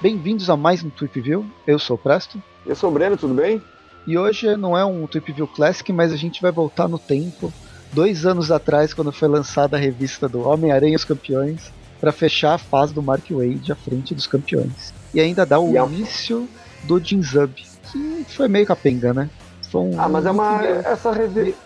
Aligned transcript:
Bem-vindos 0.00 0.48
a 0.48 0.56
mais 0.56 0.82
um 0.84 0.90
Tweep 0.90 1.20
View. 1.20 1.46
Eu 1.66 1.78
sou 1.78 1.96
o 1.96 1.98
Presto. 1.98 2.42
Eu 2.64 2.76
sou 2.76 2.90
o 2.90 2.92
Breno, 2.92 3.16
tudo 3.16 3.34
bem? 3.34 3.60
E 4.06 4.16
hoje 4.16 4.56
não 4.56 4.76
é 4.76 4.84
um 4.84 5.06
Tweep 5.06 5.32
View 5.32 5.46
Classic, 5.48 5.92
mas 5.92 6.12
a 6.12 6.16
gente 6.16 6.40
vai 6.40 6.52
voltar 6.52 6.86
no 6.88 6.98
tempo, 6.98 7.52
dois 7.92 8.24
anos 8.24 8.50
atrás, 8.50 8.94
quando 8.94 9.10
foi 9.12 9.28
lançada 9.28 9.76
a 9.76 9.80
revista 9.80 10.28
do 10.28 10.46
Homem-Aranha 10.46 10.92
e 10.92 10.96
os 10.96 11.04
Campeões, 11.04 11.72
para 12.00 12.12
fechar 12.12 12.54
a 12.54 12.58
fase 12.58 12.94
do 12.94 13.02
Mark 13.02 13.24
Wade 13.30 13.72
à 13.72 13.74
frente 13.74 14.14
dos 14.14 14.26
campeões. 14.26 14.94
E 15.12 15.20
ainda 15.20 15.44
dá 15.44 15.58
o 15.58 15.72
E 15.72 15.78
a- 15.78 15.84
início 15.84 16.48
do 16.84 17.02
Jin 17.02 17.22
Zub, 17.22 17.52
que 17.92 18.36
foi 18.36 18.48
meio 18.48 18.66
capenga, 18.66 19.12
né? 19.12 19.30
Um 19.74 20.00
Ah, 20.00 20.08
mas 20.08 20.24
é 20.24 20.30
uma. 20.30 20.64
Essa 20.64 21.12
revista. 21.12 21.60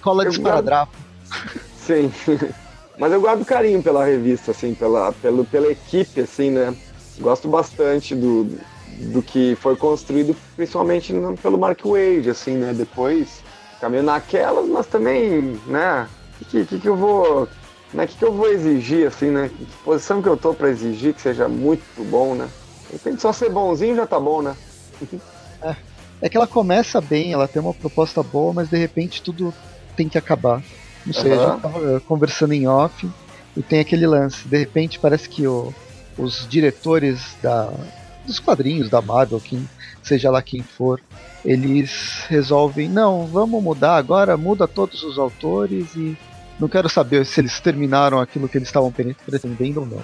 Cola 0.00 0.24
de 0.24 0.32
esparadrapo. 0.32 0.92
sim. 1.78 2.10
mas 2.98 3.12
eu 3.12 3.20
guardo 3.20 3.44
carinho 3.44 3.82
pela 3.82 4.04
revista, 4.04 4.52
assim, 4.52 4.74
pela, 4.74 5.12
pelo, 5.12 5.44
pela 5.44 5.70
equipe, 5.70 6.20
assim, 6.20 6.50
né? 6.50 6.74
Gosto 7.18 7.46
bastante 7.46 8.14
do, 8.14 8.58
do 9.12 9.22
que 9.22 9.56
foi 9.60 9.76
construído, 9.76 10.34
principalmente 10.56 11.12
pelo 11.42 11.58
Mark 11.58 11.80
Wade, 11.84 12.30
assim, 12.30 12.56
né? 12.56 12.72
Depois, 12.72 13.42
meio 13.88 14.02
naquelas, 14.02 14.66
mas 14.68 14.86
também, 14.86 15.58
né? 15.66 16.08
O 16.40 16.44
que, 16.46 16.64
que, 16.64 16.78
que 16.78 16.88
eu 16.88 16.96
vou. 16.96 17.48
Né, 17.92 18.08
que, 18.08 18.16
que 18.16 18.24
eu 18.24 18.32
vou 18.32 18.48
exigir, 18.48 19.06
assim, 19.06 19.30
né? 19.30 19.50
Que 19.56 19.66
posição 19.84 20.20
que 20.20 20.28
eu 20.28 20.36
tô 20.36 20.52
pra 20.52 20.68
exigir 20.68 21.14
que 21.14 21.20
seja 21.20 21.48
muito 21.48 21.84
bom, 22.10 22.34
né? 22.34 22.48
De 22.86 22.94
repente 22.94 23.22
só 23.22 23.32
ser 23.32 23.50
bonzinho 23.50 23.94
já 23.94 24.06
tá 24.06 24.18
bom, 24.18 24.42
né? 24.42 24.56
É 26.20 26.28
que 26.28 26.36
ela 26.36 26.46
começa 26.46 27.00
bem, 27.00 27.32
ela 27.32 27.46
tem 27.46 27.60
uma 27.60 27.74
proposta 27.74 28.22
boa, 28.22 28.52
mas 28.52 28.68
de 28.68 28.78
repente 28.78 29.22
tudo 29.22 29.52
tem 29.96 30.08
que 30.08 30.16
acabar. 30.16 30.62
Não 31.04 31.12
sei, 31.12 31.32
a 31.32 31.36
Aham. 31.36 31.52
gente 31.52 31.60
tava 31.62 32.00
conversando 32.00 32.54
em 32.54 32.66
off 32.66 33.10
e 33.56 33.62
tem 33.62 33.80
aquele 33.80 34.06
lance. 34.06 34.48
De 34.48 34.56
repente 34.56 34.98
parece 34.98 35.28
que 35.28 35.46
o- 35.46 35.72
os 36.16 36.46
diretores 36.48 37.36
da, 37.42 37.70
dos 38.26 38.38
quadrinhos 38.38 38.88
da 38.88 39.02
Marvel, 39.02 39.40
quem, 39.40 39.68
seja 40.02 40.30
lá 40.30 40.40
quem 40.40 40.62
for, 40.62 41.00
eles 41.44 42.24
resolvem, 42.28 42.88
não, 42.88 43.26
vamos 43.26 43.62
mudar 43.62 43.96
agora, 43.96 44.34
muda 44.36 44.66
todos 44.66 45.02
os 45.02 45.18
autores 45.18 45.94
e 45.94 46.16
não 46.58 46.68
quero 46.68 46.88
saber 46.88 47.26
se 47.26 47.38
eles 47.40 47.60
terminaram 47.60 48.18
aquilo 48.18 48.48
que 48.48 48.56
eles 48.56 48.68
estavam 48.68 48.90
pre- 48.90 49.14
pretendendo 49.26 49.80
ou 49.80 49.86
não. 49.86 50.02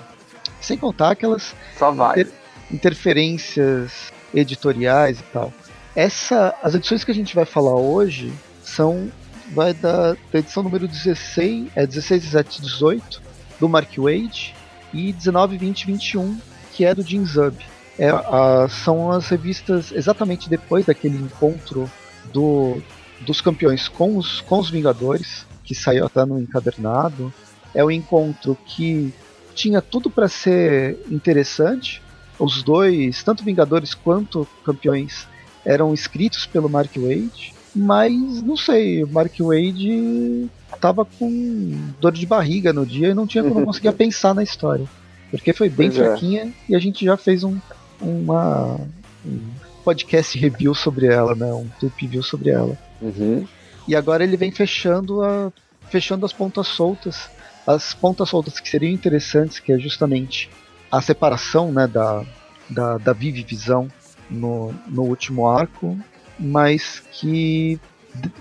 Sem 0.60 0.76
contar 0.76 1.12
aquelas 1.12 1.54
Só 1.78 1.90
vai. 1.92 2.20
Inter- 2.20 2.32
interferências 2.70 4.12
editoriais 4.34 5.20
e 5.20 5.22
tal. 5.32 5.52
Essa, 5.94 6.54
as 6.62 6.74
edições 6.74 7.04
que 7.04 7.10
a 7.10 7.14
gente 7.14 7.34
vai 7.34 7.44
falar 7.44 7.74
hoje 7.74 8.32
são 8.62 9.10
vai 9.52 9.74
da, 9.74 10.12
da 10.32 10.38
edição 10.38 10.62
número 10.62 10.86
16, 10.86 11.68
é 11.74 11.84
16, 11.84 12.22
17, 12.22 12.62
18 12.62 13.20
do 13.58 13.68
Mark 13.68 13.90
Wade 13.98 14.54
e 14.92 15.12
19, 15.12 15.58
20, 15.58 15.86
21 15.86 16.38
que 16.72 16.84
é 16.84 16.94
do 16.94 17.02
Jim 17.02 17.24
Zub. 17.26 17.56
É, 17.98 18.08
a- 18.08 18.68
são 18.68 19.10
as 19.10 19.28
revistas 19.28 19.90
exatamente 19.92 20.48
depois 20.48 20.86
daquele 20.86 21.18
encontro 21.18 21.90
do, 22.32 22.80
dos 23.20 23.40
campeões 23.40 23.88
com 23.88 24.16
os, 24.16 24.40
com 24.42 24.58
os 24.60 24.70
Vingadores, 24.70 25.44
que 25.64 25.74
saiu 25.74 26.06
até 26.06 26.24
no 26.24 26.38
encadernado. 26.38 27.32
É 27.74 27.84
o 27.84 27.90
encontro 27.90 28.56
que 28.64 29.12
tinha 29.54 29.82
tudo 29.82 30.08
para 30.08 30.28
ser 30.28 30.98
interessante. 31.10 32.00
Os 32.40 32.62
dois, 32.62 33.22
tanto 33.22 33.44
Vingadores 33.44 33.94
quanto 33.94 34.48
Campeões, 34.64 35.28
eram 35.64 35.92
escritos 35.92 36.46
pelo 36.46 36.68
Mark 36.68 36.90
Wade, 36.96 37.52
mas 37.74 38.42
não 38.42 38.56
sei, 38.56 39.04
o 39.04 39.08
Mark 39.08 39.34
Wade 39.38 40.48
tava 40.80 41.04
com 41.04 41.78
dor 42.00 42.12
de 42.12 42.26
barriga 42.26 42.72
no 42.72 42.86
dia 42.86 43.08
e 43.08 43.14
não 43.14 43.26
tinha 43.26 43.44
como 43.44 43.64
conseguia 43.66 43.92
pensar 43.92 44.34
na 44.34 44.42
história. 44.42 44.86
Porque 45.30 45.52
foi 45.52 45.68
bem 45.68 45.90
Pois 45.90 46.00
é. 46.00 46.04
fraquinha 46.04 46.52
e 46.68 46.74
a 46.74 46.78
gente 46.78 47.04
já 47.04 47.16
fez 47.16 47.44
um, 47.44 47.58
uma, 48.00 48.80
um 49.24 49.40
podcast 49.84 50.36
review 50.38 50.74
sobre 50.74 51.06
ela, 51.06 51.34
né? 51.34 51.52
Um 51.52 51.68
review 52.00 52.22
sobre 52.22 52.50
ela. 52.50 52.76
Uhum. 53.00 53.46
E 53.86 53.94
agora 53.94 54.24
ele 54.24 54.36
vem 54.36 54.50
fechando, 54.50 55.22
a, 55.22 55.52
fechando 55.88 56.26
as 56.26 56.32
pontas 56.32 56.66
soltas. 56.66 57.30
As 57.66 57.94
pontas 57.94 58.28
soltas 58.28 58.58
que 58.58 58.68
seriam 58.68 58.92
interessantes, 58.92 59.60
que 59.60 59.72
é 59.72 59.78
justamente 59.78 60.50
a 60.90 61.00
separação 61.00 61.72
né, 61.72 61.86
da, 61.86 62.24
da, 62.68 62.98
da 62.98 63.12
Vivi 63.12 63.42
Visão 63.42 63.88
no, 64.30 64.74
no 64.86 65.02
último 65.02 65.48
arco, 65.48 65.98
mas 66.38 67.02
que 67.12 67.78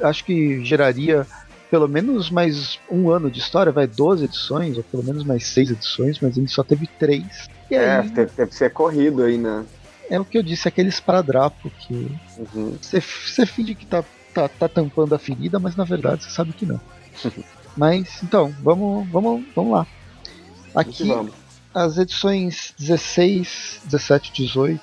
acho 0.02 0.24
que 0.26 0.64
geraria 0.64 1.28
pelo 1.70 1.88
menos 1.88 2.32
mais 2.32 2.80
um 2.90 3.10
ano 3.12 3.30
de 3.30 3.40
história, 3.40 3.72
vai 3.72 3.86
12 3.86 4.26
edições, 4.26 4.76
ou 4.78 4.84
pelo 4.84 5.04
menos 5.04 5.24
mais 5.24 5.46
seis 5.46 5.70
edições, 5.70 6.20
mas 6.20 6.36
ele 6.36 6.48
só 6.48 6.64
teve 6.64 6.88
três. 7.00 7.48
E 7.70 7.76
É, 7.76 8.00
aí, 8.02 8.10
deve, 8.10 8.32
deve 8.36 8.52
ser 8.56 8.72
corrido 8.72 9.24
aí, 9.24 9.38
né? 9.38 9.64
é 10.10 10.20
o 10.20 10.26
que 10.26 10.38
eu 10.38 10.44
disse, 10.44 10.68
aquele 10.68 10.90
esparadrapo 10.90 11.70
que 11.80 11.94
Uhum. 11.94 12.74
você, 12.82 13.00
você 13.00 13.46
finge 13.46 13.76
que 13.76 13.86
tá, 13.86 14.04
tá, 14.34 14.48
tá 14.48 14.68
tampando 14.68 15.14
a 15.14 15.20
ferida, 15.20 15.60
mas 15.60 15.76
na 15.76 15.84
verdade 15.84 16.24
você 16.24 16.32
sabe 16.32 16.54
que 16.54 16.66
não. 16.66 16.80
mas 17.78 18.24
então, 18.24 18.52
vamos, 18.64 19.08
vamos, 19.10 19.46
vamos 19.56 19.72
lá. 19.72 19.88
Aqui, 20.74 21.08
Vamos. 21.08 21.49
As 21.74 21.98
edições 21.98 22.74
16, 22.78 23.82
17 23.86 24.30
e 24.30 24.46
18, 24.46 24.82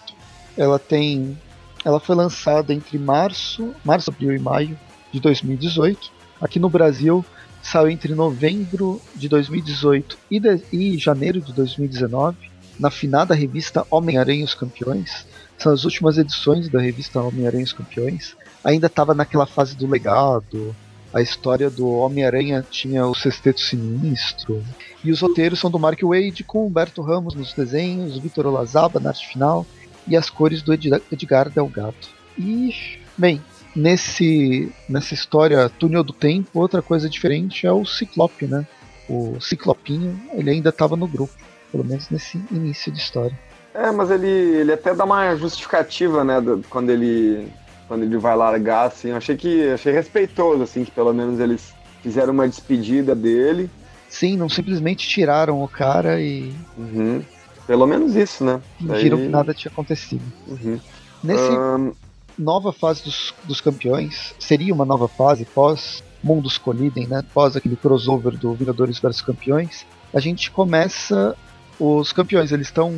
ela 0.57 0.79
tem. 0.79 1.37
Ela 1.85 2.01
foi 2.01 2.17
lançada 2.17 2.73
entre 2.75 2.99
março, 2.99 3.73
março, 3.85 4.11
abril 4.11 4.35
e 4.35 4.39
maio 4.39 4.79
de 5.13 5.21
2018. 5.21 6.11
Aqui 6.41 6.59
no 6.59 6.69
Brasil 6.69 7.25
saiu 7.63 7.89
entre 7.89 8.15
novembro 8.15 9.01
de 9.15 9.29
2018 9.29 10.19
e, 10.31 10.41
de- 10.41 10.63
e 10.73 10.99
janeiro 10.99 11.41
de 11.41 11.53
2019, 11.53 12.37
na 12.79 12.91
finada 12.91 13.35
revista 13.35 13.87
Homem-Aranha 13.91 14.45
os 14.45 14.55
Campeões. 14.55 15.27
São 15.59 15.73
as 15.73 15.85
últimas 15.85 16.19
edições 16.19 16.69
da 16.69 16.81
revista 16.81 17.21
Homem-Aranha 17.21 17.65
os 17.65 17.73
Campeões. 17.73 18.37
Ainda 18.65 18.89
estava 18.89 19.15
naquela 19.15 19.47
fase 19.47 19.77
do 19.77 19.87
legado. 19.87 20.75
A 21.13 21.23
história 21.23 21.71
do 21.71 21.89
Homem-Aranha 21.89 22.65
tinha 22.71 23.07
o 23.07 23.15
Sexteto 23.15 23.61
Sinistro. 23.61 24.63
E 25.03 25.11
os 25.11 25.21
roteiros 25.21 25.59
são 25.61 25.71
do 25.71 25.79
Mark 25.79 26.01
Wade, 26.03 26.45
com 26.45 26.67
Humberto 26.67 27.01
Ramos 27.01 27.35
nos 27.35 27.53
desenhos, 27.55 28.19
Vitor 28.19 28.47
Olazaba 28.47 29.01
na 29.01 29.11
arte 29.11 29.27
final 29.29 29.65
e 30.07 30.17
as 30.17 30.29
cores 30.29 30.63
do 30.63 30.73
Ed- 30.75 31.03
Edgar 31.11 31.49
Delgado. 31.49 31.95
E, 32.39 32.75
bem, 33.17 33.41
nesse, 33.75 34.71
nessa 34.89 35.15
história 35.15 35.69
Túnel 35.69 36.05
do 36.05 36.13
Tempo, 36.13 36.61
outra 36.61 36.83
coisa 36.83 37.09
diferente 37.09 37.67
é 37.67 37.73
o 37.73 37.85
Ciclope, 37.87 38.47
né? 38.47 38.67
O 39.09 39.39
Ciclopinho, 39.41 40.21
ele 40.33 40.51
ainda 40.51 40.71
estava 40.71 40.97
no 40.97 41.07
grupo, 41.07 41.33
pelo 41.71 41.85
menos 41.85 42.11
nesse 42.11 42.37
início 42.51 42.91
de 42.93 42.99
história. 42.99 43.39
É, 43.73 43.91
mas 43.91 44.11
ele, 44.11 44.27
ele 44.29 44.73
até 44.73 44.95
dá 44.95 45.05
uma 45.05 45.35
justificativa, 45.37 46.25
né, 46.25 46.41
do- 46.41 46.65
quando 46.69 46.91
ele 46.91 47.49
quando 47.89 48.03
ele 48.03 48.17
vai 48.19 48.37
largar, 48.37 48.87
assim, 48.87 49.09
eu 49.09 49.17
achei 49.17 49.37
que 49.37 49.69
achei 49.71 49.93
respeitoso, 49.93 50.63
assim, 50.63 50.85
que 50.85 50.91
pelo 50.91 51.13
menos 51.13 51.39
eles 51.41 51.73
fizeram 52.03 52.33
uma 52.33 52.49
despedida 52.49 53.15
dele. 53.15 53.71
Sim, 54.09 54.37
não 54.37 54.49
simplesmente 54.49 55.07
tiraram 55.09 55.63
o 55.63 55.69
cara 55.69 56.21
e 56.21 56.55
Uhum. 56.77 57.23
Pelo 57.67 57.87
menos 57.87 58.15
isso, 58.15 58.45
né? 58.45 58.61
fingiram 58.79 59.17
Daí- 59.19 59.27
que 59.27 59.33
nada 59.33 59.53
tinha 59.55 59.73
acontecido. 59.73 60.23
Uhum. 60.47 60.79
Nesse 61.23 61.51
Ahn, 61.51 61.91
nova 62.39 62.73
fase 62.73 63.03
dos, 63.03 63.35
dos 63.43 63.61
campeões, 63.61 64.35
seria 64.39 64.73
uma 64.73 64.85
nova 64.85 65.09
fase 65.09 65.45
pós 65.45 66.03
Mundos 66.23 66.59
Colidem, 66.59 67.07
né? 67.09 67.23
Pós 67.35 67.57
aquele 67.57 67.75
crossover 67.77 68.37
do 68.37 68.53
Vingadores 68.55 68.99
vs 69.01 69.21
Campeões, 69.21 69.85
a 70.15 70.21
gente 70.21 70.51
começa 70.51 71.35
os 71.79 72.13
campeões, 72.13 72.53
eles 72.53 72.69
estão 72.69 72.95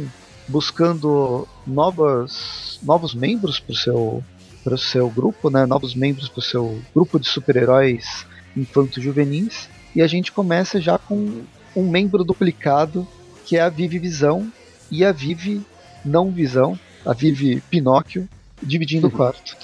buscando 0.46 1.46
novas, 1.66 2.78
novos 2.82 3.14
membros 3.14 3.58
para 3.60 3.72
o 3.72 3.76
seu, 3.76 4.24
pro 4.68 4.78
seu 4.78 5.08
grupo, 5.08 5.48
né? 5.50 5.64
Novos 5.66 5.94
membros 5.94 6.28
para 6.28 6.40
o 6.40 6.42
seu 6.42 6.80
grupo 6.94 7.18
de 7.18 7.26
super-heróis 7.28 8.26
infanto-juvenis. 8.56 9.68
E 9.94 10.02
a 10.02 10.06
gente 10.06 10.30
começa 10.32 10.80
já 10.80 10.98
com 10.98 11.42
um 11.74 11.88
membro 11.88 12.22
duplicado, 12.24 13.06
que 13.44 13.56
é 13.56 13.60
a 13.62 13.68
Vivi 13.68 13.98
Visão 13.98 14.50
e 14.90 15.04
a 15.04 15.12
Vivi 15.12 15.62
Não 16.04 16.30
Visão, 16.30 16.78
a 17.04 17.12
Vivi 17.12 17.60
Pinóquio, 17.70 18.28
dividindo 18.62 19.06
o 19.06 19.10
quarto. 19.10 19.56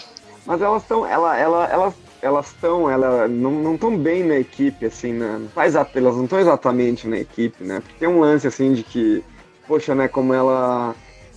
mas 0.46 0.60
elas 0.60 0.82
estão, 0.82 1.06
ela, 1.06 1.36
ela, 1.38 1.66
elas, 1.66 1.94
elas 2.22 2.46
estão, 2.46 2.90
ela 2.90 3.28
não 3.28 3.74
estão 3.74 3.96
bem 3.96 4.24
na 4.24 4.36
equipe, 4.38 4.86
assim, 4.86 5.12
né? 5.12 5.38
Não 5.40 5.48
faz 5.48 5.76
a- 5.76 5.86
elas 5.94 6.16
não 6.16 6.24
estão 6.24 6.38
exatamente 6.38 7.06
na 7.06 7.18
equipe, 7.18 7.62
né? 7.64 7.80
Porque 7.80 7.98
tem 7.98 8.08
um 8.08 8.20
lance 8.20 8.46
assim 8.46 8.72
de 8.72 8.82
que, 8.82 9.22
poxa, 9.66 9.94
né? 9.94 10.08
Como 10.08 10.32
ela 10.32 10.94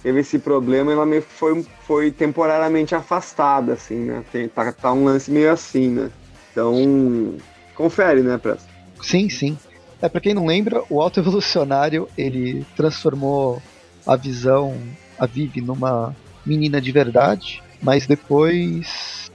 teve 0.08 0.22
esse 0.22 0.40
problema, 0.40 0.94
ela 0.94 1.06
meio 1.06 1.22
foi, 1.22 1.66
foi 1.86 2.12
temporariamente 2.12 2.96
afastada, 2.96 3.74
assim, 3.74 4.06
né? 4.06 4.24
Tem, 4.32 4.48
tá, 4.48 4.72
tá 4.72 4.94
um 4.94 5.04
lance 5.04 5.30
meio 5.30 5.52
assim, 5.52 5.90
né? 5.90 6.10
Então, 6.50 7.36
confere, 7.76 8.22
né, 8.22 8.38
Pressa? 8.38 8.66
Sim, 9.02 9.30
sim. 9.30 9.58
É 10.02 10.08
para 10.08 10.22
quem 10.22 10.34
não 10.34 10.46
lembra, 10.46 10.82
o 10.90 11.02
Alto 11.02 11.20
Evolucionário 11.20 12.08
ele 12.18 12.66
transformou 12.78 13.62
a 14.06 14.16
visão, 14.16 14.78
a 15.20 15.26
Vivi, 15.26 15.60
numa 15.60 16.16
menina 16.46 16.80
de 16.80 16.94
verdade, 16.94 17.62
mas 17.82 18.08
depois 18.08 19.30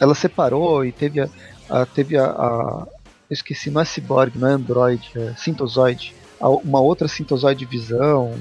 ela 0.00 0.14
separou 0.14 0.86
e 0.86 0.90
teve 0.90 1.20
a, 1.20 1.28
a 1.68 1.84
teve 1.84 2.16
a, 2.16 2.24
a, 2.24 2.86
eu 3.28 3.34
esqueci, 3.34 3.70
não 3.70 3.82
é 3.82 3.84
Cyborg, 3.84 4.38
não 4.38 4.48
é 4.48 4.52
Android, 4.52 5.10
é 5.16 5.34
Sintozoid, 5.36 6.14
uma 6.40 6.80
outra 6.80 7.06
Sintozoid 7.06 7.62
visão 7.66 8.32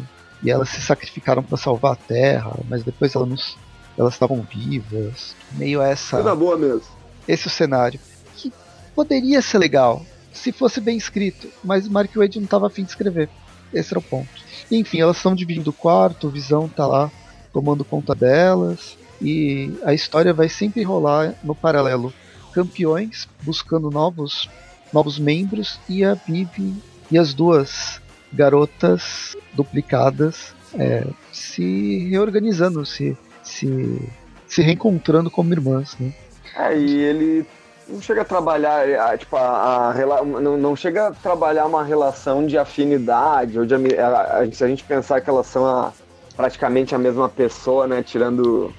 e 0.43 0.51
elas 0.51 0.69
se 0.69 0.81
sacrificaram 0.81 1.43
para 1.43 1.57
salvar 1.57 1.93
a 1.93 1.95
Terra, 1.95 2.51
mas 2.69 2.83
depois 2.83 3.15
elas 3.15 3.55
elas 3.97 4.13
estavam 4.13 4.41
vivas, 4.41 5.35
meio 5.53 5.81
essa. 5.81 6.17
Coisa 6.17 6.35
boa 6.35 6.55
mesmo. 6.55 6.83
Esse 7.27 7.47
é 7.47 7.47
o 7.47 7.51
cenário 7.51 7.99
que 8.35 8.53
poderia 8.95 9.41
ser 9.41 9.57
legal 9.57 10.05
se 10.31 10.51
fosse 10.51 10.79
bem 10.79 10.95
escrito, 10.95 11.49
mas 11.63 11.87
Mark 11.87 12.15
Wade 12.15 12.37
não 12.37 12.45
estava 12.45 12.67
afim 12.67 12.83
de 12.83 12.89
escrever. 12.89 13.27
Esse 13.73 13.91
era 13.91 13.99
o 13.99 14.03
ponto. 14.03 14.29
Enfim, 14.71 15.01
elas 15.01 15.17
estão 15.17 15.33
dividindo 15.33 15.71
o 15.71 15.73
quarto, 15.73 16.27
o 16.27 16.29
Visão 16.29 16.69
tá 16.69 16.85
lá 16.85 17.11
tomando 17.51 17.83
conta 17.83 18.13
delas, 18.13 18.95
e 19.21 19.73
a 19.83 19.93
história 19.93 20.33
vai 20.33 20.47
sempre 20.47 20.83
rolar 20.83 21.33
no 21.43 21.55
paralelo. 21.55 22.13
Campeões 22.53 23.27
buscando 23.41 23.89
novos, 23.89 24.47
novos 24.93 25.17
membros 25.17 25.79
e 25.89 26.03
a 26.03 26.13
Vivi 26.13 26.75
e 27.09 27.17
as 27.17 27.33
duas 27.33 27.99
garotas 28.33 29.35
duplicadas 29.53 30.53
é, 30.77 31.05
se 31.31 32.09
reorganizando, 32.09 32.85
se, 32.85 33.17
se, 33.43 34.01
se 34.47 34.61
reencontrando 34.61 35.31
como 35.31 35.53
irmãs. 35.53 35.95
Né? 35.99 36.13
É, 36.55 36.77
e 36.77 36.99
ele 37.01 37.45
não 37.87 38.01
chega 38.01 38.21
a 38.21 38.25
trabalhar, 38.25 38.87
é, 38.87 39.17
tipo, 39.17 39.35
a, 39.35 39.91
a, 39.91 40.25
não, 40.25 40.57
não 40.57 40.75
chega 40.75 41.07
a 41.07 41.11
trabalhar 41.11 41.65
uma 41.65 41.83
relação 41.83 42.45
de 42.45 42.57
afinidade, 42.57 43.57
ou 43.57 43.65
de, 43.65 43.75
a, 43.97 44.39
a, 44.39 44.51
se 44.51 44.63
a 44.63 44.67
gente 44.67 44.83
pensar 44.83 45.21
que 45.21 45.29
elas 45.29 45.47
são 45.47 45.65
a, 45.65 45.93
praticamente 46.35 46.93
a 46.93 46.97
mesma 46.97 47.29
pessoa, 47.29 47.87
né, 47.87 48.03
tirando, 48.03 48.73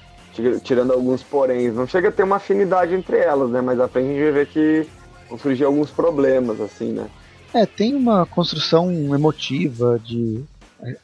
tirando 0.63 0.93
alguns 0.93 1.23
poréns, 1.23 1.73
não 1.73 1.87
chega 1.87 2.09
a 2.09 2.11
ter 2.11 2.23
uma 2.23 2.35
afinidade 2.37 2.93
entre 2.93 3.17
elas, 3.17 3.49
né, 3.49 3.61
mas 3.61 3.79
à 3.79 3.87
frente 3.87 4.11
a 4.11 4.13
gente 4.13 4.31
ver 4.31 4.47
que 4.47 4.87
vão 5.27 5.37
surgir 5.39 5.65
alguns 5.65 5.89
problemas, 5.89 6.61
assim, 6.61 6.93
né. 6.93 7.07
É, 7.53 7.65
tem 7.65 7.95
uma 7.95 8.25
construção 8.25 8.91
emotiva 9.13 9.99
de 10.03 10.43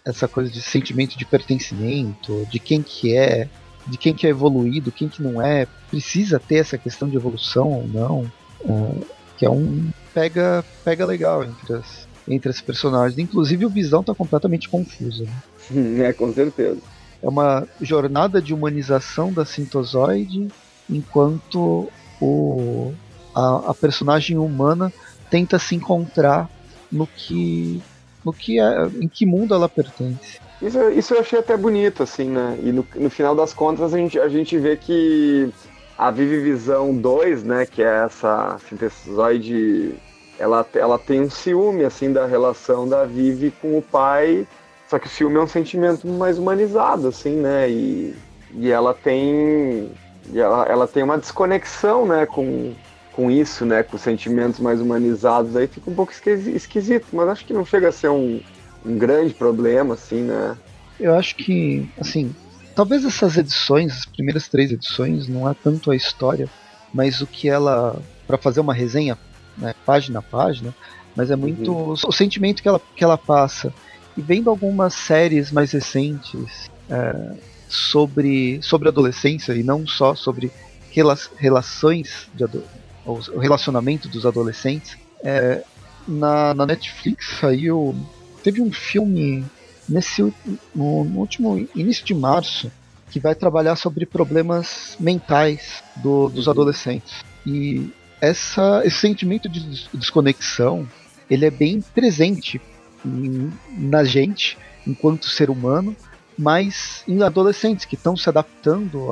essa 0.05 0.27
coisa 0.27 0.49
de 0.49 0.61
sentimento 0.61 1.17
de 1.17 1.25
pertencimento, 1.25 2.47
de 2.49 2.59
quem 2.59 2.81
que 2.81 3.15
é, 3.15 3.49
de 3.85 3.97
quem 3.97 4.13
que 4.13 4.25
é 4.25 4.29
evoluído, 4.29 4.91
quem 4.91 5.09
que 5.09 5.21
não 5.21 5.41
é, 5.41 5.67
precisa 5.89 6.39
ter 6.39 6.55
essa 6.55 6.77
questão 6.77 7.09
de 7.09 7.15
evolução 7.15 7.71
ou 7.71 7.87
não, 7.87 8.31
é, 8.63 9.05
que 9.37 9.45
é 9.45 9.49
um 9.49 9.89
pega 10.13 10.63
pega 10.83 11.05
legal 11.05 11.43
entre 11.43 11.73
as 11.73 12.07
entre 12.27 12.49
as 12.49 12.61
personagens. 12.61 13.19
Inclusive 13.19 13.65
o 13.65 13.69
Visão 13.69 14.01
está 14.01 14.13
completamente 14.13 14.69
confuso. 14.69 15.27
Né? 15.69 16.07
É, 16.07 16.13
com 16.13 16.33
certeza. 16.33 16.79
É 17.21 17.27
uma 17.27 17.67
jornada 17.81 18.41
de 18.41 18.53
humanização 18.53 19.31
da 19.31 19.45
Sintozoide, 19.45 20.47
enquanto 20.89 21.89
o, 22.21 22.93
a, 23.33 23.71
a 23.71 23.73
personagem 23.73 24.37
humana 24.37 24.91
tenta 25.35 25.59
se 25.59 25.75
encontrar 25.75 26.49
no 26.89 27.05
que 27.05 27.81
no 28.23 28.31
que 28.31 28.57
é, 28.57 28.85
em 29.01 29.07
que 29.07 29.25
mundo 29.25 29.53
ela 29.53 29.67
pertence. 29.67 30.39
Isso, 30.61 30.79
isso 30.91 31.13
eu 31.13 31.19
achei 31.19 31.37
até 31.37 31.57
bonito, 31.57 32.01
assim, 32.01 32.29
né? 32.29 32.57
E 32.63 32.71
no, 32.71 32.87
no 32.95 33.09
final 33.09 33.35
das 33.35 33.53
contas 33.53 33.93
a 33.93 33.97
gente, 33.97 34.17
a 34.17 34.29
gente 34.29 34.57
vê 34.57 34.77
que 34.77 35.51
a 35.97 36.09
Vive 36.09 36.39
Visão 36.39 36.95
2, 36.95 37.43
né, 37.43 37.65
que 37.65 37.83
é 37.83 38.05
essa 38.05 38.57
sintesoide, 38.69 39.93
ela, 40.39 40.65
ela 40.73 40.97
tem 40.97 41.21
um 41.21 41.29
ciúme, 41.29 41.83
assim, 41.83 42.13
da 42.13 42.25
relação 42.25 42.87
da 42.87 43.03
Vive 43.03 43.51
com 43.61 43.77
o 43.77 43.81
pai, 43.81 44.47
só 44.89 44.97
que 44.97 45.07
o 45.07 45.09
ciúme 45.09 45.35
é 45.35 45.41
um 45.41 45.47
sentimento 45.47 46.07
mais 46.07 46.39
humanizado, 46.39 47.09
assim, 47.09 47.35
né? 47.35 47.69
E, 47.69 48.15
e 48.53 48.71
ela 48.71 48.93
tem 48.93 49.91
e 50.31 50.39
ela, 50.39 50.65
ela 50.65 50.87
tem 50.87 51.03
uma 51.03 51.17
desconexão, 51.17 52.05
né, 52.05 52.25
com, 52.25 52.73
com 53.15 53.31
isso, 53.31 53.65
né, 53.65 53.81
com 53.81 53.97
sentimentos 53.97 54.59
mais 54.59 54.81
humanizados, 54.81 55.55
aí 55.55 55.67
fica 55.67 55.89
um 55.89 55.95
pouco 55.95 56.11
esquisito, 56.11 57.07
mas 57.13 57.29
acho 57.29 57.45
que 57.45 57.53
não 57.53 57.65
chega 57.65 57.87
a 57.87 57.91
ser 57.91 58.09
um, 58.09 58.41
um 58.85 58.97
grande 58.97 59.33
problema, 59.33 59.93
assim, 59.93 60.21
né. 60.21 60.57
Eu 60.99 61.15
acho 61.15 61.35
que, 61.35 61.89
assim, 61.97 62.35
talvez 62.75 63.05
essas 63.05 63.37
edições, 63.37 63.93
as 63.93 64.05
primeiras 64.05 64.49
três 64.49 64.71
edições, 64.71 65.29
não 65.29 65.49
é 65.49 65.53
tanto 65.53 65.91
a 65.91 65.95
história, 65.95 66.49
mas 66.93 67.21
o 67.21 67.27
que 67.27 67.47
ela, 67.47 68.01
para 68.27 68.37
fazer 68.37 68.59
uma 68.59 68.73
resenha, 68.73 69.17
né, 69.57 69.73
página 69.85 70.19
a 70.19 70.21
página, 70.21 70.75
mas 71.15 71.31
é 71.31 71.37
muito 71.37 71.71
uhum. 71.71 71.89
o, 71.91 71.93
o, 71.93 72.11
sentimento 72.11 72.61
que 72.61 72.67
ela, 72.67 72.81
que 72.95 73.03
ela 73.03 73.17
passa. 73.17 73.73
E 74.17 74.21
vendo 74.21 74.49
algumas 74.49 74.93
séries 74.93 75.51
mais 75.51 75.71
recentes 75.71 76.69
é, 76.89 77.33
sobre, 77.69 78.61
sobre 78.61 78.89
adolescência, 78.89 79.53
e 79.53 79.63
não 79.63 79.87
só 79.87 80.15
sobre 80.15 80.51
rela 80.91 81.17
relações 81.37 82.27
de 82.33 82.43
adolescência, 82.43 82.84
o 83.05 83.39
relacionamento 83.39 84.07
dos 84.09 84.25
adolescentes. 84.25 84.97
É, 85.23 85.63
na, 86.07 86.53
na 86.53 86.65
Netflix 86.65 87.37
saiu. 87.39 87.95
Teve 88.43 88.61
um 88.61 88.71
filme 88.71 89.45
nesse 89.87 90.21
no, 90.21 91.03
no, 91.03 91.19
último 91.19 91.67
início 91.75 92.05
de 92.05 92.13
março 92.13 92.71
que 93.09 93.19
vai 93.19 93.35
trabalhar 93.35 93.75
sobre 93.75 94.05
problemas 94.05 94.95
mentais 94.99 95.83
do, 95.97 96.29
dos 96.29 96.47
adolescentes. 96.47 97.23
E 97.45 97.91
essa, 98.19 98.81
esse 98.83 98.97
sentimento 98.97 99.47
de 99.47 99.87
desconexão 99.93 100.87
ele 101.29 101.45
é 101.45 101.51
bem 101.51 101.81
presente 101.81 102.61
em, 103.05 103.51
na 103.77 104.03
gente 104.03 104.57
enquanto 104.85 105.29
ser 105.29 105.49
humano, 105.49 105.95
mas 106.37 107.03
em 107.07 107.23
adolescentes 107.23 107.85
que 107.85 107.95
estão 107.95 108.15
se 108.15 108.29
adaptando 108.29 109.07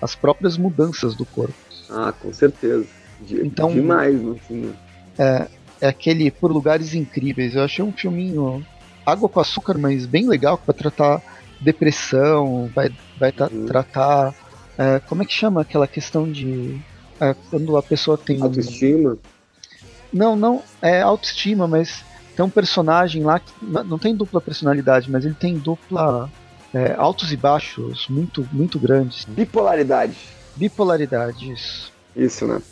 às 0.00 0.14
próprias 0.14 0.56
mudanças 0.56 1.14
do 1.14 1.24
corpo. 1.24 1.54
Ah, 1.90 2.12
com 2.12 2.32
certeza. 2.32 2.86
De, 3.26 3.46
então, 3.46 3.72
demais, 3.72 4.20
assim. 4.28 4.72
É, 5.18 5.46
é 5.80 5.88
aquele 5.88 6.30
Por 6.30 6.52
Lugares 6.52 6.94
Incríveis. 6.94 7.54
Eu 7.54 7.62
achei 7.62 7.84
um 7.84 7.92
filminho 7.92 8.64
água 9.04 9.28
com 9.28 9.40
açúcar, 9.40 9.76
mas 9.78 10.06
bem 10.06 10.28
legal, 10.28 10.56
para 10.56 10.74
tratar 10.74 11.22
depressão, 11.60 12.70
vai, 12.74 12.90
vai 13.18 13.32
uhum. 13.50 13.66
tratar. 13.66 14.34
É, 14.76 15.00
como 15.00 15.22
é 15.22 15.26
que 15.26 15.32
chama 15.32 15.60
aquela 15.60 15.86
questão 15.86 16.30
de. 16.30 16.80
É, 17.20 17.34
quando 17.50 17.76
a 17.76 17.82
pessoa 17.82 18.18
tem. 18.18 18.40
Autoestima? 18.42 19.16
Não, 20.12 20.36
não. 20.36 20.62
É 20.80 21.00
autoestima, 21.00 21.66
mas 21.66 22.04
tem 22.36 22.44
um 22.44 22.50
personagem 22.50 23.22
lá 23.22 23.38
que 23.38 23.52
não 23.62 23.98
tem 23.98 24.14
dupla 24.14 24.40
personalidade, 24.40 25.10
mas 25.10 25.24
ele 25.24 25.34
tem 25.34 25.56
dupla. 25.56 26.30
É, 26.74 26.94
altos 26.96 27.30
e 27.30 27.36
baixos 27.36 28.08
muito, 28.08 28.48
muito 28.50 28.78
grandes. 28.78 29.26
Bipolaridade. 29.26 30.16
Bipolaridade, 30.56 31.52
isso. 31.52 31.92
Isso, 32.16 32.46
né? 32.46 32.62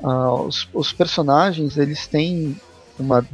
Uh, 0.00 0.42
os, 0.46 0.68
os, 0.72 0.92
personagens 0.92 1.76
eles 1.76 2.06
têm 2.06 2.56
uma, 2.98 3.26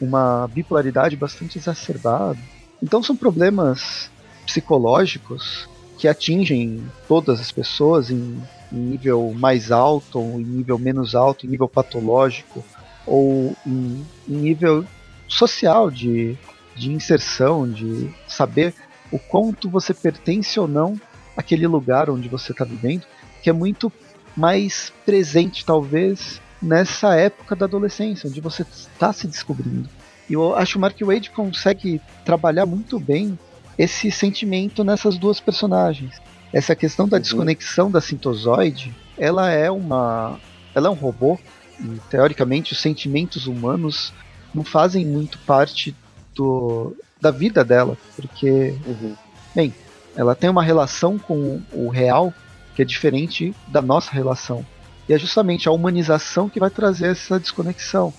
uma 0.00 0.48
bipolaridade 0.48 1.16
bastante 1.16 1.58
exacerbada. 1.58 2.38
Então 2.82 3.02
são 3.02 3.16
problemas 3.16 4.10
psicológicos 4.46 5.68
que 5.98 6.08
atingem 6.08 6.82
todas 7.06 7.40
as 7.40 7.52
pessoas 7.52 8.10
em, 8.10 8.40
em 8.72 8.76
nível 8.76 9.32
mais 9.36 9.70
alto, 9.70 10.18
ou 10.18 10.40
em 10.40 10.44
nível 10.44 10.78
menos 10.78 11.14
alto, 11.14 11.46
em 11.46 11.48
nível 11.48 11.68
patológico, 11.68 12.64
ou 13.06 13.56
em, 13.66 14.04
em 14.28 14.34
nível 14.34 14.84
social 15.28 15.90
de, 15.90 16.36
de 16.74 16.92
inserção, 16.92 17.68
de 17.68 18.12
saber 18.26 18.74
o 19.10 19.18
quanto 19.18 19.68
você 19.68 19.94
pertence 19.94 20.58
ou 20.58 20.66
não 20.66 21.00
àquele 21.36 21.66
lugar 21.66 22.10
onde 22.10 22.28
você 22.28 22.52
está 22.52 22.64
vivendo, 22.64 23.04
que 23.42 23.50
é 23.50 23.52
muito 23.52 23.92
mais 24.36 24.92
presente, 25.04 25.64
talvez, 25.64 26.40
nessa 26.60 27.14
época 27.16 27.56
da 27.56 27.66
adolescência, 27.66 28.28
onde 28.28 28.40
você 28.40 28.62
está 28.62 29.12
se 29.12 29.26
descobrindo. 29.26 29.88
E 30.28 30.34
eu 30.34 30.56
acho 30.56 30.72
que 30.72 30.78
o 30.78 30.80
Mark 30.80 31.00
Wade 31.00 31.30
consegue 31.30 32.00
trabalhar 32.24 32.64
muito 32.64 32.98
bem 32.98 33.38
esse 33.76 34.10
sentimento 34.10 34.84
nessas 34.84 35.18
duas 35.18 35.40
personagens. 35.40 36.20
Essa 36.52 36.76
questão 36.76 37.08
da 37.08 37.16
uhum. 37.16 37.22
desconexão 37.22 37.90
da 37.90 38.00
sintozoide, 38.00 38.94
ela 39.18 39.50
é 39.50 39.70
uma, 39.70 40.38
ela 40.74 40.88
é 40.88 40.90
um 40.90 40.94
robô 40.94 41.38
e 41.80 41.98
teoricamente 42.10 42.72
os 42.72 42.80
sentimentos 42.80 43.46
humanos 43.46 44.12
não 44.54 44.62
fazem 44.62 45.04
muito 45.04 45.38
parte 45.40 45.94
do, 46.34 46.94
da 47.20 47.30
vida 47.30 47.64
dela, 47.64 47.96
porque, 48.14 48.74
uhum. 48.86 49.14
bem, 49.54 49.74
ela 50.14 50.34
tem 50.34 50.50
uma 50.50 50.62
relação 50.62 51.18
com 51.18 51.60
o 51.72 51.88
real 51.88 52.32
que 52.74 52.82
é 52.82 52.84
diferente 52.84 53.54
da 53.68 53.82
nossa 53.82 54.12
relação. 54.12 54.64
E 55.08 55.12
é 55.12 55.18
justamente 55.18 55.68
a 55.68 55.72
humanização 55.72 56.48
que 56.48 56.60
vai 56.60 56.70
trazer 56.70 57.08
essa 57.08 57.38
desconexão. 57.38 58.12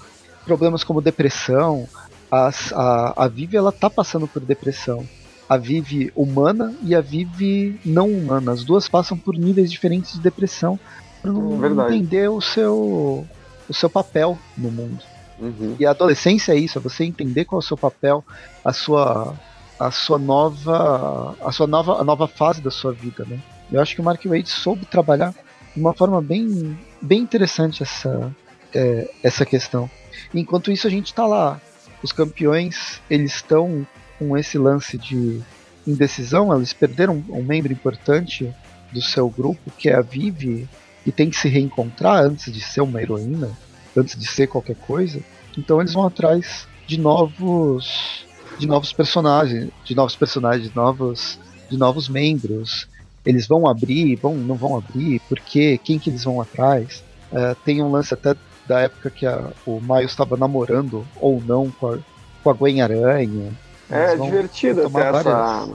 Problemas 0.46 0.84
como 0.84 1.02
depressão, 1.02 1.88
a, 2.32 2.50
a, 2.74 3.24
a 3.26 3.28
Vivi 3.28 3.56
ela 3.56 3.72
tá 3.72 3.90
passando 3.90 4.28
por 4.28 4.42
depressão. 4.42 5.08
A 5.48 5.58
Vivi 5.58 6.12
humana 6.16 6.74
e 6.84 6.96
a 6.96 7.02
Vivi 7.02 7.80
não 7.86 8.10
humana. 8.10 8.52
As 8.52 8.64
duas 8.64 8.88
passam 8.88 9.18
por 9.18 9.36
níveis 9.36 9.72
diferentes 9.72 10.14
de 10.14 10.20
depressão 10.20 10.80
para 11.22 11.32
não 11.32 11.86
é 11.86 11.96
entender 11.96 12.30
o 12.30 12.42
seu, 12.42 13.26
o 13.70 13.74
seu 13.74 13.90
papel 13.90 14.38
no 14.58 14.70
mundo. 14.70 15.04
Uhum. 15.40 15.76
E 15.80 15.86
a 15.86 15.92
adolescência 15.92 16.54
é 16.54 16.58
isso, 16.58 16.78
é 16.78 16.82
você 16.82 17.04
entender 17.04 17.46
qual 17.46 17.60
é 17.60 17.64
o 17.64 17.66
seu 17.66 17.78
papel, 17.78 18.24
a 18.64 18.74
sua 18.74 19.34
a 19.80 19.90
sua 19.90 20.20
nova 20.20 21.36
a 21.42 21.52
sua 21.52 21.66
nova 21.66 22.00
a 22.00 22.04
nova 22.04 22.28
fase 22.28 22.62
da 22.62 22.70
sua 22.70 22.94
vida, 22.94 23.26
né? 23.28 23.40
Eu 23.74 23.82
acho 23.82 23.96
que 23.96 24.02
o 24.02 24.04
Mark 24.04 24.24
Wade 24.24 24.50
soube 24.50 24.86
trabalhar 24.86 25.34
de 25.76 25.82
uma 25.82 25.94
forma 25.94 26.22
bem, 26.22 26.78
bem 27.02 27.22
interessante 27.22 27.82
essa, 27.82 28.34
é, 28.74 29.10
essa 29.24 29.46
questão. 29.46 29.90
Enquanto 30.34 30.72
isso, 30.72 30.86
a 30.86 30.90
gente 30.92 31.08
está 31.08 31.26
lá. 31.26 31.60
Os 32.04 32.12
campeões 32.12 33.02
eles 33.10 33.36
estão 33.36 33.86
com 34.20 34.38
esse 34.38 34.60
lance 34.60 34.98
de 34.98 35.42
indecisão, 35.88 36.56
eles 36.56 36.72
perderam 36.72 37.24
um 37.30 37.44
membro 37.44 37.74
importante 37.74 38.54
do 38.92 39.02
seu 39.02 39.28
grupo, 39.28 39.72
que 39.72 39.90
é 39.90 39.96
a 39.96 40.02
Vivi, 40.02 40.70
e 41.06 41.12
tem 41.12 41.30
que 41.30 41.36
se 41.36 41.50
reencontrar 41.50 42.24
antes 42.24 42.54
de 42.54 42.62
ser 42.62 42.82
uma 42.82 43.02
heroína, 43.02 43.52
antes 43.98 44.18
de 44.18 44.28
ser 44.28 44.48
qualquer 44.48 44.76
coisa. 44.76 45.20
Então 45.58 45.82
eles 45.82 45.94
vão 45.94 46.06
atrás 46.06 46.68
de 46.86 47.00
novos 47.00 48.24
de 48.60 48.68
novos 48.68 48.94
personagens, 48.94 49.72
de 49.84 49.96
novos 49.96 50.16
personagens, 50.16 50.70
de 50.70 50.76
novos 50.76 51.40
de 51.70 51.78
novos 51.78 52.08
membros. 52.08 52.88
Eles 53.26 53.48
vão 53.48 53.68
abrir, 53.68 54.16
vão 54.16 54.36
não 54.36 54.56
vão 54.56 54.78
abrir, 54.78 55.22
porque 55.30 55.78
quem 55.78 55.98
que 55.98 56.10
eles 56.10 56.24
vão 56.24 56.42
atrás? 56.42 57.04
Uh, 57.32 57.56
tem 57.64 57.82
um 57.82 57.92
lance 57.92 58.14
até 58.14 58.36
da 58.68 58.82
época 58.82 59.10
que 59.10 59.26
a, 59.26 59.52
o 59.66 59.80
Miles 59.82 60.12
estava 60.12 60.38
namorando 60.38 61.06
ou 61.20 61.42
não 61.46 61.72
com 61.72 61.94
a, 61.94 61.98
com 62.44 62.50
a 62.50 62.54
Gwen 62.54 62.82
Aranha. 62.82 63.52
É 63.90 64.16
divertido 64.16 64.82
até 64.82 64.90
várias... 64.90 65.26
essa, 65.26 65.70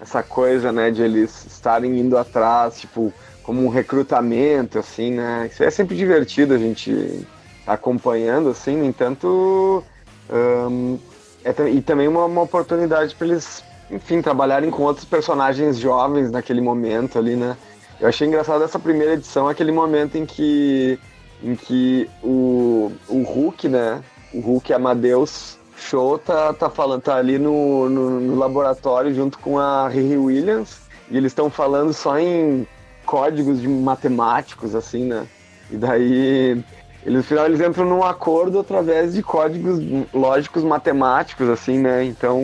essa 0.00 0.22
coisa, 0.22 0.70
né, 0.72 0.90
de 0.90 1.02
eles 1.02 1.46
estarem 1.46 1.98
indo 1.98 2.16
atrás, 2.16 2.80
tipo, 2.80 3.12
como 3.42 3.64
um 3.64 3.68
recrutamento, 3.68 4.78
assim, 4.78 5.12
né? 5.12 5.48
Isso 5.50 5.62
é 5.62 5.70
sempre 5.70 5.96
divertido 5.96 6.54
a 6.54 6.58
gente 6.58 7.26
acompanhando, 7.66 8.50
assim, 8.50 8.76
no 8.76 8.84
entanto. 8.84 9.84
Um, 10.30 10.98
é, 11.44 11.68
e 11.70 11.82
também 11.82 12.08
uma, 12.08 12.24
uma 12.24 12.42
oportunidade 12.42 13.14
para 13.14 13.26
eles, 13.26 13.62
enfim, 13.94 14.20
trabalharem 14.20 14.70
com 14.70 14.82
outros 14.82 15.04
personagens 15.04 15.78
jovens 15.78 16.30
naquele 16.30 16.60
momento 16.60 17.18
ali, 17.18 17.36
né? 17.36 17.56
Eu 18.00 18.08
achei 18.08 18.26
engraçado 18.26 18.64
essa 18.64 18.78
primeira 18.78 19.14
edição, 19.14 19.48
aquele 19.48 19.70
momento 19.70 20.16
em 20.16 20.26
que, 20.26 20.98
em 21.42 21.54
que 21.54 22.10
o, 22.22 22.90
o 23.08 23.22
Hulk, 23.22 23.68
né? 23.68 24.02
O 24.32 24.40
Hulk 24.40 24.72
Amadeus 24.72 25.58
Show 25.76 26.18
tá, 26.18 26.52
tá 26.52 26.68
falando, 26.68 27.02
tá 27.02 27.16
ali 27.16 27.38
no, 27.38 27.88
no, 27.88 28.20
no 28.20 28.36
laboratório 28.36 29.14
junto 29.14 29.38
com 29.38 29.58
a 29.58 29.88
Riri 29.88 30.16
Williams 30.16 30.78
e 31.08 31.16
eles 31.16 31.30
estão 31.30 31.48
falando 31.48 31.92
só 31.92 32.18
em 32.18 32.66
códigos 33.06 33.60
de 33.60 33.68
matemáticos, 33.68 34.74
assim, 34.74 35.04
né? 35.04 35.26
E 35.70 35.76
daí 35.76 36.64
eles, 37.04 37.18
no 37.18 37.22
final 37.22 37.46
eles 37.46 37.60
entram 37.60 37.84
num 37.84 38.02
acordo 38.02 38.58
através 38.58 39.14
de 39.14 39.22
códigos 39.22 39.78
lógicos 40.12 40.64
matemáticos, 40.64 41.48
assim, 41.48 41.78
né? 41.78 42.04
Então. 42.04 42.42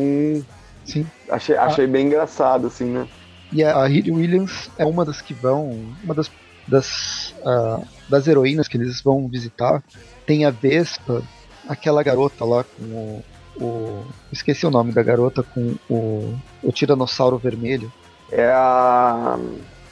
Sim. 0.90 1.06
Achei, 1.28 1.56
achei 1.56 1.84
ah. 1.84 1.88
bem 1.88 2.06
engraçado, 2.06 2.66
assim, 2.66 2.86
né? 2.86 3.06
E 3.52 3.64
a 3.64 3.86
Riri 3.86 4.10
Williams 4.10 4.70
é 4.78 4.84
uma 4.84 5.04
das 5.04 5.20
que 5.20 5.34
vão. 5.34 5.70
Uma 6.02 6.14
das, 6.14 6.30
das, 6.66 7.34
uh, 7.40 7.84
das 8.08 8.26
heroínas 8.26 8.68
que 8.68 8.76
eles 8.76 9.00
vão 9.00 9.28
visitar. 9.28 9.82
Tem 10.26 10.44
a 10.44 10.50
Vespa, 10.50 11.22
aquela 11.68 12.02
garota 12.02 12.44
lá 12.44 12.64
com 12.64 12.84
o, 12.84 13.24
o. 13.60 14.04
Esqueci 14.32 14.66
o 14.66 14.70
nome 14.70 14.92
da 14.92 15.02
garota 15.02 15.42
com 15.42 15.74
o, 15.88 16.36
o 16.62 16.72
Tiranossauro 16.72 17.38
Vermelho. 17.38 17.92
É 18.30 18.50
a. 18.52 19.38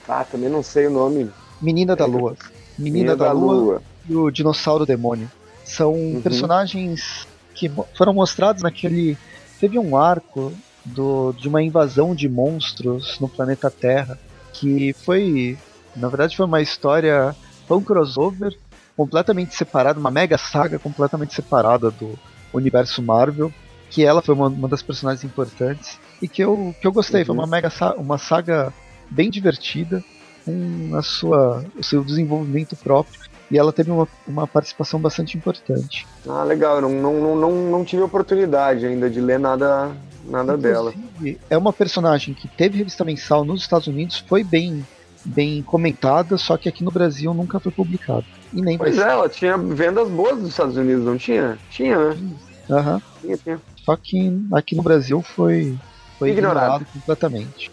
Ah, 0.08 0.24
também 0.24 0.48
não 0.48 0.62
sei 0.62 0.86
o 0.86 0.90
nome. 0.90 1.30
Menina 1.60 1.94
da 1.94 2.06
Lua. 2.06 2.36
Menina, 2.78 2.98
Menina 2.98 3.16
da, 3.16 3.26
da 3.26 3.32
Lua, 3.32 3.54
Lua, 3.54 3.82
e 4.08 4.14
o 4.14 4.30
Dinossauro 4.30 4.86
Demônio. 4.86 5.30
São 5.64 5.92
uhum. 5.92 6.22
personagens 6.22 7.26
que 7.54 7.70
foram 7.96 8.14
mostrados 8.14 8.62
naquele. 8.62 9.18
Teve 9.60 9.78
um 9.78 9.96
arco 9.96 10.52
do, 10.94 11.32
de 11.32 11.48
uma 11.48 11.62
invasão 11.62 12.14
de 12.14 12.28
monstros 12.28 13.18
no 13.20 13.28
planeta 13.28 13.70
Terra 13.70 14.18
que 14.52 14.92
foi. 14.92 15.56
Na 15.94 16.08
verdade, 16.08 16.36
foi 16.36 16.46
uma 16.46 16.60
história. 16.60 17.34
Foi 17.66 17.76
um 17.76 17.82
crossover 17.82 18.56
completamente 18.96 19.54
separado, 19.54 20.00
uma 20.00 20.10
mega 20.10 20.36
saga 20.36 20.78
completamente 20.78 21.34
separada 21.34 21.90
do 21.90 22.18
universo 22.52 23.02
Marvel. 23.02 23.52
Que 23.90 24.04
ela 24.04 24.20
foi 24.20 24.34
uma, 24.34 24.48
uma 24.48 24.68
das 24.68 24.82
personagens 24.82 25.24
importantes 25.24 25.98
e 26.20 26.28
que 26.28 26.42
eu, 26.42 26.74
que 26.80 26.86
eu 26.86 26.92
gostei. 26.92 27.20
Uhum. 27.20 27.26
Foi 27.26 27.34
uma 27.36 27.46
mega 27.46 27.70
uma 27.96 28.18
saga 28.18 28.72
bem 29.10 29.30
divertida, 29.30 30.04
com 30.44 30.90
a 30.94 31.02
sua, 31.02 31.64
o 31.76 31.82
seu 31.82 32.04
desenvolvimento 32.04 32.76
próprio. 32.76 33.18
E 33.50 33.58
ela 33.58 33.72
teve 33.72 33.90
uma, 33.90 34.06
uma 34.26 34.46
participação 34.46 35.00
bastante 35.00 35.36
importante. 35.36 36.06
Ah, 36.28 36.42
legal. 36.44 36.80
não, 36.80 36.90
não, 36.90 37.36
não, 37.36 37.52
não 37.70 37.84
tive 37.84 38.02
oportunidade 38.02 38.86
ainda 38.86 39.08
de 39.08 39.20
ler 39.20 39.38
nada, 39.38 39.90
nada 40.24 40.56
dela. 40.56 40.92
É 41.48 41.56
uma 41.56 41.72
personagem 41.72 42.34
que 42.34 42.46
teve 42.46 42.78
revista 42.78 43.04
mensal 43.04 43.44
nos 43.44 43.62
Estados 43.62 43.86
Unidos, 43.86 44.18
foi 44.28 44.44
bem, 44.44 44.86
bem 45.24 45.62
comentada, 45.62 46.36
só 46.36 46.56
que 46.56 46.68
aqui 46.68 46.84
no 46.84 46.90
Brasil 46.90 47.32
nunca 47.32 47.58
foi 47.58 47.72
publicado. 47.72 48.26
E 48.52 48.60
nem 48.60 48.76
pois 48.76 48.98
é, 48.98 49.10
ela 49.10 49.28
tinha 49.28 49.56
vendas 49.56 50.08
boas 50.08 50.38
nos 50.38 50.50
Estados 50.50 50.76
Unidos, 50.76 51.04
não 51.04 51.16
tinha? 51.16 51.58
Tinha, 51.70 51.96
né? 51.96 52.16
Aham. 52.70 52.94
Uhum. 52.94 53.00
Tinha, 53.22 53.36
tinha. 53.38 53.60
Só 53.84 53.96
que 53.96 54.30
aqui 54.52 54.76
no 54.76 54.82
Brasil 54.82 55.22
foi, 55.22 55.74
foi 56.18 56.30
ignorado. 56.30 56.82
ignorado 56.82 56.86
completamente 56.92 57.70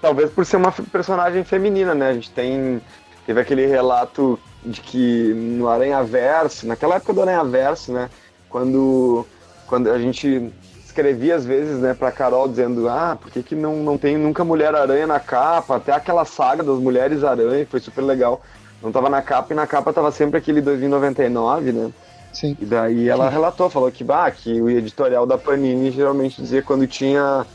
talvez 0.00 0.30
por 0.30 0.46
ser 0.46 0.56
uma 0.56 0.72
personagem 0.72 1.44
feminina, 1.44 1.94
né? 1.94 2.08
A 2.08 2.14
gente 2.14 2.30
tem. 2.30 2.80
Teve 3.26 3.40
aquele 3.40 3.66
relato 3.66 4.38
de 4.64 4.80
que 4.80 5.32
no 5.34 5.68
Aranha 5.68 6.02
Verso, 6.02 6.66
naquela 6.66 6.96
época 6.96 7.12
do 7.12 7.22
Aranha 7.22 7.44
Verso, 7.44 7.92
né? 7.92 8.08
Quando, 8.48 9.26
quando 9.66 9.90
a 9.90 9.98
gente 9.98 10.52
escrevia 10.84 11.36
às 11.36 11.44
vezes, 11.44 11.78
né, 11.80 11.94
pra 11.94 12.12
Carol 12.12 12.46
dizendo, 12.46 12.88
ah, 12.88 13.16
por 13.20 13.30
que, 13.30 13.42
que 13.42 13.54
não, 13.54 13.76
não 13.76 13.96
tem 13.96 14.16
nunca 14.18 14.44
Mulher 14.44 14.74
Aranha 14.74 15.06
na 15.06 15.18
capa? 15.18 15.76
Até 15.76 15.92
aquela 15.92 16.24
saga 16.24 16.62
das 16.62 16.78
Mulheres 16.78 17.24
Aranha, 17.24 17.66
foi 17.68 17.80
super 17.80 18.02
legal. 18.02 18.42
Não 18.82 18.92
tava 18.92 19.08
na 19.08 19.22
capa 19.22 19.52
e 19.52 19.56
na 19.56 19.66
capa 19.66 19.92
tava 19.92 20.10
sempre 20.12 20.38
aquele 20.38 20.60
2099, 20.60 21.72
né? 21.72 21.90
Sim. 22.32 22.56
E 22.60 22.64
daí 22.64 23.08
ela 23.08 23.28
relatou, 23.28 23.70
falou 23.70 23.90
que, 23.90 24.02
bah, 24.02 24.30
que 24.30 24.60
o 24.60 24.68
editorial 24.68 25.26
da 25.26 25.38
Panini 25.38 25.90
geralmente 25.90 26.40
dizia 26.40 26.62
quando 26.62 26.86
tinha 26.86 27.46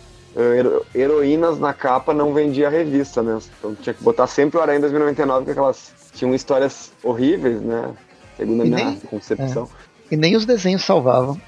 heroínas 0.94 1.60
na 1.60 1.74
capa 1.74 2.13
não 2.13 2.34
vendia 2.34 2.67
a 2.67 2.70
revista, 2.70 3.24
né? 3.24 3.39
Então 3.58 3.75
tinha 3.75 3.94
que 3.94 4.03
botar 4.03 4.27
sempre 4.27 4.58
o 4.58 4.62
Aranha 4.62 4.79
2099, 4.82 5.39
porque 5.39 5.51
aquelas 5.51 5.94
tinham 6.13 6.34
histórias 6.34 6.91
horríveis, 7.03 7.62
né? 7.62 7.94
Segundo 8.36 8.62
a 8.62 8.65
minha 8.65 8.86
nem, 8.86 9.00
concepção. 9.00 9.67
É. 10.12 10.13
E 10.13 10.17
nem 10.17 10.36
os 10.36 10.46
desenhos 10.46 10.84
salvavam. 10.84 11.39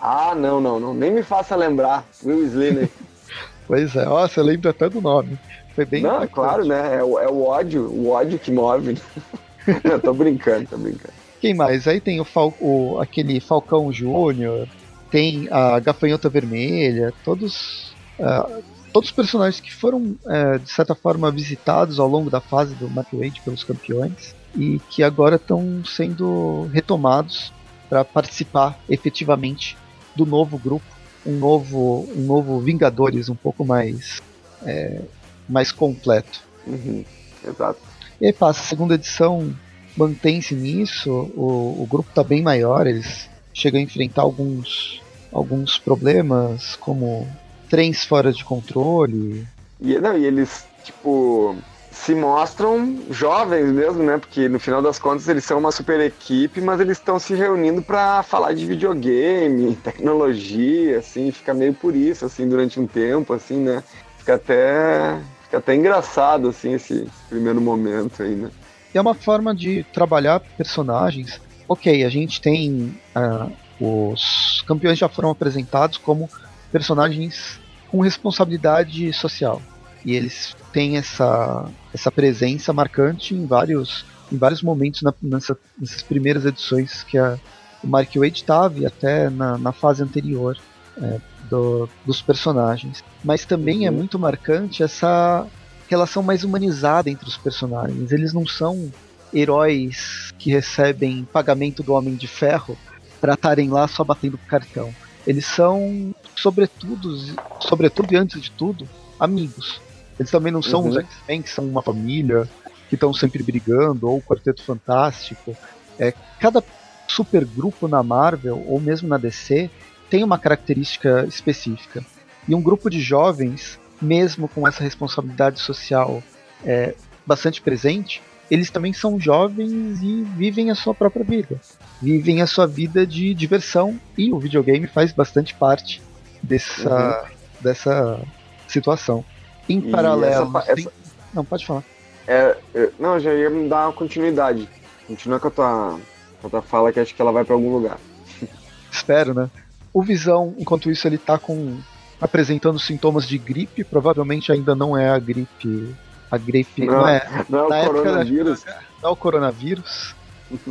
Ah, 0.00 0.34
não, 0.34 0.60
não, 0.60 0.78
não. 0.78 0.94
Nem 0.94 1.10
me 1.10 1.22
faça 1.22 1.56
lembrar. 1.56 2.06
Will 2.24 2.44
Sliney. 2.46 2.90
pois 3.66 3.96
é, 3.96 4.06
ó, 4.06 4.26
você 4.26 4.42
lembra 4.42 4.70
até 4.70 4.88
do 4.88 5.00
nome. 5.00 5.38
Foi 5.74 5.84
bem. 5.84 6.02
Não, 6.02 6.26
claro, 6.26 6.64
né? 6.64 6.96
É 6.96 7.04
o, 7.04 7.18
é 7.18 7.28
o 7.28 7.42
ódio, 7.42 7.86
o 7.86 8.10
ódio 8.10 8.38
que 8.38 8.50
move. 8.50 8.98
não, 9.84 9.98
tô 9.98 10.12
brincando, 10.12 10.68
tô 10.68 10.76
brincando. 10.76 11.14
Quem 11.40 11.54
mais? 11.54 11.88
Aí 11.88 12.00
tem 12.00 12.20
o, 12.20 12.24
Fal 12.24 12.52
o 12.60 12.98
aquele 13.00 13.40
Falcão 13.40 13.90
Júnior, 13.90 14.68
tem 15.10 15.48
a 15.50 15.80
Gafanhota 15.80 16.28
Vermelha, 16.28 17.14
todos 17.24 17.94
Uh, 18.20 18.62
todos 18.92 19.08
os 19.08 19.14
personagens 19.14 19.60
que 19.60 19.72
foram, 19.72 20.16
uh, 20.24 20.58
de 20.62 20.70
certa 20.70 20.94
forma, 20.94 21.30
visitados 21.30 21.98
ao 21.98 22.06
longo 22.06 22.28
da 22.28 22.40
fase 22.40 22.74
do 22.74 22.88
Mark 22.88 23.08
Wade 23.12 23.40
pelos 23.42 23.64
campeões 23.64 24.34
e 24.54 24.78
que 24.90 25.02
agora 25.02 25.36
estão 25.36 25.82
sendo 25.84 26.68
retomados 26.72 27.52
para 27.88 28.04
participar 28.04 28.78
efetivamente 28.88 29.76
do 30.14 30.26
novo 30.26 30.58
grupo, 30.58 30.84
um 31.24 31.38
novo, 31.38 32.08
um 32.14 32.22
novo 32.22 32.60
Vingadores 32.60 33.28
um 33.28 33.34
pouco 33.34 33.64
mais, 33.64 34.20
é, 34.64 35.00
mais 35.48 35.72
completo. 35.72 36.42
Uhum, 36.66 37.04
exato. 37.44 37.80
E 38.20 38.26
aí 38.26 38.32
passa, 38.32 38.60
a 38.60 38.64
segunda 38.64 38.94
edição 38.94 39.54
mantém-se 39.96 40.54
nisso, 40.54 41.10
o, 41.34 41.82
o 41.82 41.86
grupo 41.88 42.08
está 42.10 42.22
bem 42.22 42.42
maior, 42.42 42.86
eles 42.86 43.28
chegam 43.52 43.80
a 43.80 43.82
enfrentar 43.82 44.22
alguns, 44.22 45.02
alguns 45.32 45.78
problemas, 45.78 46.76
como 46.76 47.26
trens 47.70 48.04
fora 48.04 48.32
de 48.32 48.44
controle. 48.44 49.46
E, 49.80 49.98
não, 49.98 50.18
e 50.18 50.26
eles, 50.26 50.66
tipo, 50.84 51.56
se 51.90 52.14
mostram 52.14 52.98
jovens 53.10 53.70
mesmo, 53.70 54.02
né? 54.02 54.18
Porque 54.18 54.48
no 54.48 54.58
final 54.58 54.82
das 54.82 54.98
contas 54.98 55.28
eles 55.28 55.44
são 55.44 55.58
uma 55.58 55.70
super 55.70 56.00
equipe, 56.00 56.60
mas 56.60 56.80
eles 56.80 56.98
estão 56.98 57.18
se 57.18 57.34
reunindo 57.34 57.80
para 57.80 58.22
falar 58.22 58.52
de 58.52 58.66
videogame, 58.66 59.76
tecnologia, 59.84 60.98
assim, 60.98 61.30
fica 61.30 61.54
meio 61.54 61.72
por 61.72 61.94
isso, 61.94 62.26
assim, 62.26 62.48
durante 62.48 62.80
um 62.80 62.86
tempo, 62.86 63.32
assim, 63.32 63.58
né? 63.58 63.82
Fica 64.18 64.34
até, 64.34 65.18
fica 65.44 65.58
até 65.58 65.74
engraçado, 65.74 66.48
assim, 66.48 66.74
esse, 66.74 67.08
primeiro 67.28 67.60
momento 67.60 68.22
aí, 68.22 68.34
né? 68.34 68.50
E 68.92 68.98
é 68.98 69.00
uma 69.00 69.14
forma 69.14 69.54
de 69.54 69.84
trabalhar 69.92 70.40
personagens. 70.40 71.40
Ok, 71.68 72.04
a 72.04 72.08
gente 72.08 72.40
tem. 72.40 72.92
Uh, 73.14 73.52
os 73.80 74.62
campeões 74.66 74.98
já 74.98 75.08
foram 75.08 75.30
apresentados 75.30 75.96
como 75.96 76.28
personagens 76.70 77.60
com 77.90 78.00
responsabilidade 78.00 79.12
social. 79.12 79.60
E 80.04 80.14
eles 80.14 80.56
têm 80.72 80.96
essa, 80.96 81.68
essa 81.92 82.10
presença 82.10 82.72
marcante 82.72 83.34
em 83.34 83.46
vários, 83.46 84.04
em 84.32 84.36
vários 84.36 84.62
momentos 84.62 85.02
na, 85.02 85.12
nessa, 85.20 85.56
nessas 85.78 86.02
primeiras 86.02 86.46
edições 86.46 87.02
que 87.02 87.18
a, 87.18 87.38
o 87.82 87.86
Mark 87.86 88.14
Wade 88.14 88.40
estava 88.40 88.78
e 88.78 88.86
até 88.86 89.28
na, 89.28 89.58
na 89.58 89.72
fase 89.72 90.02
anterior 90.02 90.56
é, 90.96 91.20
do, 91.50 91.88
dos 92.06 92.22
personagens. 92.22 93.04
Mas 93.22 93.44
também 93.44 93.86
é 93.86 93.90
uhum. 93.90 93.96
muito 93.96 94.18
marcante 94.18 94.82
essa, 94.82 95.46
relação 95.90 96.22
mais 96.22 96.44
humanizada 96.44 97.10
entre 97.10 97.28
os 97.28 97.36
personagens. 97.36 98.12
Eles 98.12 98.32
não 98.32 98.46
são 98.46 98.90
heróis 99.34 100.32
que 100.38 100.50
recebem 100.50 101.26
pagamento 101.32 101.82
do 101.82 101.92
Homem 101.92 102.14
de 102.14 102.28
Ferro 102.28 102.78
para 103.20 103.34
estarem 103.34 103.68
lá 103.68 103.88
só 103.88 104.04
batendo 104.04 104.38
cartão. 104.38 104.94
Eles 105.26 105.44
são, 105.44 106.14
sobretudo, 106.36 107.16
sobretudo 107.60 108.12
e 108.12 108.16
antes 108.16 108.40
de 108.40 108.50
tudo, 108.50 108.88
amigos. 109.18 109.80
Eles 110.18 110.30
também 110.30 110.52
não 110.52 110.62
são 110.62 110.82
uhum. 110.82 110.88
os 110.90 110.96
X-Men, 110.96 111.42
que 111.42 111.50
são 111.50 111.66
uma 111.66 111.82
família, 111.82 112.48
que 112.88 112.94
estão 112.94 113.12
sempre 113.12 113.42
brigando, 113.42 114.08
ou 114.08 114.18
o 114.18 114.22
Quarteto 114.22 114.62
Fantástico. 114.62 115.56
É, 115.98 116.12
cada 116.38 116.62
supergrupo 117.08 117.88
na 117.88 118.02
Marvel, 118.02 118.62
ou 118.66 118.80
mesmo 118.80 119.08
na 119.08 119.16
DC, 119.16 119.70
tem 120.10 120.24
uma 120.24 120.38
característica 120.38 121.24
específica. 121.26 122.04
E 122.46 122.54
um 122.54 122.60
grupo 122.60 122.90
de 122.90 123.00
jovens, 123.00 123.78
mesmo 124.00 124.48
com 124.48 124.66
essa 124.66 124.82
responsabilidade 124.82 125.60
social 125.60 126.22
é, 126.64 126.94
bastante 127.26 127.62
presente, 127.62 128.22
eles 128.50 128.70
também 128.70 128.92
são 128.92 129.20
jovens 129.20 130.02
e 130.02 130.22
vivem 130.36 130.70
a 130.70 130.74
sua 130.74 130.94
própria 130.94 131.24
vida. 131.24 131.60
Vivem 132.02 132.42
a 132.42 132.46
sua 132.46 132.66
vida 132.66 133.06
de 133.06 133.32
diversão 133.32 133.98
e 134.18 134.32
o 134.32 134.38
videogame 134.38 134.86
faz 134.86 135.12
bastante 135.12 135.54
parte 135.54 136.02
dessa, 136.42 137.22
uhum. 137.22 137.36
dessa 137.60 138.20
situação. 138.68 139.24
Em 139.68 139.78
e 139.78 139.90
paralelo. 139.90 140.56
Essa, 140.58 140.74
tem... 140.74 140.84
essa... 140.84 140.92
Não, 141.34 141.44
pode 141.44 141.66
falar. 141.66 141.84
É, 142.26 142.56
é, 142.74 142.90
não, 142.98 143.18
já 143.18 143.32
ia 143.32 143.50
me 143.50 143.68
dar 143.68 143.86
uma 143.86 143.92
continuidade. 143.92 144.68
Continua 145.06 145.40
com 145.40 145.48
a 145.48 145.50
tua, 145.50 146.00
com 146.40 146.46
a 146.46 146.50
tua 146.50 146.62
fala 146.62 146.92
que 146.92 147.00
acho 147.00 147.14
que 147.14 147.20
ela 147.20 147.32
vai 147.32 147.44
para 147.44 147.54
algum 147.54 147.72
lugar. 147.72 147.98
Espero, 148.90 149.34
né? 149.34 149.50
O 149.92 150.02
Visão, 150.02 150.54
enquanto 150.58 150.90
isso, 150.90 151.06
ele 151.06 151.18
tá 151.18 151.38
com 151.38 151.78
apresentando 152.20 152.78
sintomas 152.78 153.26
de 153.26 153.38
gripe, 153.38 153.82
provavelmente 153.82 154.52
ainda 154.52 154.74
não 154.74 154.96
é 154.96 155.08
a 155.08 155.18
gripe. 155.18 155.94
A 156.30 156.38
gripe 156.38 156.84
não, 156.84 156.98
não 156.98 157.08
é. 157.08 157.44
Não 157.48 157.74
é 157.74 157.82
o 157.88 157.92
coronavírus. 157.92 158.64
Não 159.02 159.08
é 159.08 159.12
o 159.12 159.16
coronavírus, 159.16 160.14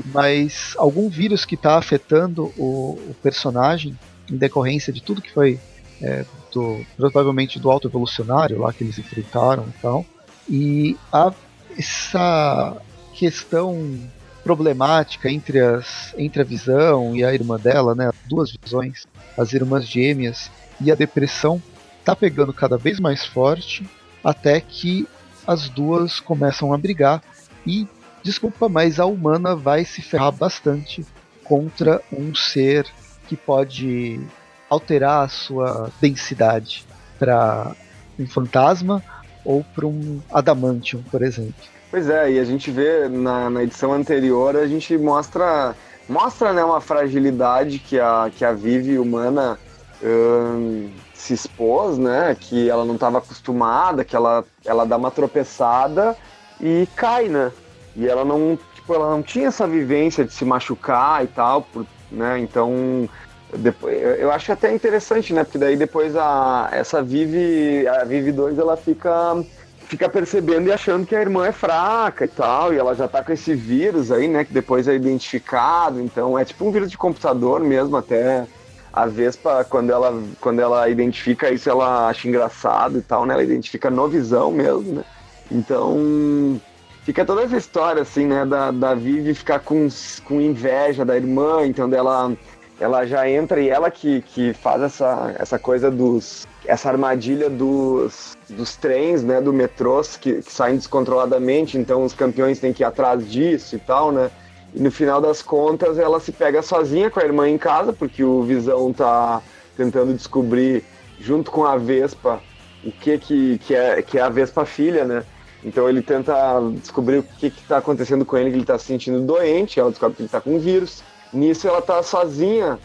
mas 0.06 0.74
algum 0.78 1.10
vírus 1.10 1.44
que 1.44 1.56
está 1.56 1.78
afetando 1.78 2.54
o, 2.58 2.98
o, 3.10 3.16
personagem 3.22 3.98
em 4.32 4.38
decorrência 4.38 4.92
de 4.94 5.02
tudo 5.02 5.22
que 5.22 5.32
foi 5.32 5.60
é, 6.02 6.26
do, 6.54 6.86
provavelmente 6.96 7.60
do 7.60 7.70
alto 7.70 7.88
evolucionário 7.88 8.60
lá 8.60 8.72
que 8.72 8.84
eles 8.84 8.98
enfrentaram 8.98 9.66
e 9.68 9.82
tal. 9.82 10.06
E 10.50 10.98
a, 11.12 11.34
essa 11.78 12.78
questão 13.14 14.00
problemática 14.44 15.30
entre, 15.30 15.60
as, 15.60 16.14
entre 16.18 16.42
a 16.42 16.46
visão 16.46 17.16
e 17.16 17.24
a 17.24 17.34
irmã 17.34 17.58
dela, 17.58 17.94
né, 17.94 18.10
duas 18.28 18.52
visões, 18.52 19.06
as 19.38 19.54
irmãs 19.54 19.86
gêmeas, 19.86 20.50
e 20.82 20.92
a 20.92 20.96
depressão 20.96 21.62
tá 22.04 22.16
pegando 22.16 22.54
cada 22.54 22.78
vez 22.78 23.00
mais 23.00 23.26
forte 23.26 23.88
até 24.24 24.60
que 24.62 25.08
as 25.46 25.70
duas 25.70 26.20
começam 26.20 26.74
a 26.74 26.78
brigar 26.78 27.22
e 27.66 27.88
desculpa, 28.24 28.70
mas 28.70 29.00
a 29.00 29.06
humana 29.06 29.56
vai 29.56 29.84
se 29.84 30.02
ferrar 30.02 30.32
bastante 30.32 31.06
contra 31.44 32.02
um 32.12 32.34
ser 32.34 32.86
que 33.30 33.38
pode 33.38 34.20
alterar 34.68 35.24
a 35.26 35.28
sua 35.30 35.92
densidade 36.02 36.84
para 37.20 37.76
um 38.20 38.28
fantasma 38.28 39.04
ou 39.46 39.64
para 39.64 39.86
um 39.86 40.20
adamantium, 40.32 41.04
por 41.12 41.22
exemplo. 41.22 41.54
Pois 41.92 42.10
é, 42.10 42.32
e 42.32 42.40
a 42.40 42.44
gente 42.44 42.72
vê 42.72 43.08
na, 43.08 43.50
na 43.50 43.64
edição 43.64 43.94
anterior, 43.94 44.56
a 44.56 44.68
gente 44.68 44.98
mostra 44.98 45.76
mostra 46.08 46.52
né, 46.52 46.64
uma 46.64 46.82
fragilidade 46.82 47.78
que 47.78 48.00
a, 48.00 48.32
que 48.36 48.44
a 48.44 48.52
Vivi 48.52 48.98
humana 48.98 49.60
hum, 50.04 50.90
se 51.14 51.34
expôs, 51.34 52.00
né? 52.00 52.36
Que 52.40 52.68
ela 52.68 52.84
não 52.84 52.96
estava 52.96 53.20
acostumada, 53.20 54.04
que 54.04 54.16
ela, 54.16 54.44
ela 54.66 54.86
dá 54.86 54.98
uma 54.98 55.12
tropeçada 55.12 56.18
e 56.60 56.88
cai, 56.96 57.28
né? 57.28 57.52
E 57.96 58.08
ela 58.08 58.26
não, 58.26 58.58
tipo, 58.74 58.92
ela 58.94 59.12
não 59.12 59.22
tinha 59.22 59.50
essa 59.50 59.68
vivência 59.68 60.26
de 60.26 60.34
se 60.34 60.44
machucar 60.44 61.24
e 61.24 61.28
tal, 61.28 61.62
por, 61.62 61.86
né? 62.12 62.40
Então, 62.40 63.10
depois, 63.58 63.98
eu 64.20 64.32
acho 64.32 64.52
até 64.52 64.74
interessante, 64.74 65.34
né? 65.34 65.44
Porque 65.44 65.58
daí 65.58 65.76
depois 65.76 66.16
a, 66.16 66.70
essa 66.72 67.02
Vive, 67.02 67.88
a 67.88 68.04
Vive 68.04 68.32
2, 68.32 68.58
ela 68.58 68.78
fica 68.78 69.44
fica 69.90 70.08
percebendo 70.08 70.68
e 70.68 70.72
achando 70.72 71.04
que 71.04 71.16
a 71.16 71.22
irmã 71.22 71.48
é 71.48 71.52
fraca 71.52 72.24
e 72.24 72.28
tal, 72.28 72.72
e 72.72 72.78
ela 72.78 72.94
já 72.94 73.08
tá 73.08 73.24
com 73.24 73.34
esse 73.34 73.56
vírus 73.56 74.12
aí, 74.12 74.28
né, 74.28 74.46
que 74.46 74.54
depois 74.54 74.88
é 74.88 74.94
identificado, 74.94 76.00
então 76.00 76.38
é 76.38 76.46
tipo 76.46 76.64
um 76.64 76.72
vírus 76.72 76.92
de 76.92 76.98
computador 76.98 77.60
mesmo, 77.62 77.98
até 77.98 78.46
a 78.94 79.08
Vespa, 79.08 79.66
quando 79.68 79.92
ela, 79.92 80.22
quando 80.40 80.60
ela 80.60 80.88
identifica 80.88 81.50
isso, 81.50 81.68
ela 81.68 82.08
acha 82.08 82.28
engraçado 82.28 83.00
e 83.00 83.02
tal, 83.02 83.26
né, 83.26 83.34
ela 83.34 83.44
identifica 83.44 83.90
no 83.90 84.08
visão 84.08 84.52
mesmo, 84.52 84.94
né, 84.94 85.04
então 85.52 86.62
fica 87.04 87.26
toda 87.26 87.44
essa 87.44 87.58
história, 87.58 88.02
assim, 88.02 88.26
né, 88.26 88.46
da, 88.46 88.72
da 88.72 88.94
Vivi 88.94 89.34
ficar 89.34 89.60
com, 89.60 89.88
com 90.26 90.42
inveja 90.42 91.06
da 91.06 91.16
irmã, 91.16 91.66
então 91.66 91.90
dela 91.90 92.32
ela 92.80 93.06
já 93.06 93.30
entra 93.30 93.60
e 93.60 93.70
ela 93.70 93.92
que, 93.92 94.22
que 94.22 94.54
faz 94.54 94.82
essa, 94.82 95.36
essa 95.38 95.60
coisa 95.60 95.92
dos 95.92 96.48
essa 96.66 96.90
armadilha 96.90 97.50
dos, 97.50 98.38
dos 98.48 98.76
trens, 98.76 99.24
né, 99.24 99.42
do 99.42 99.52
metrôs 99.52 100.16
que, 100.16 100.42
que 100.42 100.52
saem 100.52 100.76
descontroladamente, 100.76 101.78
então 101.78 102.04
os 102.04 102.14
campeões 102.14 102.60
têm 102.60 102.72
que 102.72 102.84
ir 102.84 102.86
atrás 102.86 103.28
disso 103.30 103.76
e 103.76 103.80
tal, 103.80 104.12
né? 104.12 104.30
E 104.74 104.80
no 104.80 104.92
final 104.92 105.20
das 105.20 105.42
contas 105.42 105.98
ela 105.98 106.20
se 106.20 106.32
pega 106.32 106.62
sozinha 106.62 107.10
com 107.10 107.20
a 107.20 107.24
irmã 107.24 107.50
em 107.50 107.58
casa, 107.58 107.92
porque 107.92 108.24
o 108.24 108.44
Visão 108.44 108.94
tá 108.94 109.42
tentando 109.76 110.14
descobrir 110.14 110.84
junto 111.20 111.50
com 111.50 111.66
a 111.66 111.76
Vespa 111.76 112.40
o 112.84 112.92
que 112.92 113.18
que, 113.18 113.58
que, 113.60 113.76
é, 113.76 114.02
que 114.02 114.20
é 114.20 114.22
a 114.22 114.30
Vespa 114.30 114.64
filha, 114.64 115.06
né? 115.06 115.24
Então 115.64 115.90
ele 115.90 116.02
tenta 116.02 116.34
descobrir 116.82 117.18
o 117.20 117.24
que 117.24 117.48
está 117.48 117.78
acontecendo 117.78 118.26
com 118.26 118.38
ele, 118.38 118.50
que 118.50 118.56
ele 118.56 118.64
está 118.64 118.78
se 118.78 118.86
sentindo 118.86 119.20
doente, 119.20 119.80
ela 119.80 119.90
descobre 119.90 120.16
que 120.16 120.22
ele 120.22 120.28
está 120.28 120.40
com 120.40 120.58
vírus. 120.60 121.04
Nisso 121.32 121.68
ela 121.68 121.82
tá 121.82 122.02
sozinha, 122.02 122.80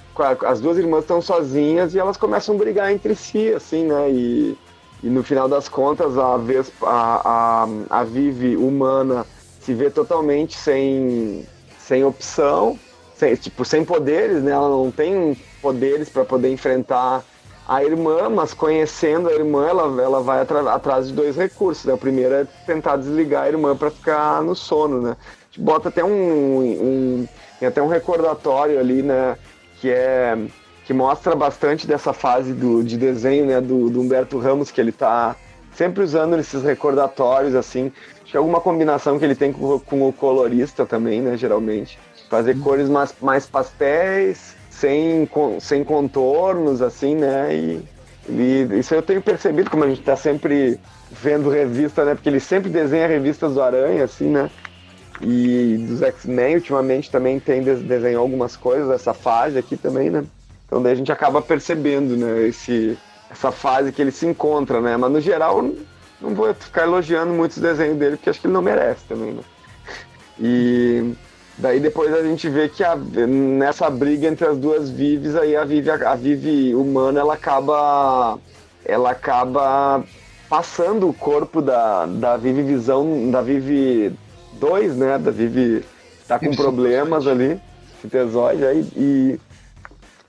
as 0.47 0.61
duas 0.61 0.77
irmãs 0.77 1.01
estão 1.01 1.23
sozinhas 1.23 1.95
e 1.95 1.99
elas 1.99 2.17
começam 2.17 2.55
a 2.55 2.59
brigar 2.59 2.93
entre 2.93 3.15
si, 3.15 3.53
assim, 3.55 3.85
né? 3.87 4.11
E, 4.11 4.59
e 5.03 5.09
no 5.09 5.23
final 5.23 5.49
das 5.49 5.69
contas 5.69 6.19
a, 6.19 6.37
Vespa, 6.37 6.87
a, 6.87 7.65
a, 7.65 7.69
a 8.01 8.05
Vivi 8.05 8.57
humana 8.57 9.25
se 9.61 9.73
vê 9.73 9.89
totalmente 9.89 10.59
sem, 10.59 11.47
sem 11.79 12.05
opção, 12.05 12.79
sem, 13.15 13.35
tipo, 13.35 13.65
sem 13.65 13.83
poderes, 13.83 14.43
né? 14.43 14.53
Ela 14.53 14.69
não 14.69 14.91
tem 14.91 15.39
poderes 15.63 16.11
para 16.11 16.25
poder 16.25 16.51
enfrentar 16.51 17.25
a 17.67 17.83
irmã, 17.83 18.29
mas 18.29 18.53
conhecendo 18.53 19.29
a 19.29 19.33
irmã, 19.33 19.67
ela, 19.67 20.03
ela 20.03 20.21
vai 20.21 20.41
atrás 20.41 21.09
de 21.09 21.15
dois 21.15 21.37
recursos. 21.37 21.85
Né? 21.85 21.95
O 21.95 21.99
primeiro 21.99 22.35
é 22.35 22.47
tentar 22.67 22.97
desligar 22.97 23.45
a 23.45 23.49
irmã 23.49 23.77
para 23.77 23.91
ficar 23.91 24.43
no 24.43 24.55
sono, 24.55 25.01
né? 25.01 25.17
Bota 25.57 25.89
até 25.89 26.05
um, 26.05 26.09
um 26.11 27.29
até 27.65 27.81
um 27.81 27.89
recordatório 27.89 28.79
ali, 28.79 29.03
né? 29.03 29.39
Que 29.81 29.91
é 29.91 30.37
que 30.85 30.93
mostra 30.93 31.35
bastante 31.35 31.87
dessa 31.87 32.13
fase 32.13 32.53
do, 32.53 32.85
de 32.85 32.99
desenho, 32.99 33.47
né? 33.47 33.61
Do, 33.61 33.89
do 33.89 34.01
Humberto 34.01 34.39
Ramos, 34.39 34.71
que 34.71 34.81
ele 34.81 34.93
tá 34.93 35.35
sempre 35.73 36.03
usando 36.03 36.39
esses 36.39 36.63
recordatórios, 36.63 37.55
assim. 37.55 37.91
Acho 38.23 38.33
que 38.33 38.37
é 38.37 38.39
alguma 38.39 38.61
combinação 38.61 39.19
que 39.19 39.25
ele 39.25 39.35
tem 39.35 39.53
com, 39.53 39.79
com 39.81 40.09
o 40.09 40.13
colorista 40.13 40.85
também, 40.85 41.23
né? 41.23 41.37
Geralmente. 41.37 41.99
Fazer 42.29 42.59
cores 42.61 42.89
mais, 42.89 43.15
mais 43.21 43.47
pastéis, 43.47 44.57
sem, 44.75 45.29
sem 45.61 45.85
contornos, 45.85 46.83
assim, 46.83 47.15
né? 47.15 47.55
E, 47.55 47.85
e 48.29 48.79
isso 48.79 48.95
eu 48.95 49.03
tenho 49.03 49.23
percebido, 49.23 49.71
como 49.71 49.85
a 49.85 49.89
gente 49.89 50.03
tá 50.03 50.17
sempre 50.17 50.79
vendo 51.11 51.49
revista, 51.49 52.05
né? 52.05 52.15
Porque 52.15 52.29
ele 52.29 52.41
sempre 52.41 52.71
desenha 52.71 53.07
revistas 53.07 53.55
do 53.55 53.63
Aranha, 53.63 54.05
assim, 54.05 54.29
né? 54.29 54.51
E 55.21 55.77
dos 55.89 56.03
X-Men, 56.03 56.57
ultimamente, 56.57 57.11
também 57.11 57.39
tem 57.39 57.63
desenhou 57.63 58.23
algumas 58.23 58.57
coisas, 58.57 58.91
essa 58.91 59.15
fase 59.15 59.59
aqui 59.59 59.77
também, 59.77 60.11
né? 60.11 60.25
Então 60.67 60.83
daí 60.83 60.93
a 60.93 60.97
gente 60.97 61.13
acaba 61.13 61.41
percebendo, 61.41 62.17
né, 62.17 62.49
esse, 62.49 62.99
essa 63.31 63.53
fase 63.53 63.93
que 63.93 64.03
ele 64.03 64.11
se 64.11 64.27
encontra, 64.27 64.81
né? 64.81 64.97
Mas 64.97 65.13
no 65.13 65.21
geral, 65.21 65.63
não 66.21 66.35
vou 66.35 66.53
ficar 66.53 66.83
elogiando 66.83 67.33
muitos 67.33 67.59
desenhos 67.59 67.97
dele, 67.97 68.17
porque 68.17 68.31
acho 68.31 68.41
que 68.41 68.49
ele 68.49 68.55
não 68.55 68.63
merece 68.63 69.05
também, 69.09 69.33
né? 69.33 69.43
E 70.41 71.15
daí 71.59 71.81
depois 71.81 72.13
a 72.13 72.23
gente 72.23 72.49
vê 72.49 72.69
que 72.69 72.83
a, 72.83 72.97
nessa 72.97 73.89
briga 73.91 74.29
entre 74.29 74.47
as 74.47 74.59
duas 74.59 74.91
Vives, 74.91 75.37
aí 75.37 75.57
a 75.57 75.65
Vive, 75.65 75.91
a 75.91 76.15
Vive 76.15 76.75
humana, 76.75 77.21
ela 77.21 77.35
acaba 77.35 78.39
ela 78.85 79.11
acaba 79.11 80.05
passando 80.49 81.09
o 81.09 81.15
corpo 81.15 81.63
da, 81.63 82.07
da 82.07 82.37
Vive 82.37 82.63
Visão, 82.63 83.31
da 83.31 83.41
Vive 83.41 84.15
2, 84.55 84.97
né? 84.97 85.19
Da 85.19 85.31
Vivi 85.31 85.85
tá 86.29 86.39
com 86.39 86.55
problemas 86.55 87.27
ali, 87.27 87.61
fitesóide 88.01 88.65
aí, 88.65 88.87
e 88.97 89.41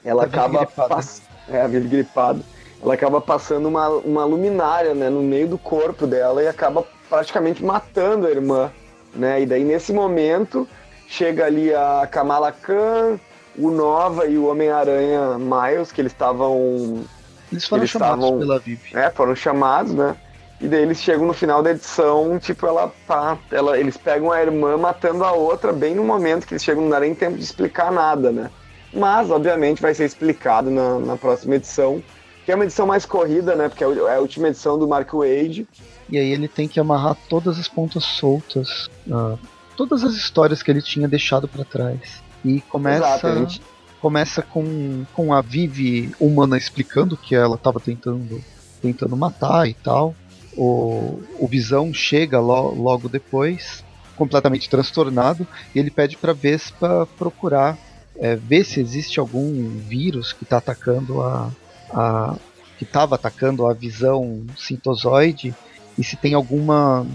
ela 0.04 0.24
a 0.24 0.26
acaba 0.26 0.66
passando. 0.66 1.26
É, 1.48 1.62
a 1.62 1.68
Vivi 1.68 1.88
gripada. 1.88 2.40
Ela 2.82 2.94
acaba 2.94 3.22
passando 3.22 3.68
uma, 3.68 3.88
uma 3.90 4.26
luminária, 4.26 4.94
né, 4.94 5.10
no 5.10 5.22
meio 5.22 5.48
do 5.48 5.58
corpo 5.58 6.06
dela 6.06 6.42
e 6.42 6.48
acaba 6.48 6.84
praticamente 7.10 7.64
matando 7.64 8.28
a 8.28 8.32
irmã, 8.32 8.72
né? 9.14 9.42
E 9.42 9.46
daí 9.46 9.64
nesse 9.64 9.94
momento 9.94 10.68
chega 11.08 11.46
ali 11.46 11.74
a 11.74 12.08
Kamala 12.10 12.52
Khan, 12.52 13.20
o 13.58 13.72
Nova 13.72 14.26
e 14.26 14.38
o 14.38 14.48
Homem-Aranha 14.48 15.38
Miles, 15.38 15.92
que 15.92 16.02
eles 16.02 16.12
estavam 16.12 17.06
eles 17.52 17.66
foram 17.66 17.84
eles 17.84 17.92
chamados 17.92 18.24
estavam, 18.24 18.40
pela 18.40 18.60
Vivi. 18.60 18.90
É, 18.94 19.10
foram 19.12 19.36
chamados, 19.36 19.94
né? 19.94 20.16
E 20.60 20.68
daí 20.68 20.82
eles 20.82 21.02
chegam 21.02 21.28
no 21.28 21.34
final 21.34 21.62
da 21.62 21.72
edição, 21.72 22.40
tipo, 22.40 22.66
ela 22.66 22.92
tá. 23.08 23.38
Ela, 23.52 23.78
eles 23.78 23.98
pegam 23.98 24.32
a 24.32 24.42
irmã 24.42 24.78
matando 24.78 25.24
a 25.24 25.32
outra 25.34 25.74
bem 25.74 25.96
no 25.96 26.04
momento 26.04 26.48
que 26.48 26.54
eles 26.54 26.64
chegam, 26.64 26.84
não 26.84 26.90
dá 26.90 27.00
nem 27.00 27.14
tempo 27.14 27.38
de 27.38 27.44
explicar 27.44 27.92
nada, 27.92 28.32
né? 28.32 28.50
Mas, 28.94 29.30
obviamente, 29.30 29.82
vai 29.82 29.94
ser 29.94 30.06
explicado 30.06 30.72
na, 30.72 31.00
na 31.00 31.18
próxima 31.18 31.56
edição, 31.56 32.02
que 32.46 32.52
é 32.52 32.56
uma 32.56 32.64
edição 32.64 32.88
mais 32.88 33.06
corrida, 33.06 33.54
né? 33.56 33.68
Porque 33.68 33.84
é, 33.84 33.88
é 33.88 34.16
a 34.16 34.20
última 34.20 34.48
edição 34.48 34.80
do 34.80 34.88
Mark 34.88 35.12
Wade. 35.14 35.68
E 36.10 36.18
aí 36.18 36.32
ele 36.32 36.48
tem 36.48 36.68
que 36.68 36.80
amarrar 36.80 37.18
todas 37.28 37.60
as 37.60 37.68
pontas 37.68 38.06
soltas, 38.06 38.90
uh, 39.08 39.38
todas 39.76 40.04
as 40.04 40.14
histórias 40.16 40.64
que 40.64 40.72
ele 40.72 40.82
tinha 40.82 41.08
deixado 41.08 41.48
para 41.48 41.64
trás. 41.64 42.24
E 42.44 42.62
começa. 42.62 43.28
Exato, 43.28 43.62
começa 44.02 44.42
com, 44.44 45.04
com 45.14 45.34
a 45.34 45.42
Vivi 45.42 46.14
humana 46.20 46.58
explicando 46.58 47.18
que 47.18 47.34
ela 47.34 47.56
estava 47.56 47.80
tentando 47.80 48.40
tentando 48.82 49.18
matar 49.18 49.68
e 49.68 49.74
tal. 49.74 50.16
O, 50.56 51.22
o 51.40 51.48
Visão 51.48 51.94
chega 51.94 52.40
lo, 52.40 52.76
logo 52.76 53.10
depois, 53.10 53.84
completamente 54.16 54.70
transtornado, 54.70 55.48
e 55.74 55.80
ele 55.80 55.90
pede 55.90 56.18
para 56.18 56.34
Vespa 56.34 57.08
procurar 57.18 57.78
é, 58.18 58.36
ver 58.36 58.64
se 58.64 58.80
existe 58.80 59.20
algum 59.20 59.70
vírus 59.80 60.32
que 60.32 60.44
está 60.44 60.58
atacando 60.58 61.22
a, 61.22 61.52
a 61.92 62.36
que 62.78 62.84
estava 62.84 63.16
atacando 63.16 63.66
a 63.66 63.74
visão 63.74 64.46
sintozoide 64.58 65.56
e 65.98 66.04
se 66.04 66.18
tem 66.18 66.34
alguma 66.34 67.06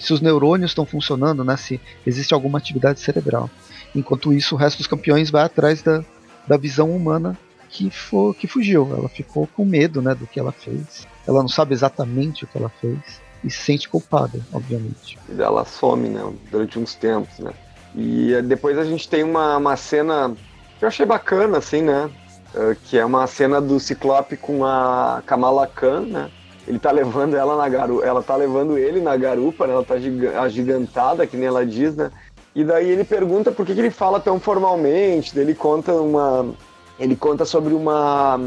se 0.00 0.12
os 0.12 0.20
neurônios 0.20 0.70
estão 0.70 0.84
funcionando, 0.84 1.44
né, 1.44 1.56
se 1.56 1.80
existe 2.06 2.34
alguma 2.34 2.58
atividade 2.58 3.00
cerebral. 3.00 3.50
Enquanto 3.94 4.32
isso, 4.32 4.54
o 4.54 4.58
resto 4.58 4.78
dos 4.78 4.86
campeões 4.86 5.30
vai 5.30 5.44
atrás 5.44 5.82
da, 5.82 6.04
da 6.46 6.56
visão 6.56 6.90
humana 6.90 7.36
que, 7.68 7.90
for, 7.90 8.34
que 8.34 8.46
fugiu. 8.46 8.88
Ela 8.96 9.08
ficou 9.08 9.46
com 9.46 9.64
medo 9.64 10.00
né, 10.02 10.14
do 10.14 10.26
que 10.26 10.38
ela 10.38 10.52
fez. 10.52 11.06
Ela 11.26 11.40
não 11.40 11.48
sabe 11.48 11.74
exatamente 11.74 12.44
o 12.44 12.46
que 12.46 12.58
ela 12.58 12.68
fez 12.68 13.20
e 13.42 13.50
se 13.50 13.58
sente 13.58 13.88
culpada, 13.88 14.40
obviamente. 14.52 15.18
Ela 15.38 15.64
some, 15.64 16.08
né, 16.08 16.32
durante 16.50 16.78
uns 16.78 16.94
tempos, 16.94 17.38
né. 17.38 17.52
E 17.94 18.34
eh, 18.34 18.42
depois 18.42 18.78
a 18.78 18.84
gente 18.84 19.08
tem 19.08 19.22
uma, 19.22 19.56
uma 19.56 19.76
cena 19.76 20.34
que 20.78 20.84
eu 20.84 20.88
achei 20.88 21.06
bacana, 21.06 21.58
assim, 21.58 21.80
né, 21.82 22.10
uh, 22.54 22.76
que 22.84 22.98
é 22.98 23.04
uma 23.04 23.26
cena 23.26 23.60
do 23.60 23.80
Ciclope 23.80 24.36
com 24.36 24.64
a 24.64 25.22
Kamala 25.24 25.66
Khan, 25.66 26.00
né, 26.02 26.30
ele 26.66 26.78
tá 26.78 26.90
levando 26.90 27.36
ela 27.36 27.56
na 27.56 27.68
garupa, 27.68 28.04
ela 28.04 28.22
tá 28.22 28.36
levando 28.36 28.76
ele 28.76 29.00
na 29.00 29.16
garupa, 29.16 29.66
né, 29.66 29.72
ela 29.72 29.84
tá 29.84 29.94
agigantada, 30.40 31.26
que 31.26 31.36
nem 31.36 31.46
ela 31.46 31.64
diz, 31.64 31.94
né, 31.94 32.10
e 32.54 32.64
daí 32.64 32.88
ele 32.88 33.04
pergunta 33.04 33.52
por 33.52 33.66
que, 33.66 33.74
que 33.74 33.80
ele 33.80 33.90
fala 33.90 34.18
tão 34.18 34.40
formalmente, 34.40 35.34
daí 35.34 35.44
ele 35.44 35.54
conta 35.54 35.92
uma, 35.92 36.54
ele 36.98 37.14
conta 37.14 37.44
sobre 37.44 37.74
uma, 37.74 38.40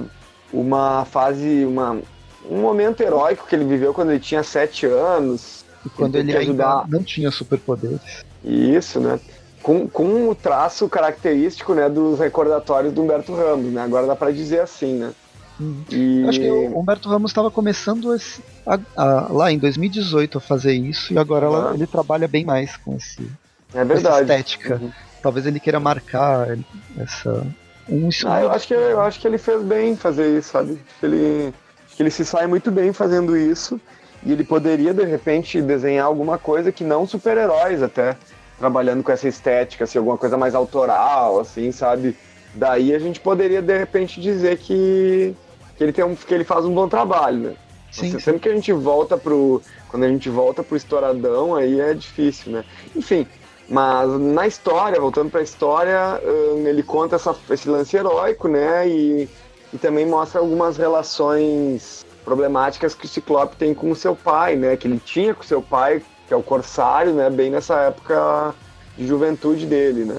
uma 0.52 1.06
fase, 1.06 1.64
uma, 1.64 2.00
um 2.50 2.58
momento 2.58 3.02
heróico 3.02 3.46
que 3.48 3.56
ele 3.56 3.66
viveu 3.66 3.94
quando 3.94 4.10
ele 4.10 4.20
tinha 4.20 4.42
sete 4.42 4.86
anos. 4.88 5.64
E 5.86 5.90
quando 5.90 6.16
ele, 6.16 6.32
ele 6.32 6.40
ajudar... 6.40 6.88
não 6.90 7.04
tinha 7.04 7.30
superpoderes. 7.30 8.00
Isso, 8.44 9.00
né? 9.00 9.20
Com, 9.62 9.88
com 9.88 10.30
o 10.30 10.34
traço 10.34 10.90
característico 10.90 11.76
né, 11.76 11.88
dos 11.88 12.20
recordatórios 12.20 12.92
do 12.92 13.04
Humberto 13.04 13.36
Ramos, 13.36 13.72
né? 13.72 13.84
Agora 13.84 14.08
dá 14.08 14.16
para 14.16 14.32
dizer 14.32 14.62
assim, 14.62 14.96
né? 14.96 15.12
E... 15.90 16.26
Acho 16.28 16.40
que 16.40 16.50
o 16.50 16.80
Humberto 16.80 17.10
Ramos 17.10 17.32
estava 17.32 17.52
começando 17.52 18.14
esse, 18.14 18.42
a, 18.66 18.80
a, 18.96 19.28
lá 19.32 19.52
em 19.52 19.58
2018 19.58 20.38
a 20.38 20.42
fazer 20.42 20.74
isso 20.74 21.14
e 21.14 21.18
agora 21.18 21.46
ela, 21.46 21.74
ele 21.74 21.86
trabalha 21.86 22.28
bem 22.28 22.46
mais 22.46 22.78
com 22.78 22.96
esse 22.96 23.30
é 23.74 23.84
verdade. 23.84 24.22
estética. 24.22 24.80
Uhum. 24.82 24.92
Talvez 25.22 25.46
ele 25.46 25.60
queira 25.60 25.80
marcar 25.80 26.48
essa 26.98 27.46
um 27.92 28.10
ah, 28.28 28.42
eu 28.42 28.52
acho 28.52 28.68
que 28.68 28.74
eu 28.74 29.02
acho 29.02 29.20
que 29.20 29.28
ele 29.28 29.40
fez 29.40 29.64
bem 29.64 29.96
fazer 29.96 30.38
isso, 30.38 30.52
sabe? 30.52 30.80
Ele 31.02 31.54
que 31.96 32.04
ele 32.04 32.12
se 32.12 32.24
sai 32.24 32.46
muito 32.46 32.72
bem 32.72 32.94
fazendo 32.94 33.36
isso 33.36 33.82
e 34.24 34.32
ele 34.32 34.44
poderia 34.44 34.94
de 34.94 35.04
repente 35.04 35.62
desenhar 35.62 36.06
alguma 36.06 36.38
coisa 36.38 36.72
que 36.72 36.84
não 36.84 37.06
super-heróis 37.08 37.82
até 37.82 38.16
trabalhando 38.58 39.02
com 39.02 39.12
essa 39.12 39.28
estética, 39.28 39.86
assim, 39.86 39.98
alguma 39.98 40.18
coisa 40.18 40.38
mais 40.38 40.54
autoral, 40.54 41.40
assim, 41.40 41.72
sabe? 41.72 42.16
Daí 42.54 42.94
a 42.94 43.00
gente 43.00 43.20
poderia 43.20 43.62
de 43.62 43.78
repente 43.78 44.20
dizer 44.20 44.58
que, 44.58 45.34
que 45.80 45.84
ele 45.84 45.92
tem 45.94 46.06
um, 46.06 46.14
que 46.14 46.32
ele 46.32 46.44
faz 46.44 46.64
um 46.66 46.74
bom 46.76 46.88
trabalho, 46.88 47.38
né? 47.40 47.56
Sim. 47.92 48.20
Sempre 48.20 48.42
que 48.42 48.50
a 48.50 48.54
gente 48.54 48.72
volta 48.72 49.18
pro 49.18 49.64
quando 49.88 50.04
a 50.04 50.08
gente 50.08 50.30
volta 50.30 50.62
pro 50.62 50.78
estouradão, 50.78 51.56
aí 51.56 51.80
é 51.80 51.96
difícil, 51.96 52.52
né? 52.52 52.64
Enfim, 52.96 53.26
mas 53.68 54.08
na 54.20 54.46
história, 54.46 55.02
voltando 55.02 55.32
para 55.32 55.40
a 55.40 55.44
história, 55.44 56.22
ele 56.68 56.84
conta 56.84 57.16
essa, 57.16 57.36
esse 57.50 57.68
lance 57.68 57.98
heróico, 57.98 58.48
né? 58.48 58.88
E 58.88 59.28
e 59.74 59.78
também 59.78 60.06
mostra 60.06 60.40
algumas 60.40 60.78
relações 60.78 62.06
problemáticas 62.26 62.94
que 62.96 63.06
o 63.06 63.08
Ciclope 63.08 63.56
tem 63.56 63.74
com 63.74 63.92
o 63.92 63.96
seu 63.96 64.16
pai, 64.16 64.56
né? 64.56 64.76
Que 64.76 64.88
ele 64.88 65.00
tinha 65.00 65.34
com 65.34 65.44
o 65.44 65.46
seu 65.46 65.62
pai, 65.62 66.02
que 66.28 66.34
é 66.34 66.38
o 66.38 66.44
Corsário, 66.44 67.14
né? 67.14 67.30
Bem 67.30 67.50
nessa 67.50 67.76
época 67.82 68.54
de 68.98 69.08
juventude 69.08 69.66
dele, 69.66 70.06
né? 70.06 70.18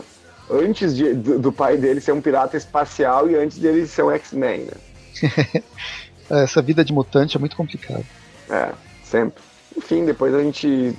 Antes 0.51 0.97
de, 0.97 1.15
do, 1.15 1.39
do, 1.39 1.53
pai 1.53 1.77
dele 1.77 2.01
ser 2.01 2.13
um 2.13 2.21
pirata 2.21 2.57
espacial 2.57 3.29
e 3.31 3.37
antes 3.37 3.59
dele 3.59 3.87
ser 3.87 4.03
um 4.03 4.11
X-Men, 4.11 4.63
né? 4.63 4.73
Essa 6.31 6.63
vida 6.63 6.85
de 6.85 6.93
mutante 6.93 7.37
é 7.37 7.41
muito 7.41 7.57
complicada. 7.57 8.05
É, 8.49 8.73
sempre. 9.05 9.43
Enfim, 9.77 10.05
depois 10.05 10.35
a 10.35 10.43
gente. 10.43 10.97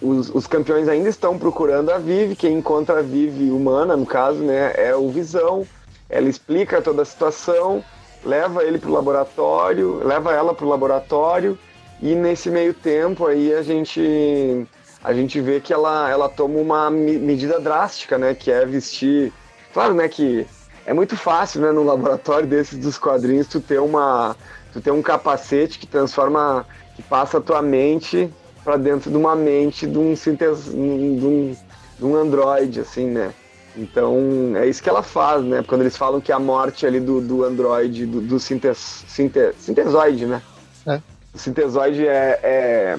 Os, 0.00 0.28
os 0.28 0.46
campeões 0.46 0.88
ainda 0.88 1.08
estão 1.08 1.38
procurando 1.38 1.90
a 1.90 1.98
Vivi, 1.98 2.36
quem 2.36 2.58
encontra 2.58 2.98
a 2.98 3.02
Vivi 3.02 3.50
humana, 3.50 3.96
no 3.96 4.04
caso, 4.04 4.38
né? 4.38 4.74
É 4.76 4.94
o 4.94 5.10
Visão 5.10 5.66
ela 6.10 6.28
explica 6.28 6.82
toda 6.82 7.02
a 7.02 7.04
situação, 7.04 7.82
leva 8.24 8.64
ele 8.64 8.78
para 8.78 8.90
o 8.90 8.92
laboratório, 8.92 10.04
leva 10.04 10.34
ela 10.34 10.52
para 10.52 10.66
o 10.66 10.68
laboratório 10.68 11.56
e 12.02 12.14
nesse 12.14 12.50
meio 12.50 12.74
tempo 12.74 13.26
aí 13.26 13.54
a 13.54 13.62
gente 13.62 14.66
a 15.02 15.14
gente 15.14 15.40
vê 15.40 15.60
que 15.60 15.72
ela, 15.72 16.10
ela 16.10 16.28
toma 16.28 16.58
uma 16.58 16.90
medida 16.90 17.58
drástica, 17.58 18.18
né, 18.18 18.34
que 18.34 18.50
é 18.50 18.66
vestir, 18.66 19.32
claro, 19.72 19.94
né, 19.94 20.08
que 20.08 20.46
é 20.90 20.92
muito 20.92 21.16
fácil, 21.16 21.60
né, 21.60 21.70
no 21.70 21.84
laboratório 21.84 22.48
desses 22.48 22.76
dos 22.76 22.98
quadrinhos 22.98 23.46
tu 23.46 23.60
ter 23.60 23.78
uma 23.78 24.34
tu 24.72 24.80
ter 24.80 24.90
um 24.90 25.00
capacete 25.00 25.78
que 25.78 25.86
transforma 25.86 26.66
que 26.96 27.02
passa 27.02 27.38
a 27.38 27.40
tua 27.40 27.62
mente 27.62 28.28
para 28.64 28.76
dentro 28.76 29.08
de 29.08 29.16
uma 29.16 29.36
mente 29.36 29.86
de 29.86 29.96
um, 29.96 30.16
sintes, 30.16 30.64
de 30.64 30.76
um, 30.76 31.56
de 31.96 32.04
um 32.04 32.16
androide, 32.16 32.80
assim, 32.80 33.06
né? 33.06 33.32
Então, 33.76 34.16
é 34.56 34.66
isso 34.66 34.82
que 34.82 34.88
ela 34.88 35.02
faz, 35.02 35.44
né? 35.44 35.62
Quando 35.64 35.82
eles 35.82 35.96
falam 35.96 36.20
que 36.20 36.32
a 36.32 36.40
morte 36.40 36.84
ali 36.84 36.98
do, 36.98 37.20
do 37.20 37.44
androide, 37.44 38.04
do, 38.04 38.20
do 38.20 38.40
sintes, 38.40 39.04
sinte, 39.06 39.54
sintesoide, 39.58 40.26
né? 40.26 40.42
É. 40.86 41.00
O 41.32 41.38
sintesoide 41.38 42.06
é, 42.06 42.40
é, 42.42 42.98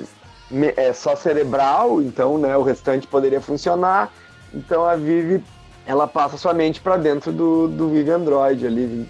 é, 0.77 0.93
só 0.93 1.15
cerebral, 1.17 2.01
então 2.01 2.37
né, 2.37 2.55
o 2.55 2.63
restante 2.63 3.05
poderia 3.05 3.41
funcionar. 3.41 4.11
Então 4.53 4.85
a 4.85 4.95
Vivi, 4.95 5.43
ela 5.85 6.07
passa 6.07 6.37
sua 6.37 6.53
mente 6.53 6.79
para 6.79 6.97
dentro 6.97 7.31
do, 7.31 7.67
do 7.67 7.89
Vivi 7.89 8.11
Android 8.11 8.65
ali, 8.65 9.07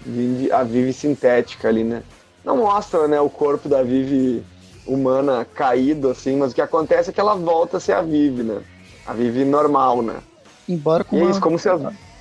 a 0.52 0.62
Vivi 0.62 0.92
sintética 0.92 1.68
ali, 1.68 1.84
né? 1.84 2.02
Não 2.44 2.56
mostra 2.56 3.06
né, 3.06 3.20
o 3.20 3.30
corpo 3.30 3.68
da 3.68 3.82
Vivi 3.82 4.42
humana 4.86 5.44
caído, 5.44 6.10
assim, 6.10 6.36
mas 6.36 6.52
o 6.52 6.54
que 6.54 6.60
acontece 6.60 7.10
é 7.10 7.12
que 7.12 7.20
ela 7.20 7.34
volta 7.34 7.76
a 7.76 7.80
ser 7.80 7.92
a 7.92 8.02
Vivi, 8.02 8.42
né? 8.42 8.62
A 9.06 9.12
Vivi 9.12 9.44
normal, 9.44 10.02
né? 10.02 10.16
Embora 10.68 11.04
com, 11.04 11.16
uma, 11.16 11.30
isso, 11.30 11.40
como 11.40 11.58
se 11.58 11.68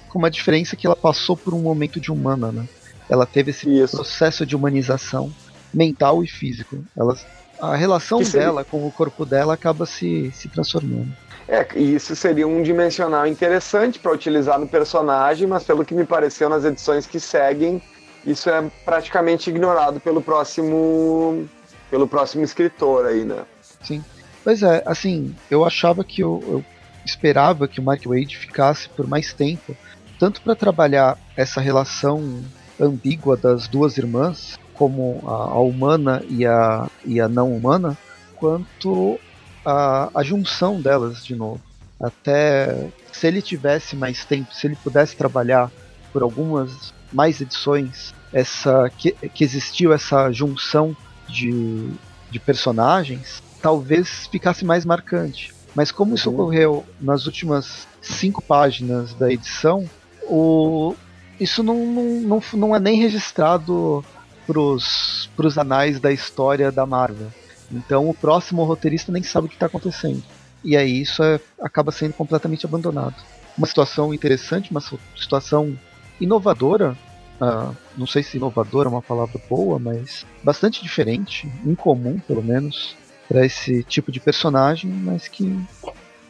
com 0.09 0.19
uma 0.19 0.29
diferença 0.29 0.75
que 0.75 0.85
ela 0.85 0.95
passou 0.95 1.37
por 1.37 1.53
um 1.53 1.61
momento 1.61 1.99
de 1.99 2.11
humana, 2.11 2.51
né? 2.51 2.67
Ela 3.09 3.25
teve 3.25 3.51
esse 3.51 3.69
isso. 3.69 3.95
processo 3.95 4.45
de 4.45 4.55
humanização 4.55 5.31
mental 5.73 6.23
e 6.23 6.27
físico. 6.27 6.83
Ela, 6.97 7.15
a 7.59 7.75
relação 7.75 8.21
dela 8.21 8.63
com 8.63 8.85
o 8.85 8.91
corpo 8.91 9.25
dela 9.25 9.53
acaba 9.53 9.85
se, 9.85 10.31
se 10.31 10.49
transformando. 10.49 11.11
É, 11.51 11.67
isso 11.77 12.15
seria 12.15 12.47
um 12.47 12.63
dimensional 12.63 13.27
interessante 13.27 13.99
para 13.99 14.13
utilizar 14.13 14.57
no 14.57 14.65
personagem, 14.65 15.45
mas 15.45 15.65
pelo 15.65 15.83
que 15.83 15.93
me 15.93 16.05
pareceu 16.05 16.47
nas 16.47 16.63
edições 16.63 17.05
que 17.05 17.19
seguem, 17.19 17.81
isso 18.25 18.49
é 18.49 18.71
praticamente 18.85 19.49
ignorado 19.49 19.99
pelo 19.99 20.21
próximo 20.21 21.45
pelo 21.89 22.07
próximo 22.07 22.41
escritor 22.41 23.05
aí, 23.05 23.25
né? 23.25 23.43
Sim. 23.83 24.01
Pois 24.45 24.63
é, 24.63 24.81
assim, 24.85 25.35
eu 25.49 25.65
achava 25.65 26.05
que 26.05 26.23
eu, 26.23 26.41
eu 26.47 26.65
esperava 27.05 27.67
que 27.67 27.81
o 27.81 27.83
Mark 27.83 28.01
Wade 28.05 28.37
ficasse 28.37 28.87
por 28.87 29.05
mais 29.05 29.33
tempo, 29.33 29.75
tanto 30.17 30.41
para 30.41 30.55
trabalhar 30.55 31.17
essa 31.35 31.59
relação 31.59 32.41
ambígua 32.79 33.35
das 33.35 33.67
duas 33.67 33.97
irmãs, 33.97 34.57
como 34.73 35.21
a, 35.27 35.51
a, 35.51 35.59
humana 35.59 36.23
e 36.29 36.45
a, 36.45 36.87
e 37.03 37.19
a 37.19 37.27
não 37.27 37.53
humana, 37.53 37.97
quanto 38.37 39.19
a, 39.65 40.09
a 40.13 40.23
junção 40.23 40.81
delas 40.81 41.25
de 41.25 41.35
novo. 41.35 41.61
Até 41.99 42.89
se 43.11 43.27
ele 43.27 43.41
tivesse 43.41 43.95
mais 43.95 44.25
tempo, 44.25 44.53
se 44.53 44.67
ele 44.67 44.75
pudesse 44.75 45.15
trabalhar 45.15 45.71
por 46.11 46.23
algumas 46.23 46.93
mais 47.13 47.39
edições, 47.41 48.13
essa 48.33 48.89
que, 48.97 49.11
que 49.11 49.43
existiu 49.43 49.93
essa 49.93 50.31
junção 50.31 50.95
de, 51.27 51.91
de 52.29 52.39
personagens, 52.39 53.43
talvez 53.61 54.27
ficasse 54.27 54.65
mais 54.65 54.85
marcante. 54.85 55.53
Mas 55.75 55.91
como 55.91 56.15
isso 56.15 56.29
uhum. 56.29 56.35
ocorreu 56.35 56.85
nas 56.99 57.25
últimas 57.25 57.87
cinco 58.01 58.41
páginas 58.41 59.13
da 59.13 59.31
edição, 59.31 59.87
o, 60.23 60.95
isso 61.39 61.63
não, 61.63 61.85
não, 61.85 62.03
não, 62.21 62.43
não 62.53 62.75
é 62.75 62.79
nem 62.79 62.99
registrado 62.99 64.03
pros, 64.45 65.29
pros 65.35 65.57
anais 65.57 65.99
da 65.99 66.11
história 66.11 66.71
da 66.71 66.85
Marvel. 66.85 67.31
Então 67.71 68.09
o 68.09 68.13
próximo 68.13 68.63
roteirista 68.63 69.11
nem 69.11 69.23
sabe 69.23 69.47
o 69.47 69.49
que 69.49 69.55
está 69.55 69.65
acontecendo. 69.65 70.23
E 70.63 70.77
aí 70.77 71.01
isso 71.01 71.23
é, 71.23 71.39
acaba 71.61 71.91
sendo 71.91 72.13
completamente 72.13 72.65
abandonado. 72.65 73.15
Uma 73.57 73.67
situação 73.67 74.13
interessante, 74.13 74.71
uma 74.71 74.81
situação 75.15 75.77
inovadora, 76.19 76.95
uh, 77.41 77.75
não 77.97 78.05
sei 78.05 78.23
se 78.23 78.37
inovadora 78.37 78.87
é 78.87 78.91
uma 78.91 79.01
palavra 79.01 79.41
boa, 79.49 79.79
mas 79.79 80.25
bastante 80.43 80.81
diferente, 80.81 81.51
incomum 81.65 82.19
pelo 82.19 82.43
menos, 82.43 82.95
para 83.27 83.45
esse 83.45 83.83
tipo 83.83 84.11
de 84.11 84.19
personagem, 84.19 84.89
mas 84.89 85.27
que 85.27 85.59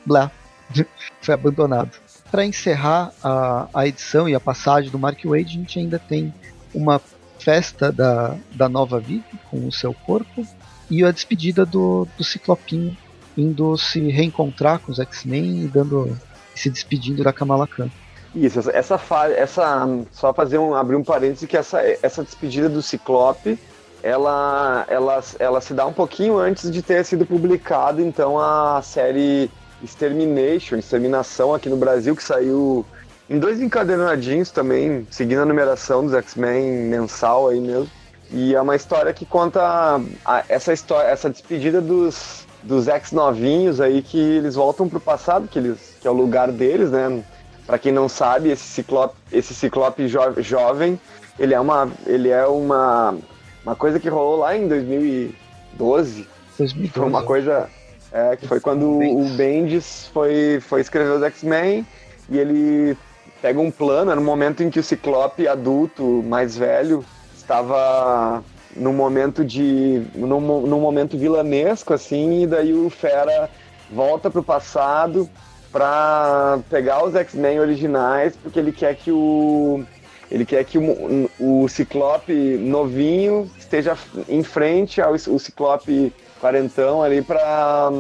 blá, 0.06 0.32
foi 1.22 1.34
abandonado. 1.34 2.00
Para 2.32 2.46
encerrar 2.46 3.12
a, 3.22 3.68
a 3.74 3.88
edição 3.88 4.30
e 4.30 4.34
a 4.34 4.40
passagem 4.40 4.90
do 4.90 4.98
Mark 4.98 5.20
Wade, 5.26 5.58
a 5.58 5.60
gente 5.60 5.80
ainda 5.80 6.00
tem 6.00 6.34
uma 6.74 7.02
festa 7.40 7.92
da, 7.92 8.38
da 8.54 8.70
nova 8.70 9.00
Vivi 9.00 9.24
com 9.50 9.68
o 9.68 9.72
seu 9.72 9.94
corpo 9.94 10.48
e 10.92 11.06
a 11.06 11.12
despedida 11.12 11.66
do, 11.66 12.06
do 12.18 12.24
Ciclopinho 12.24 12.96
indo 13.38 13.78
se 13.78 14.02
reencontrar 14.12 14.80
com 14.80 14.92
os 14.92 15.00
X-Men 15.00 15.64
e 15.64 15.68
dando 15.68 16.20
se 16.54 16.70
despedindo 16.70 17.24
da 17.24 17.32
Kamala 17.32 17.66
Khan. 17.66 17.90
Isso, 18.36 18.60
essa, 18.60 18.72
essa, 18.72 19.28
essa 19.30 19.90
só 20.12 20.34
fazer 20.34 20.58
um 20.58 20.76
abrir 20.76 20.98
um 20.98 21.04
parêntese 21.04 21.48
que 21.48 21.56
essa, 21.56 21.82
essa 22.04 22.24
despedida 22.24 22.68
do 22.68 22.82
Ciclope, 22.82 23.58
ela, 24.04 24.86
ela, 24.90 25.24
ela 25.40 25.62
se 25.62 25.74
dá 25.74 25.86
um 25.86 25.94
pouquinho 25.94 26.38
antes 26.38 26.70
de 26.70 26.82
ter 26.82 27.06
sido 27.06 27.26
publicado 27.26 28.02
então 28.02 28.38
a 28.38 28.82
série 28.82 29.50
Extermination, 29.82 30.76
Exterminação 30.76 31.54
aqui 31.54 31.70
no 31.70 31.78
Brasil 31.78 32.16
que 32.18 32.24
saiu 32.24 32.86
em 33.30 33.40
dois 33.40 33.62
encadernadinhos 33.62 34.52
também, 34.52 35.08
seguindo 35.10 35.40
a 35.40 35.46
numeração 35.46 36.04
dos 36.04 36.14
X-Men 36.14 36.90
mensal 36.90 37.48
aí 37.48 37.62
mesmo. 37.62 37.90
E 38.34 38.56
é 38.56 38.62
uma 38.62 38.76
história 38.76 39.14
que 39.14 39.26
conta 39.26 40.00
a, 40.26 40.44
essa 40.48 40.72
história, 40.72 41.10
essa 41.10 41.30
despedida 41.30 41.82
dos, 41.82 42.48
dos 42.64 42.88
ex 42.88 43.12
novinhos 43.12 43.82
aí 43.82 44.02
que 44.02 44.18
eles 44.18 44.56
voltam 44.56 44.88
pro 44.88 45.00
passado, 45.00 45.48
que 45.48 45.60
eles 45.60 45.98
que 46.00 46.08
é 46.08 46.12
o 46.12 46.14
lugar 46.14 46.52
deles, 46.52 46.90
né? 46.92 47.24
Para 47.68 47.78
quem 47.78 47.92
não 47.92 48.10
sabe, 48.10 48.50
esse 48.50 48.64
ciclope, 48.64 49.16
esse 49.32 49.54
ciclope 49.54 50.08
jo, 50.08 50.20
jovem, 50.38 51.00
ele 51.38 51.54
é 51.54 51.60
uma 51.60 51.90
ele 52.08 52.30
é 52.30 52.46
uma 52.48 53.16
uma 53.64 53.76
coisa 53.76 54.00
que 54.00 54.10
rolou 54.10 54.38
lá 54.38 54.56
em 54.56 54.68
2012. 54.68 56.28
2012. 56.58 56.90
Foi 56.90 57.06
uma 57.06 57.24
coisa 57.24 57.70
é, 58.12 58.36
que 58.36 58.48
foi 58.48 58.60
quando 58.60 58.98
o 58.98 59.26
Bendis 59.36 60.10
foi 60.14 60.60
foi 60.62 60.80
escrever 60.80 61.12
os 61.12 61.24
X-Men 61.24 61.86
e 62.30 62.40
ele 62.40 62.98
pega 63.42 63.60
um 63.60 63.72
plano, 63.72 64.12
era 64.12 64.20
no 64.20 64.26
momento 64.26 64.64
em 64.64 64.70
que 64.70 64.80
o 64.80 64.84
Ciclope 64.84 65.48
adulto, 65.48 66.24
mais 66.24 66.56
velho, 66.56 67.04
estava 67.42 68.44
num 68.76 68.94
momento 68.94 69.44
de. 69.44 70.02
num, 70.16 70.40
num 70.40 70.80
momento 70.80 71.18
vilanesco, 71.18 71.94
assim, 71.94 72.44
e 72.44 72.48
daí 72.48 72.74
o 72.74 72.90
Fera 72.90 73.50
volta 73.92 74.30
pro 74.30 74.44
passado 74.44 75.30
para 75.72 76.60
pegar 76.70 77.04
os 77.04 77.16
X-Men 77.16 77.60
originais, 77.60 78.36
porque 78.36 78.60
ele 78.60 78.72
quer 78.72 78.96
que 78.96 79.12
o. 79.12 79.84
Ele 80.30 80.46
quer 80.46 80.64
que 80.64 80.78
o, 80.78 81.30
o 81.38 81.68
Ciclope 81.68 82.34
novinho 82.34 83.52
esteja 83.60 83.98
em 84.30 84.42
frente 84.44 85.02
ao 85.02 85.14
o 85.14 85.40
Ciclope 85.40 86.14
quarentão 86.40 87.04
ali 87.04 87.22
para 87.22 87.92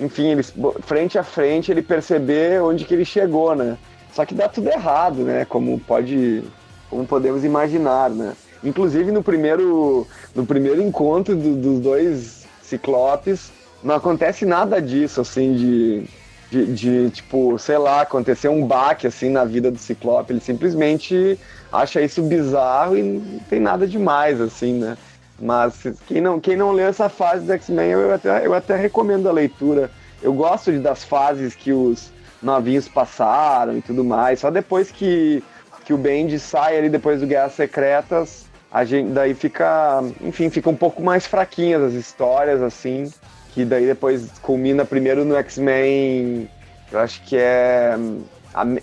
enfim, 0.00 0.28
eles 0.28 0.52
frente 0.82 1.18
a 1.18 1.24
frente 1.24 1.70
ele 1.70 1.82
perceber 1.82 2.62
onde 2.62 2.84
que 2.84 2.94
ele 2.94 3.04
chegou, 3.04 3.54
né? 3.54 3.76
Só 4.12 4.24
que 4.24 4.34
dá 4.34 4.48
tudo 4.48 4.68
errado, 4.68 5.22
né? 5.22 5.44
Como 5.44 5.78
pode, 5.80 6.42
como 6.88 7.06
podemos 7.06 7.44
imaginar, 7.44 8.10
né? 8.10 8.34
Inclusive 8.62 9.12
no 9.12 9.22
primeiro, 9.22 10.06
no 10.34 10.44
primeiro 10.44 10.82
encontro 10.82 11.36
do, 11.36 11.54
dos 11.54 11.80
dois 11.80 12.46
ciclopes, 12.62 13.50
não 13.82 13.94
acontece 13.94 14.44
nada 14.44 14.82
disso, 14.82 15.20
assim, 15.20 15.54
de, 15.54 16.04
de, 16.50 16.74
de, 16.74 17.10
tipo, 17.10 17.58
sei 17.58 17.78
lá, 17.78 18.00
acontecer 18.00 18.48
um 18.48 18.66
baque, 18.66 19.06
assim, 19.06 19.30
na 19.30 19.44
vida 19.44 19.70
do 19.70 19.78
ciclope. 19.78 20.32
Ele 20.32 20.40
simplesmente 20.40 21.38
acha 21.72 22.00
isso 22.00 22.22
bizarro 22.22 22.96
e 22.96 23.02
não 23.02 23.38
tem 23.48 23.60
nada 23.60 23.86
demais, 23.86 24.40
assim, 24.40 24.74
né? 24.74 24.96
Mas 25.40 25.84
quem 26.06 26.20
não, 26.20 26.40
quem 26.40 26.56
não 26.56 26.72
lê 26.72 26.82
essa 26.82 27.08
fase 27.08 27.46
do 27.46 27.52
X-Men, 27.52 27.90
eu 27.90 28.12
até, 28.12 28.44
eu 28.44 28.52
até 28.52 28.74
recomendo 28.74 29.28
a 29.28 29.32
leitura. 29.32 29.88
Eu 30.20 30.32
gosto 30.32 30.72
de, 30.72 30.80
das 30.80 31.04
fases 31.04 31.54
que 31.54 31.72
os, 31.72 32.10
novinhos 32.42 32.88
passaram 32.88 33.76
e 33.76 33.82
tudo 33.82 34.04
mais. 34.04 34.40
Só 34.40 34.50
depois 34.50 34.90
que, 34.90 35.42
que 35.84 35.92
o 35.92 35.98
Bend 35.98 36.38
sai 36.38 36.78
ali 36.78 36.88
depois 36.88 37.20
do 37.20 37.26
Guerras 37.26 37.54
Secretas, 37.54 38.46
a 38.70 38.84
gente 38.84 39.10
daí 39.10 39.34
fica, 39.34 40.02
enfim, 40.20 40.50
fica 40.50 40.68
um 40.68 40.76
pouco 40.76 41.02
mais 41.02 41.26
fraquinhas 41.26 41.82
as 41.82 41.92
histórias 41.94 42.62
assim, 42.62 43.12
que 43.54 43.64
daí 43.64 43.86
depois 43.86 44.30
culmina 44.42 44.84
primeiro 44.84 45.24
no 45.24 45.36
X-Men, 45.36 46.48
eu 46.92 46.98
acho 47.00 47.22
que 47.22 47.36
é, 47.36 47.96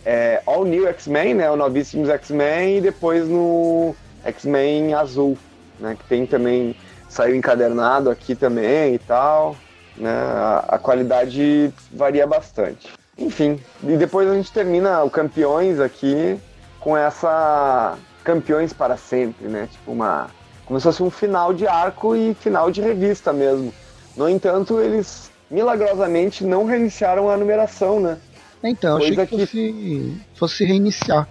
é 0.06 0.42
All 0.46 0.66
New 0.66 0.88
X-Men, 0.88 1.36
né, 1.36 1.50
o 1.50 1.56
novíssimos 1.56 2.10
X-Men 2.10 2.78
e 2.78 2.82
depois 2.82 3.28
no 3.28 3.96
X-Men 4.24 4.94
Azul, 4.94 5.38
né, 5.80 5.96
que 5.98 6.08
tem 6.08 6.26
também 6.26 6.76
saiu 7.16 7.36
encadernado 7.36 8.10
aqui 8.10 8.36
também 8.36 8.96
e 8.96 9.00
tal, 9.00 9.56
né? 9.96 10.10
A, 10.10 10.66
a 10.70 10.78
qualidade 10.78 11.72
varia 11.92 12.28
bastante. 12.28 12.90
Enfim, 13.18 13.60
e 13.84 13.96
depois 13.96 14.30
a 14.30 14.34
gente 14.34 14.52
termina 14.52 15.02
o 15.04 15.10
Campeões 15.10 15.80
aqui 15.80 16.38
com 16.82 16.98
essa 16.98 17.98
Campeões 18.26 18.74
para 18.74 18.98
sempre, 18.98 19.48
né? 19.48 19.70
Tipo 19.72 19.94
uma 19.94 20.30
como 20.66 20.80
se 20.80 20.84
fosse 20.84 21.04
um 21.04 21.12
final 21.12 21.54
de 21.54 21.68
arco 21.68 22.16
e 22.16 22.34
final 22.34 22.72
de 22.72 22.82
revista 22.82 23.32
mesmo. 23.32 23.74
No 24.18 24.28
entanto, 24.28 24.82
eles 24.82 25.32
milagrosamente 25.50 26.44
não 26.44 26.66
reiniciaram 26.66 27.30
a 27.30 27.38
numeração, 27.38 28.00
né? 28.00 28.18
Então, 28.64 28.98
Coisa 28.98 29.22
achei 29.22 29.26
que, 29.28 29.38
que 29.38 29.46
fosse, 29.46 30.22
fosse 30.34 30.66
reiniciar. 30.66 31.28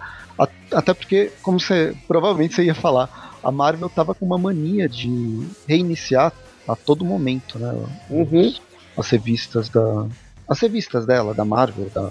Até 0.71 0.93
porque, 0.93 1.31
como 1.41 1.59
você 1.59 1.95
provavelmente 2.07 2.55
você 2.55 2.63
ia 2.63 2.75
falar, 2.75 3.37
a 3.43 3.51
Marvel 3.51 3.89
tava 3.89 4.15
com 4.15 4.25
uma 4.25 4.37
mania 4.37 4.87
de 4.87 5.45
reiniciar 5.67 6.31
a 6.67 6.75
todo 6.75 7.05
momento, 7.05 7.59
né? 7.59 7.73
Uhum. 8.09 8.53
As 8.97 9.09
revistas 9.09 9.69
da, 9.69 10.07
as 10.47 10.59
revistas 10.59 11.05
dela, 11.05 11.33
da 11.33 11.43
Marvel, 11.43 11.89
da, 11.93 12.09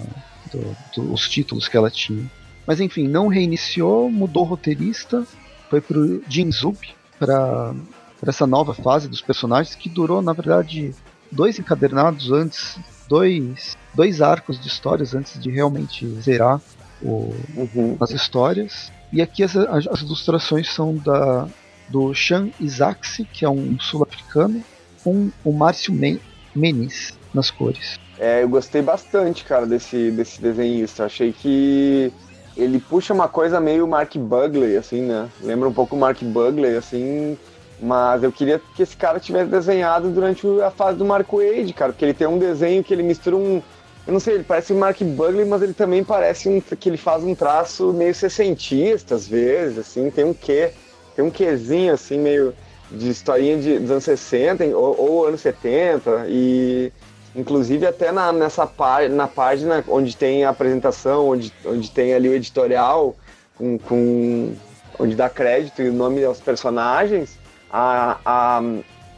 do, 0.51 0.77
do, 0.95 1.13
os 1.13 1.27
títulos 1.27 1.67
que 1.67 1.75
ela 1.75 1.89
tinha. 1.89 2.29
Mas 2.65 2.79
enfim, 2.79 3.07
não 3.07 3.27
reiniciou, 3.27 4.09
mudou 4.09 4.43
o 4.43 4.47
roteirista, 4.47 5.25
foi 5.69 5.81
pro 5.81 6.23
Jin 6.27 6.51
Zub 6.51 6.77
para 7.19 7.73
essa 8.25 8.47
nova 8.47 8.73
fase 8.73 9.07
dos 9.07 9.21
personagens 9.21 9.75
que 9.75 9.89
durou, 9.89 10.21
na 10.21 10.33
verdade, 10.33 10.93
dois 11.31 11.59
encadernados 11.59 12.31
antes, 12.31 12.77
dois, 13.07 13.77
dois 13.93 14.21
arcos 14.21 14.59
de 14.59 14.67
histórias 14.67 15.13
antes 15.13 15.39
de 15.39 15.49
realmente 15.49 16.07
zerar 16.21 16.61
o, 17.01 17.33
uhum. 17.55 17.97
as 17.99 18.11
histórias. 18.11 18.91
E 19.11 19.21
aqui 19.21 19.43
as, 19.43 19.55
as, 19.55 20.01
ilustrações 20.01 20.69
são 20.71 20.95
da, 20.95 21.47
do 21.89 22.13
Sean 22.13 22.49
Isaacse, 22.59 23.25
que 23.25 23.45
é 23.45 23.49
um 23.49 23.79
sul-africano, 23.79 24.63
com 25.03 25.29
o 25.43 25.53
Márcio 25.53 25.93
Menes 26.55 27.13
nas 27.33 27.51
cores. 27.51 27.99
É, 28.17 28.43
eu 28.43 28.49
gostei 28.49 28.81
bastante, 28.81 29.43
cara, 29.43 29.65
desse, 29.65 30.09
desse 30.11 30.41
desenhista. 30.41 31.05
Achei 31.05 31.33
que 31.33 32.11
ele 32.55 32.79
puxa 32.79 33.13
uma 33.13 33.27
coisa 33.27 33.59
meio 33.59 33.87
Mark 33.87 34.15
Bugley, 34.15 34.77
assim, 34.77 35.01
né? 35.01 35.29
Lembra 35.41 35.67
um 35.67 35.73
pouco 35.73 35.95
o 35.95 35.99
Mark 35.99 36.21
Bugley, 36.21 36.75
assim. 36.77 37.37
Mas 37.79 38.23
eu 38.23 38.31
queria 38.31 38.61
que 38.75 38.83
esse 38.83 38.95
cara 38.95 39.19
tivesse 39.19 39.49
desenhado 39.49 40.09
durante 40.09 40.47
a 40.61 40.71
fase 40.71 40.97
do 40.97 41.03
Mark 41.03 41.27
Wade, 41.29 41.73
cara, 41.73 41.91
porque 41.91 42.05
ele 42.05 42.13
tem 42.13 42.27
um 42.27 42.39
desenho 42.39 42.83
que 42.83 42.93
ele 42.93 43.03
mistura 43.03 43.35
um. 43.35 43.61
Eu 44.07 44.13
não 44.13 44.19
sei, 44.19 44.35
ele 44.35 44.43
parece 44.43 44.71
o 44.71 44.75
Mark 44.75 45.01
Bugley, 45.01 45.45
mas 45.45 45.61
ele 45.61 45.73
também 45.73 46.03
parece 46.03 46.47
um, 46.47 46.61
que 46.61 46.87
ele 46.87 46.97
faz 46.97 47.23
um 47.23 47.35
traço 47.35 47.91
meio 47.91 48.13
sessentista, 48.13 49.15
às 49.15 49.27
vezes, 49.27 49.79
assim, 49.79 50.09
tem 50.09 50.23
um 50.23 50.33
quê. 50.33 50.71
Tem 51.15 51.25
um 51.25 51.31
quezinho, 51.31 51.93
assim, 51.93 52.19
meio 52.19 52.53
de 52.91 53.09
historinha 53.09 53.57
de, 53.57 53.79
dos 53.79 53.91
anos 53.91 54.03
60 54.03 54.65
ou, 54.65 54.99
ou 54.99 55.27
anos 55.27 55.41
70. 55.41 56.25
E 56.29 56.91
Inclusive 57.35 57.85
até 57.85 58.11
na, 58.11 58.31
nessa 58.31 58.65
pá, 58.65 59.07
na 59.09 59.27
página 59.27 59.83
onde 59.87 60.15
tem 60.15 60.45
a 60.45 60.49
apresentação, 60.49 61.29
onde, 61.29 61.51
onde 61.65 61.91
tem 61.91 62.13
ali 62.13 62.29
o 62.29 62.33
editorial, 62.33 63.15
com, 63.57 63.77
com 63.77 64.55
onde 64.97 65.15
dá 65.15 65.29
crédito 65.29 65.81
e 65.81 65.89
o 65.89 65.93
nome 65.93 66.23
aos 66.23 66.39
personagens, 66.39 67.37
a, 67.69 68.17
a 68.25 68.61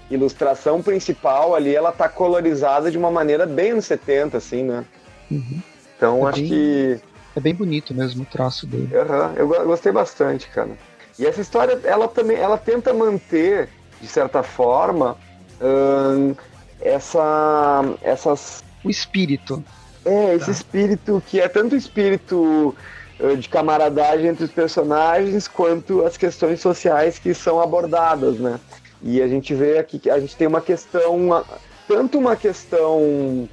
ilustração 0.10 0.82
principal 0.82 1.54
ali 1.54 1.76
ela 1.76 1.92
tá 1.92 2.10
colorizada 2.10 2.90
de 2.90 2.98
uma 2.98 3.12
maneira 3.12 3.46
bem 3.46 3.72
anos 3.72 3.86
70, 3.86 4.38
assim, 4.38 4.64
né? 4.64 4.84
Uhum. 5.30 5.62
Então 5.96 6.26
é 6.26 6.30
acho 6.30 6.40
bem, 6.40 6.50
que. 6.50 7.00
É 7.36 7.40
bem 7.40 7.54
bonito 7.54 7.94
mesmo 7.94 8.24
o 8.24 8.26
traço 8.26 8.66
dele. 8.66 8.90
Uhum, 8.96 9.34
eu 9.36 9.48
gostei 9.66 9.92
bastante, 9.92 10.48
cara. 10.50 10.72
E 11.20 11.26
essa 11.26 11.42
história, 11.42 11.80
ela 11.84 12.08
também, 12.08 12.38
ela 12.38 12.58
tenta 12.58 12.94
manter, 12.94 13.70
de 14.00 14.08
certa 14.08 14.44
forma, 14.44 15.18
hum, 15.62 16.36
essa, 16.82 17.84
essas. 18.02 18.64
O 18.84 18.90
espírito. 18.90 19.64
É, 20.06 20.36
esse 20.36 20.46
tá. 20.46 20.52
espírito 20.52 21.22
que 21.28 21.40
é 21.40 21.50
tanto 21.50 21.76
espírito 21.76 22.74
eh, 23.20 23.36
de 23.36 23.50
camaradagem 23.50 24.28
entre 24.28 24.46
os 24.46 24.52
personagens 24.52 25.48
quanto 25.48 26.06
as 26.06 26.16
questões 26.16 26.62
sociais 26.62 27.18
que 27.18 27.34
são 27.34 27.60
abordadas, 27.60 28.38
né? 28.40 28.60
E 29.02 29.22
a 29.22 29.28
gente 29.28 29.54
vê 29.54 29.78
aqui 29.78 30.00
que 30.00 30.10
a 30.10 30.20
gente 30.20 30.36
tem 30.36 30.48
uma 30.48 30.62
questão, 30.62 31.44
tanto 31.88 32.18
uma 32.18 32.36
questão 32.36 33.00
hum, 33.00 33.48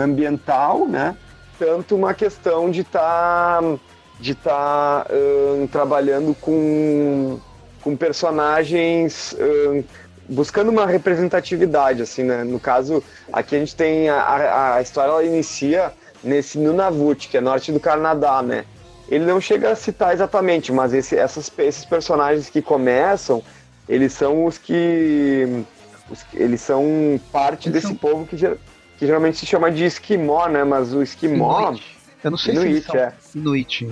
ambiental, 0.00 0.86
né? 0.86 1.16
Tanto 1.58 1.94
uma 1.94 2.12
questão 2.12 2.70
de 2.70 2.80
estar 2.80 3.60
tá, 3.60 3.78
de 4.18 4.34
tá, 4.34 5.06
hum, 5.10 5.66
trabalhando 5.66 6.34
com, 6.40 7.38
com 7.82 7.96
personagens 7.96 9.36
hum, 9.38 9.84
buscando 10.28 10.70
uma 10.70 10.86
representatividade, 10.86 12.02
assim, 12.02 12.22
né? 12.22 12.44
No 12.44 12.60
caso, 12.60 13.02
aqui 13.32 13.56
a 13.56 13.58
gente 13.58 13.74
tem 13.74 14.08
a, 14.08 14.74
a 14.76 14.82
história 14.82 15.10
ela 15.10 15.24
inicia 15.24 15.92
nesse 16.22 16.58
Nunavut, 16.58 17.28
que 17.28 17.36
é 17.36 17.40
norte 17.40 17.72
do 17.72 17.80
Canadá, 17.80 18.42
né? 18.42 18.64
Ele 19.08 19.24
não 19.24 19.40
chega 19.40 19.70
a 19.70 19.76
citar 19.76 20.14
exatamente, 20.14 20.72
mas 20.72 20.94
esse, 20.94 21.16
essas, 21.16 21.52
esses 21.58 21.84
personagens 21.84 22.48
que 22.48 22.62
começam, 22.62 23.42
eles 23.88 24.12
são 24.12 24.44
os 24.46 24.56
que, 24.56 25.64
os, 26.08 26.24
eles 26.32 26.60
são 26.60 27.20
parte 27.30 27.68
eles 27.68 27.74
desse 27.82 27.88
são... 27.88 27.96
povo 27.96 28.26
que, 28.26 28.36
que, 28.36 29.06
geralmente 29.06 29.38
se 29.38 29.46
chama 29.46 29.70
de 29.70 29.84
esquimó, 29.84 30.46
né? 30.48 30.64
Mas 30.64 30.94
o 30.94 31.02
esquimó, 31.02 31.68
Inuit. 31.68 31.98
eu 32.24 32.30
não 32.30 32.38
sei 32.38 32.54
Inuit, 32.54 32.84
se 32.84 32.90
eles 32.90 32.94
é. 32.94 33.12
Inuit. 33.34 33.88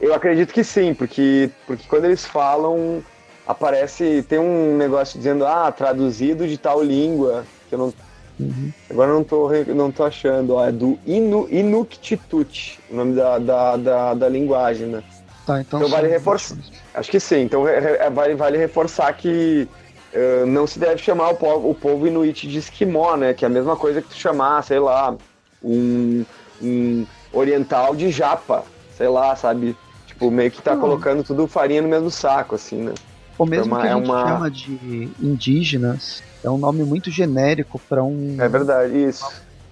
Eu 0.00 0.12
acredito 0.14 0.52
que 0.52 0.62
sim, 0.62 0.92
porque 0.92 1.50
porque 1.66 1.84
quando 1.88 2.04
eles 2.04 2.24
falam 2.24 3.02
aparece 3.46 4.24
tem 4.28 4.38
um 4.38 4.76
negócio 4.76 5.18
dizendo 5.18 5.46
ah 5.46 5.70
traduzido 5.70 6.46
de 6.46 6.56
tal 6.56 6.82
língua 6.82 7.44
que 7.68 7.74
eu 7.74 7.78
não 7.78 7.94
Uhum. 8.38 8.72
Agora 8.90 9.12
não 9.12 9.22
tô, 9.22 9.48
não 9.74 9.92
tô 9.92 10.04
achando, 10.04 10.54
ó, 10.54 10.66
é 10.66 10.72
do 10.72 10.98
Inu, 11.06 11.46
Inuktitut, 11.50 12.80
o 12.90 12.96
nome 12.96 13.14
da, 13.14 13.38
da, 13.38 13.76
da, 13.76 14.14
da 14.14 14.28
linguagem, 14.28 14.88
né? 14.88 15.04
Tá, 15.46 15.60
então, 15.60 15.78
então 15.78 15.88
vale 15.88 16.08
reforçar. 16.08 16.56
Acho 16.94 17.10
que 17.10 17.20
sim, 17.20 17.42
então 17.42 17.68
é, 17.68 18.10
vale, 18.10 18.34
vale 18.34 18.58
reforçar 18.58 19.12
que 19.12 19.68
uh, 20.12 20.46
não 20.46 20.66
se 20.66 20.78
deve 20.78 20.98
chamar 20.98 21.30
o 21.30 21.36
povo, 21.36 21.70
o 21.70 21.74
povo 21.74 22.06
inuit 22.06 22.48
de 22.48 22.58
esquimó, 22.58 23.16
né? 23.16 23.34
Que 23.34 23.44
é 23.44 23.48
a 23.48 23.50
mesma 23.50 23.76
coisa 23.76 24.02
que 24.02 24.08
tu 24.08 24.16
chamar, 24.16 24.64
sei 24.64 24.80
lá, 24.80 25.16
um, 25.62 26.24
um 26.60 27.06
oriental 27.32 27.94
de 27.94 28.10
japa, 28.10 28.64
sei 28.96 29.08
lá, 29.08 29.36
sabe? 29.36 29.76
Tipo, 30.06 30.30
meio 30.30 30.50
que 30.50 30.62
tá 30.62 30.74
não. 30.74 30.80
colocando 30.80 31.22
tudo 31.22 31.46
farinha 31.46 31.82
no 31.82 31.88
mesmo 31.88 32.10
saco, 32.10 32.54
assim, 32.54 32.78
né? 32.82 32.94
Ou 33.38 33.46
mesmo 33.46 33.74
é 33.74 33.76
uma, 33.76 33.80
que 33.80 33.86
a 33.86 33.96
gente 33.96 34.10
é 34.10 34.12
uma... 34.12 34.28
chama 34.28 34.50
de 34.50 35.10
indígenas, 35.20 36.22
é 36.42 36.50
um 36.50 36.58
nome 36.58 36.84
muito 36.84 37.10
genérico 37.10 37.78
para 37.78 38.02
um. 38.02 38.36
É 38.40 38.48
verdade, 38.48 38.96
isso. 38.96 39.26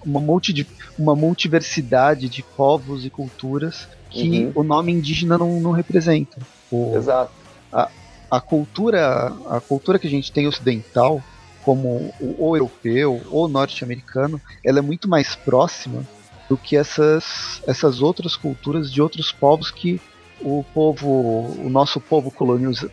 Uma, 0.05 0.19
multi, 0.19 0.67
uma 0.97 1.15
multiversidade 1.15 2.27
de 2.27 2.43
povos 2.43 3.05
e 3.05 3.09
culturas 3.09 3.87
que 4.09 4.45
uhum. 4.45 4.51
o 4.55 4.63
nome 4.63 4.91
indígena 4.91 5.37
não, 5.37 5.59
não 5.59 5.71
representa. 5.71 6.37
O, 6.71 6.93
Exato. 6.95 7.31
A, 7.71 7.89
a 8.29 8.41
cultura 8.41 9.33
a 9.49 9.59
cultura 9.59 9.97
que 9.97 10.07
a 10.07 10.09
gente 10.09 10.31
tem 10.31 10.47
ocidental, 10.47 11.21
como 11.63 12.13
o, 12.19 12.49
o 12.49 12.55
europeu 12.57 13.21
ou 13.31 13.47
norte-americano, 13.47 14.41
ela 14.63 14.79
é 14.79 14.81
muito 14.81 15.09
mais 15.09 15.35
próxima 15.35 16.03
do 16.49 16.57
que 16.57 16.75
essas, 16.75 17.61
essas 17.65 18.01
outras 18.01 18.35
culturas 18.35 18.91
de 18.91 19.01
outros 19.01 19.31
povos 19.31 19.71
que 19.71 20.01
o 20.43 20.63
povo, 20.73 21.55
o 21.59 21.69
nosso 21.69 21.99
povo 21.99 22.31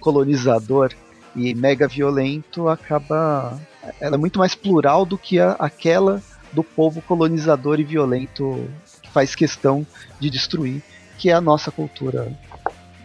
colonizador 0.01 0.93
e 1.35 1.55
mega 1.55 1.87
violento 1.87 2.69
acaba 2.69 3.59
ela 4.01 4.17
é 4.17 4.19
muito 4.19 4.39
mais 4.39 4.55
plural 4.55 5.05
do 5.05 5.17
que 5.17 5.39
a, 5.39 5.53
aquela 5.53 6.23
do 6.53 6.63
povo 6.63 7.01
colonizador 7.03 7.79
e 7.79 7.85
violento 7.85 8.69
que 9.03 9.11
faz 9.11 9.35
questão 9.35 9.87
de 10.19 10.29
destruir, 10.29 10.83
que 11.19 11.31
é 11.31 11.33
a 11.33 11.41
nossa 11.41 11.71
cultura 11.71 12.33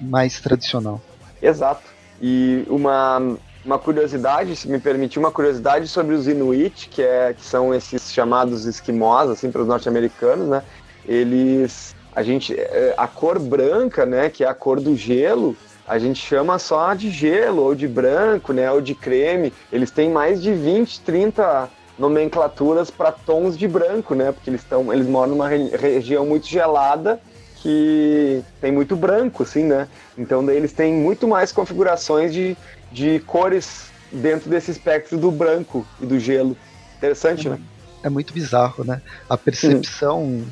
mais 0.02 0.40
tradicional. 0.40 1.02
Exato. 1.42 1.84
E 2.22 2.66
uma, 2.68 3.38
uma 3.64 3.78
curiosidade, 3.78 4.56
se 4.56 4.68
me 4.68 4.80
permitir, 4.80 5.20
uma 5.20 5.32
curiosidade 5.32 5.88
sobre 5.88 6.16
os 6.16 6.28
Inuit, 6.28 6.90
que, 6.90 7.02
é, 7.02 7.34
que 7.34 7.44
são 7.46 7.74
esses 7.74 8.12
chamados 8.12 8.66
esquimós, 8.66 9.30
assim, 9.30 9.52
para 9.52 9.62
os 9.62 9.68
norte-americanos, 9.68 10.48
né? 10.48 10.64
Eles, 11.08 11.95
a 12.16 12.24
gente, 12.24 12.54
é, 12.58 12.94
a 12.98 13.08
cor 13.08 13.38
branca, 13.38 14.06
né, 14.06 14.30
que 14.30 14.44
é 14.44 14.48
a 14.48 14.54
cor 14.54 14.80
do 14.80 14.96
gelo, 14.96 15.56
a 15.88 16.00
gente 16.00 16.20
chama 16.26 16.58
só 16.58 16.94
de 16.94 17.12
gelo, 17.12 17.62
ou 17.62 17.76
de 17.76 17.88
branco, 17.88 18.54
né, 18.54 18.72
ou 18.72 18.82
de 18.82 18.96
creme. 18.96 19.54
Eles 19.72 19.92
têm 19.92 20.10
mais 20.10 20.42
de 20.42 20.54
20, 20.54 21.02
30 21.02 21.70
nomenclaturas 22.00 22.90
para 22.90 23.12
tons 23.12 23.58
de 23.58 23.68
branco, 23.68 24.16
né? 24.16 24.32
Porque 24.32 24.50
eles, 24.50 24.62
estão, 24.62 24.92
eles 24.92 25.08
moram 25.08 25.32
numa 25.32 25.48
re 25.48 25.70
região 25.78 26.26
muito 26.26 26.48
gelada 26.48 27.20
que 27.58 28.44
tem 28.60 28.72
muito 28.72 28.96
branco, 28.96 29.44
assim, 29.44 29.64
né? 29.64 29.88
Então 30.18 30.46
daí 30.46 30.58
eles 30.58 30.74
têm 30.74 30.94
muito 30.94 31.28
mais 31.28 31.52
configurações 31.52 32.34
de, 32.34 32.58
de 32.92 33.20
cores 33.22 33.90
dentro 34.12 34.50
desse 34.50 34.72
espectro 34.72 35.18
do 35.18 35.32
branco 35.32 35.86
e 36.02 36.06
do 36.06 36.20
gelo. 36.20 36.58
Interessante, 36.98 37.48
é, 37.48 37.52
né? 37.52 37.60
É 38.04 38.10
muito 38.10 38.34
bizarro, 38.34 38.84
né? 38.84 39.02
A 39.30 39.38
percepção. 39.38 40.44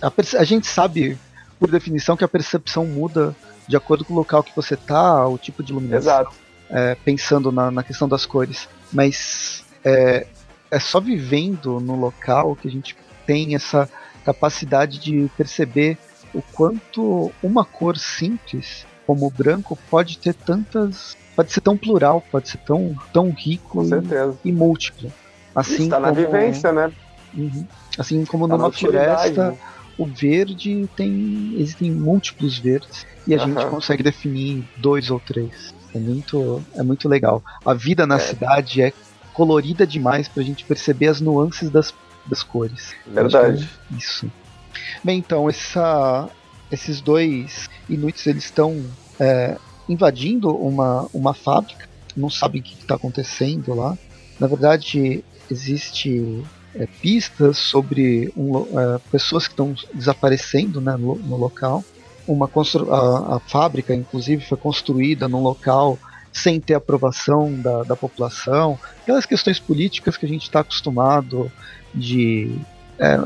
A, 0.00 0.12
a 0.38 0.44
gente 0.44 0.66
sabe, 0.66 1.18
por 1.58 1.70
definição, 1.70 2.16
que 2.16 2.24
a 2.24 2.28
percepção 2.28 2.86
muda 2.86 3.34
de 3.66 3.76
acordo 3.76 4.04
com 4.04 4.14
o 4.14 4.16
local 4.16 4.42
que 4.42 4.54
você 4.54 4.76
tá, 4.76 5.26
o 5.26 5.38
tipo 5.38 5.62
de 5.62 5.72
iluminação. 5.72 5.98
Exato. 5.98 6.36
É, 6.68 6.96
pensando 7.04 7.52
na, 7.52 7.70
na, 7.70 7.82
questão 7.82 8.08
das 8.08 8.26
cores. 8.26 8.68
Mas 8.92 9.64
é, 9.84 10.26
é 10.70 10.78
só 10.78 11.00
vivendo 11.00 11.80
no 11.80 11.96
local 11.96 12.56
que 12.56 12.68
a 12.68 12.70
gente 12.70 12.96
tem 13.26 13.54
essa 13.54 13.88
capacidade 14.24 14.98
de 14.98 15.30
perceber 15.36 15.96
o 16.34 16.42
quanto 16.42 17.32
uma 17.42 17.64
cor 17.64 17.96
simples 17.96 18.84
como 19.06 19.26
o 19.26 19.30
branco 19.30 19.78
pode 19.88 20.18
ter 20.18 20.34
tantas 20.34 21.16
pode 21.36 21.52
ser 21.52 21.60
tão 21.60 21.76
plural 21.76 22.22
pode 22.30 22.48
ser 22.48 22.58
tão 22.58 22.94
tão 23.12 23.30
rico 23.30 23.84
e, 23.84 24.48
e, 24.48 24.52
múltiplo 24.52 25.12
assim 25.54 25.84
está 25.84 26.00
na 26.00 26.10
vivência 26.10 26.72
né 26.72 26.92
uhum, 27.32 27.64
assim 27.96 28.24
como 28.24 28.48
tá 28.48 28.56
numa 28.56 28.72
floresta 28.72 29.52
né? 29.52 29.58
O 29.98 30.04
verde 30.04 30.88
tem 30.94 31.54
existem 31.56 31.90
múltiplos 31.90 32.58
verdes 32.58 33.06
e 33.26 33.34
a 33.34 33.38
uhum. 33.38 33.46
gente 33.46 33.66
consegue 33.66 34.02
definir 34.02 34.64
dois 34.76 35.10
ou 35.10 35.18
três. 35.18 35.74
É 35.94 35.98
muito, 35.98 36.62
é 36.74 36.82
muito 36.82 37.08
legal. 37.08 37.42
A 37.64 37.72
vida 37.72 38.06
na 38.06 38.16
é. 38.16 38.18
cidade 38.18 38.82
é 38.82 38.92
colorida 39.32 39.86
demais 39.86 40.28
para 40.28 40.42
a 40.42 40.46
gente 40.46 40.64
perceber 40.64 41.08
as 41.08 41.20
nuances 41.20 41.70
das, 41.70 41.94
das 42.26 42.42
cores. 42.42 42.94
Verdade. 43.06 43.68
É 43.92 43.96
isso. 43.96 44.30
Bem, 45.02 45.18
então, 45.18 45.48
essa, 45.48 46.28
esses 46.70 47.00
dois 47.00 47.68
Inuits 47.88 48.26
eles 48.26 48.44
estão 48.44 48.84
é, 49.18 49.56
invadindo 49.88 50.54
uma, 50.54 51.08
uma 51.12 51.34
fábrica, 51.34 51.88
não 52.16 52.30
sabem 52.30 52.60
o 52.60 52.64
que 52.64 52.74
está 52.74 52.94
acontecendo 52.94 53.74
lá. 53.74 53.96
Na 54.38 54.46
verdade, 54.46 55.24
existe 55.50 56.42
é, 56.78 56.86
pistas 56.86 57.58
sobre 57.58 58.32
um, 58.36 58.58
é, 58.78 58.98
pessoas 59.10 59.46
que 59.46 59.52
estão 59.52 59.74
desaparecendo 59.92 60.80
né, 60.80 60.96
no, 60.96 61.16
no 61.16 61.36
local. 61.36 61.84
Uma 62.26 62.46
a, 62.90 63.36
a, 63.36 63.40
fábrica, 63.40 63.94
inclusive, 63.94 64.44
foi 64.44 64.58
construída 64.58 65.28
num 65.28 65.42
local 65.42 65.98
sem 66.32 66.60
ter 66.60 66.74
aprovação 66.74 67.52
da, 67.54 67.82
da 67.84 67.96
população, 67.96 68.78
aquelas 69.00 69.24
questões 69.24 69.58
políticas 69.58 70.18
que 70.18 70.26
a 70.26 70.28
gente 70.28 70.42
está 70.42 70.60
acostumado 70.60 71.50
de 71.94 72.58
é, 72.98 73.18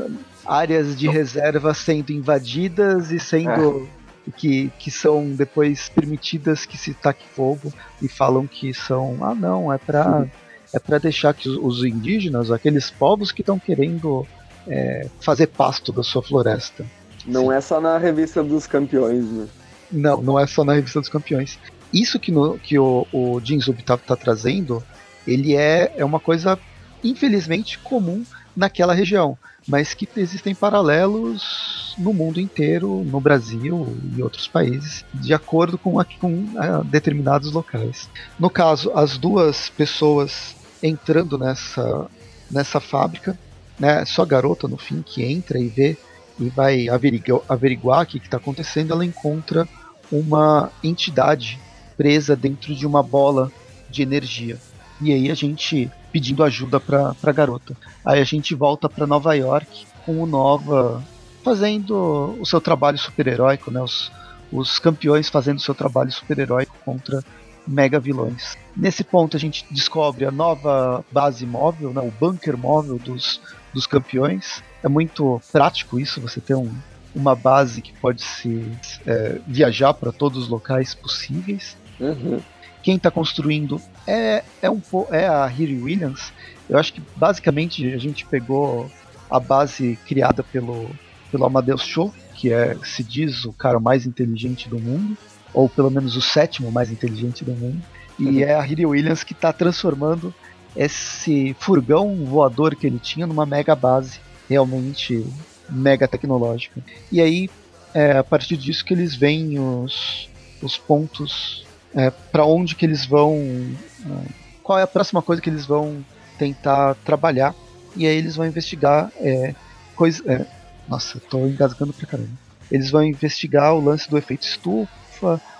áreas 0.45 0.97
de 0.97 1.09
reserva 1.09 1.73
sendo 1.73 2.11
invadidas 2.11 3.11
e 3.11 3.19
sendo 3.19 3.89
é. 4.27 4.31
que, 4.31 4.71
que 4.79 4.89
são 4.89 5.29
depois 5.29 5.89
permitidas 5.89 6.65
que 6.65 6.77
se 6.77 6.93
taque 6.93 7.25
fogo 7.35 7.73
e 8.01 8.07
falam 8.07 8.47
que 8.47 8.73
são 8.73 9.17
ah 9.21 9.35
não 9.35 9.71
é 9.73 9.77
para 9.77 10.25
é 10.73 10.79
para 10.79 10.97
deixar 10.97 11.33
que 11.33 11.49
os 11.49 11.83
indígenas, 11.83 12.51
aqueles 12.51 12.89
povos 12.89 13.31
que 13.31 13.41
estão 13.41 13.59
querendo 13.59 14.25
é, 14.67 15.07
fazer 15.19 15.47
pasto 15.47 15.91
da 15.91 16.03
sua 16.03 16.21
floresta. 16.21 16.85
Não 17.25 17.47
Sim. 17.47 17.53
é 17.53 17.61
só 17.61 17.81
na 17.81 17.97
revista 17.97 18.43
dos 18.43 18.65
campeões, 18.67 19.25
né? 19.25 19.47
Não, 19.91 20.21
não 20.21 20.39
é 20.39 20.47
só 20.47 20.63
na 20.63 20.73
revista 20.73 20.99
dos 20.99 21.09
campeões. 21.09 21.59
Isso 21.93 22.19
que, 22.19 22.31
no, 22.31 22.57
que 22.57 22.79
o, 22.79 23.05
o 23.11 23.39
Jinzub 23.43 23.83
tá, 23.83 23.97
tá 23.97 24.15
trazendo, 24.15 24.81
ele 25.27 25.55
é, 25.55 25.93
é 25.97 26.05
uma 26.05 26.19
coisa, 26.19 26.57
infelizmente, 27.03 27.77
comum 27.79 28.23
naquela 28.55 28.93
região, 28.93 29.37
mas 29.67 29.93
que 29.93 30.07
existem 30.15 30.55
paralelos 30.55 31.95
no 31.97 32.13
mundo 32.13 32.39
inteiro, 32.39 33.03
no 33.05 33.19
Brasil 33.19 33.97
e 34.15 34.23
outros 34.23 34.47
países, 34.47 35.05
de 35.13 35.33
acordo 35.33 35.77
com, 35.77 35.99
a, 35.99 36.05
com 36.05 36.45
a, 36.57 36.81
determinados 36.83 37.51
locais. 37.51 38.09
No 38.39 38.49
caso, 38.49 38.91
as 38.95 39.17
duas 39.17 39.69
pessoas 39.69 40.55
entrando 40.81 41.37
nessa, 41.37 42.07
nessa 42.49 42.79
fábrica, 42.79 43.37
né, 43.79 44.05
só 44.05 44.23
a 44.23 44.25
garota 44.25 44.67
no 44.67 44.77
fim 44.77 45.01
que 45.01 45.23
entra 45.23 45.59
e 45.59 45.67
vê 45.67 45.97
e 46.39 46.49
vai 46.49 46.89
averiguar, 46.89 47.41
averiguar 47.47 48.03
o 48.03 48.05
que 48.05 48.17
está 48.17 48.37
acontecendo, 48.37 48.93
ela 48.93 49.05
encontra 49.05 49.67
uma 50.11 50.71
entidade 50.83 51.59
presa 51.95 52.35
dentro 52.35 52.75
de 52.75 52.85
uma 52.85 53.03
bola 53.03 53.51
de 53.89 54.01
energia. 54.01 54.57
E 54.99 55.11
aí 55.11 55.31
a 55.31 55.35
gente 55.35 55.89
pedindo 56.11 56.43
ajuda 56.43 56.79
para 56.79 57.15
a 57.21 57.31
garota. 57.31 57.75
Aí 58.05 58.19
a 58.19 58.23
gente 58.23 58.53
volta 58.53 58.89
para 58.89 59.07
Nova 59.07 59.33
York 59.33 59.85
com 60.05 60.21
o 60.21 60.25
Nova 60.25 61.03
fazendo 61.43 62.35
o 62.39 62.45
seu 62.45 62.61
trabalho 62.61 62.97
super-heróico, 62.97 63.71
né? 63.71 63.81
Os, 63.81 64.11
os 64.51 64.79
campeões 64.79 65.29
fazendo 65.29 65.57
o 65.57 65.61
seu 65.61 65.73
trabalho 65.73 66.11
super-heróico 66.11 66.75
contra 66.85 67.23
mega 67.67 67.99
vilões. 67.99 68.57
Nesse 68.75 69.03
ponto 69.03 69.37
a 69.37 69.39
gente 69.39 69.65
descobre 69.71 70.25
a 70.25 70.31
nova 70.31 71.03
base 71.11 71.45
móvel, 71.45 71.93
né, 71.93 72.01
o 72.01 72.11
bunker 72.11 72.57
móvel 72.57 72.97
dos, 72.97 73.41
dos 73.73 73.85
campeões. 73.85 74.63
É 74.83 74.87
muito 74.87 75.41
prático 75.51 75.99
isso, 75.99 76.21
você 76.21 76.41
ter 76.41 76.55
um, 76.55 76.71
uma 77.13 77.35
base 77.35 77.81
que 77.81 77.93
pode 77.93 78.21
se 78.21 78.71
é, 79.05 79.39
viajar 79.47 79.93
para 79.93 80.11
todos 80.11 80.43
os 80.43 80.49
locais 80.49 80.93
possíveis. 80.93 81.77
Uhum. 81.99 82.39
Quem 82.81 82.95
está 82.95 83.11
construindo 83.11 83.79
é, 84.07 84.43
é, 84.61 84.69
um, 84.69 84.81
é 85.11 85.27
a 85.27 85.47
Hiri 85.47 85.79
Williams. 85.81 86.33
Eu 86.67 86.79
acho 86.79 86.93
que 86.93 87.01
basicamente 87.15 87.93
a 87.93 87.97
gente 87.97 88.25
pegou 88.25 88.89
a 89.29 89.39
base 89.39 89.99
criada 90.07 90.43
pelo, 90.43 90.89
pelo 91.31 91.45
Amadeus 91.45 91.83
Cho, 91.83 92.11
que 92.35 92.51
é, 92.51 92.75
se 92.83 93.03
diz, 93.03 93.45
o 93.45 93.53
cara 93.53 93.79
mais 93.79 94.05
inteligente 94.05 94.67
do 94.67 94.79
mundo, 94.79 95.15
ou 95.53 95.67
pelo 95.67 95.89
menos 95.89 96.15
o 96.15 96.21
sétimo 96.21 96.71
mais 96.71 96.91
inteligente 96.91 97.43
do 97.43 97.51
mundo. 97.53 97.81
E 98.19 98.25
uhum. 98.25 98.39
é 98.39 98.53
a 98.55 98.65
Hiri 98.65 98.85
Williams 98.85 99.23
que 99.23 99.33
está 99.33 99.51
transformando 99.51 100.33
esse 100.75 101.55
furgão 101.59 102.25
voador 102.25 102.75
que 102.75 102.87
ele 102.87 102.99
tinha 102.99 103.27
numa 103.27 103.45
mega 103.45 103.75
base, 103.75 104.19
realmente 104.49 105.25
mega 105.69 106.07
tecnológica. 106.07 106.81
E 107.11 107.21
aí, 107.21 107.49
é 107.93 108.17
a 108.17 108.23
partir 108.23 108.57
disso 108.57 108.85
que 108.85 108.93
eles 108.93 109.15
veem 109.15 109.59
os, 109.59 110.29
os 110.61 110.77
pontos 110.77 111.65
é, 111.93 112.09
para 112.09 112.45
onde 112.45 112.75
que 112.75 112.85
eles 112.85 113.05
vão, 113.05 113.35
é, 113.35 114.31
qual 114.63 114.79
é 114.79 114.83
a 114.83 114.87
próxima 114.87 115.21
coisa 115.21 115.41
que 115.41 115.49
eles 115.49 115.65
vão 115.65 116.03
tentar 116.37 116.95
trabalhar. 117.05 117.53
E 117.95 118.07
aí 118.07 118.15
eles 118.15 118.35
vão 118.35 118.45
investigar 118.45 119.11
é, 119.17 119.53
coisa. 119.95 120.23
É, 120.25 120.45
nossa, 120.87 121.19
tô 121.29 121.45
engasgando 121.45 121.93
pra 121.93 122.07
caramba. 122.07 122.29
Eles 122.71 122.89
vão 122.89 123.03
investigar 123.03 123.73
o 123.73 123.83
lance 123.83 124.09
do 124.09 124.17
efeito 124.17 124.43
estufa, 124.43 124.91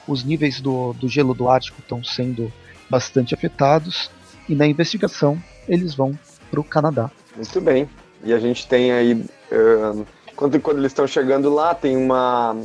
os 0.07 0.23
níveis 0.23 0.59
do, 0.59 0.93
do 0.93 1.07
gelo 1.07 1.33
do 1.33 1.49
Ártico 1.49 1.81
estão 1.81 2.03
sendo 2.03 2.51
bastante 2.89 3.33
afetados, 3.33 4.11
e 4.49 4.55
na 4.55 4.67
investigação 4.67 5.41
eles 5.67 5.93
vão 5.95 6.17
para 6.49 6.59
o 6.59 6.63
Canadá. 6.63 7.09
Muito 7.35 7.61
bem. 7.61 7.89
E 8.23 8.33
a 8.33 8.39
gente 8.39 8.67
tem 8.67 8.91
aí, 8.91 9.13
uh, 9.13 10.05
quando, 10.35 10.59
quando 10.59 10.77
eles 10.77 10.91
estão 10.91 11.07
chegando 11.07 11.53
lá, 11.53 11.73
tem 11.73 11.95
uma. 11.97 12.55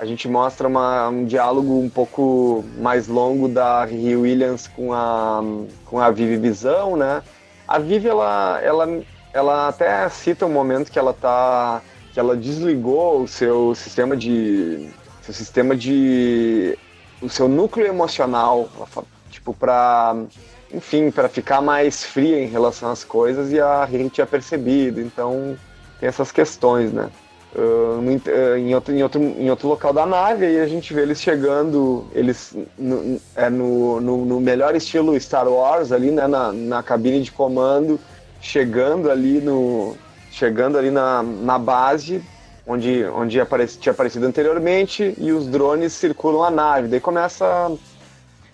A 0.00 0.04
gente 0.04 0.28
mostra 0.28 0.68
uma, 0.68 1.08
um 1.08 1.24
diálogo 1.24 1.80
um 1.80 1.88
pouco 1.88 2.64
mais 2.78 3.08
longo 3.08 3.48
da 3.48 3.84
Rio 3.84 4.20
Williams 4.22 4.68
com 4.68 4.92
a, 4.92 5.42
com 5.84 5.98
a 6.00 6.10
Vivi 6.10 6.36
Visão, 6.36 6.96
né? 6.96 7.22
A 7.66 7.78
Vivi, 7.78 8.08
ela, 8.08 8.60
ela, 8.62 9.02
ela 9.32 9.68
até 9.68 10.08
cita 10.08 10.46
um 10.46 10.52
momento 10.52 10.90
que 10.90 10.98
ela 10.98 11.12
tá. 11.12 11.82
que 12.12 12.18
ela 12.18 12.36
desligou 12.36 13.22
o 13.22 13.28
seu 13.28 13.74
sistema 13.74 14.16
de. 14.16 14.88
Seu 15.28 15.34
sistema 15.34 15.76
de. 15.76 16.76
o 17.20 17.28
seu 17.28 17.48
núcleo 17.48 17.86
emocional, 17.86 18.68
tipo, 19.30 19.52
para 19.52 20.16
enfim, 20.72 21.10
para 21.10 21.28
ficar 21.28 21.62
mais 21.62 22.04
fria 22.04 22.42
em 22.42 22.46
relação 22.46 22.90
às 22.90 23.02
coisas 23.02 23.50
e 23.50 23.60
a 23.60 23.86
gente 23.90 24.14
tinha 24.14 24.26
percebido. 24.26 25.00
Então, 25.00 25.56
tem 25.98 26.08
essas 26.08 26.30
questões, 26.30 26.92
né? 26.92 27.08
Uh, 27.54 27.98
em, 28.58 28.74
outro, 28.74 28.92
em, 28.92 29.02
outro, 29.02 29.22
em 29.22 29.48
outro 29.48 29.68
local 29.68 29.90
da 29.90 30.04
nave, 30.04 30.44
aí 30.44 30.60
a 30.60 30.66
gente 30.66 30.92
vê 30.92 31.00
eles 31.00 31.20
chegando, 31.20 32.06
eles 32.14 32.54
no, 32.78 33.18
é 33.34 33.48
no, 33.48 33.98
no, 34.02 34.24
no, 34.26 34.38
melhor 34.38 34.76
estilo 34.76 35.18
Star 35.18 35.48
Wars 35.48 35.90
ali, 35.90 36.10
né, 36.10 36.26
na, 36.26 36.52
na 36.52 36.82
cabine 36.82 37.22
de 37.22 37.32
comando, 37.32 37.98
chegando 38.38 39.10
ali 39.10 39.40
no 39.40 39.96
chegando 40.30 40.76
ali 40.76 40.90
na, 40.90 41.22
na 41.22 41.58
base 41.58 42.22
onde, 42.68 43.04
onde 43.06 43.40
apareci, 43.40 43.78
tinha 43.78 43.92
aparecido 43.92 44.26
anteriormente 44.26 45.14
e 45.18 45.32
os 45.32 45.46
drones 45.46 45.94
circulam 45.94 46.44
a 46.44 46.50
nave. 46.50 46.86
Daí 46.86 47.00
começa 47.00 47.72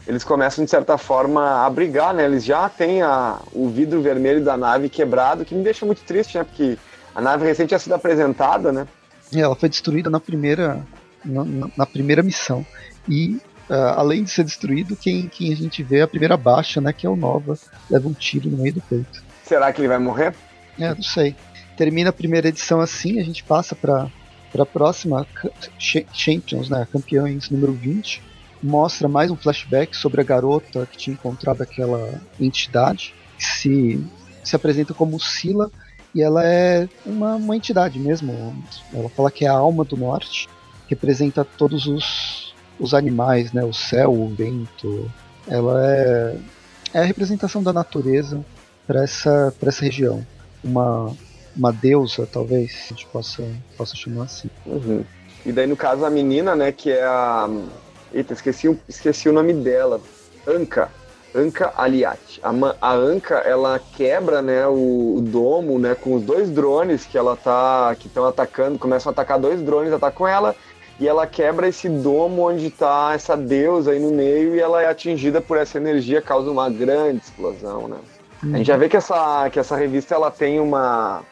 eles 0.06 0.22
começam 0.22 0.64
de 0.64 0.70
certa 0.70 0.98
forma 0.98 1.64
a 1.64 1.70
brigar, 1.70 2.12
né? 2.12 2.24
Eles 2.24 2.44
já 2.44 2.68
têm 2.68 3.00
a, 3.00 3.40
o 3.52 3.68
vidro 3.68 4.02
vermelho 4.02 4.44
da 4.44 4.56
nave 4.56 4.88
quebrado, 4.90 5.44
que 5.44 5.54
me 5.54 5.64
deixa 5.64 5.86
muito 5.86 6.02
triste, 6.02 6.36
né? 6.36 6.44
Porque 6.44 6.78
a 7.14 7.20
nave 7.22 7.46
recente 7.46 7.68
tinha 7.68 7.78
sido 7.78 7.94
apresentada, 7.94 8.70
né? 8.70 8.86
E 9.32 9.40
ela 9.40 9.56
foi 9.56 9.68
destruída 9.68 10.10
na 10.10 10.20
primeira, 10.20 10.84
na, 11.24 11.44
na 11.74 11.86
primeira 11.86 12.22
missão. 12.22 12.66
E 13.08 13.40
uh, 13.70 13.96
além 13.96 14.24
de 14.24 14.30
ser 14.30 14.44
destruído, 14.44 14.94
quem, 14.94 15.26
quem 15.26 15.52
a 15.52 15.56
gente 15.56 15.82
vê 15.82 16.00
é 16.00 16.02
a 16.02 16.08
primeira 16.08 16.36
baixa, 16.36 16.82
né? 16.82 16.92
Que 16.92 17.06
é 17.06 17.10
o 17.10 17.16
Nova, 17.16 17.58
leva 17.90 18.06
um 18.06 18.12
tiro 18.12 18.50
no 18.50 18.58
meio 18.58 18.74
do 18.74 18.82
peito. 18.82 19.24
Será 19.42 19.72
que 19.72 19.80
ele 19.80 19.88
vai 19.88 19.98
morrer? 19.98 20.34
É, 20.78 20.94
não 20.94 21.02
sei. 21.02 21.34
Termina 21.76 22.10
a 22.10 22.12
primeira 22.12 22.48
edição 22.48 22.80
assim, 22.80 23.18
a 23.18 23.24
gente 23.24 23.42
passa 23.42 23.74
para 23.74 24.08
a 24.56 24.66
próxima 24.66 25.26
Champions, 26.12 26.68
né? 26.68 26.86
Campeões 26.92 27.50
número 27.50 27.72
20. 27.72 28.22
Mostra 28.62 29.08
mais 29.08 29.30
um 29.30 29.36
flashback 29.36 29.96
sobre 29.96 30.20
a 30.20 30.24
garota 30.24 30.86
que 30.86 30.96
tinha 30.96 31.14
encontrado 31.14 31.62
aquela 31.62 32.20
entidade, 32.40 33.14
que 33.36 33.44
se, 33.44 34.06
se 34.42 34.54
apresenta 34.56 34.94
como 34.94 35.20
Sila 35.20 35.70
e 36.14 36.22
ela 36.22 36.44
é 36.46 36.88
uma, 37.04 37.34
uma 37.34 37.56
entidade 37.56 37.98
mesmo. 37.98 38.56
Ela 38.92 39.08
fala 39.08 39.30
que 39.30 39.44
é 39.44 39.48
a 39.48 39.52
alma 39.52 39.84
do 39.84 39.96
norte, 39.96 40.48
representa 40.88 41.44
todos 41.44 41.86
os, 41.86 42.54
os 42.78 42.94
animais, 42.94 43.52
né? 43.52 43.64
O 43.64 43.72
céu, 43.72 44.12
o 44.12 44.28
vento. 44.28 45.10
Ela 45.48 45.84
é, 45.84 46.36
é 46.94 46.98
a 47.00 47.04
representação 47.04 47.62
da 47.62 47.72
natureza 47.72 48.44
para 48.86 49.02
essa, 49.02 49.52
essa 49.60 49.84
região. 49.84 50.24
Uma, 50.62 51.12
uma 51.57 51.72
deusa, 51.72 52.28
talvez, 52.30 52.86
a 52.86 52.94
gente 52.94 53.07
possa, 53.07 53.42
possa 53.76 53.94
chamar 53.96 54.24
assim. 54.24 54.50
Uhum. 54.66 55.05
E 55.44 55.52
daí, 55.52 55.66
no 55.66 55.76
caso, 55.76 56.05
a 56.05 56.11
menina, 56.11 56.55
né, 56.55 56.72
que 56.72 56.90
é 56.90 57.05
a. 57.05 57.48
Eita, 58.12 58.32
esqueci, 58.32 58.78
esqueci 58.88 59.28
o 59.28 59.32
nome 59.32 59.52
dela. 59.52 60.00
Anka. 60.46 60.90
Anka 61.34 61.72
Aliat. 61.76 62.40
A, 62.42 62.50
a 62.80 62.94
Anka, 62.94 63.34
ela 63.38 63.80
quebra, 63.96 64.40
né, 64.40 64.66
o, 64.66 65.16
o, 65.16 65.20
domo, 65.20 65.78
né, 65.78 65.94
com 65.94 66.14
os 66.14 66.22
dois 66.22 66.48
drones 66.48 67.05
que 67.05 67.18
ela 67.18 67.36
tá, 67.36 67.94
que 67.98 68.07
estão 68.07 68.24
atacando, 68.24 68.78
começam 68.78 69.11
a 69.11 69.12
atacar 69.12 69.38
dois 69.38 69.61
drones, 69.61 69.92
atacam 69.92 70.28
ela, 70.28 70.55
e 70.98 71.09
ela 71.09 71.26
quebra 71.26 71.66
esse 71.66 71.88
domo 71.88 72.48
onde 72.48 72.70
tá 72.70 73.11
essa 73.14 73.36
deusa 73.36 73.90
aí 73.90 73.98
no 73.98 74.12
meio 74.12 74.55
e 74.55 74.61
ela 74.61 74.80
é 74.80 74.86
atingida 74.86 75.40
por 75.40 75.59
essa 75.59 75.76
energia, 75.76 76.22
causa 76.22 76.48
uma 76.48 76.70
grande 76.70 77.22
explosão, 77.24 77.88
né. 77.88 77.96
A 78.52 78.59
gente 78.59 78.66
já 78.66 78.76
vê 78.76 78.88
que 78.88 78.96
essa, 78.96 79.48
que 79.50 79.59
essa 79.59 79.76
revista, 79.76 80.14
ela 80.14 80.30
tem 80.30 80.61
uma... 80.61 81.22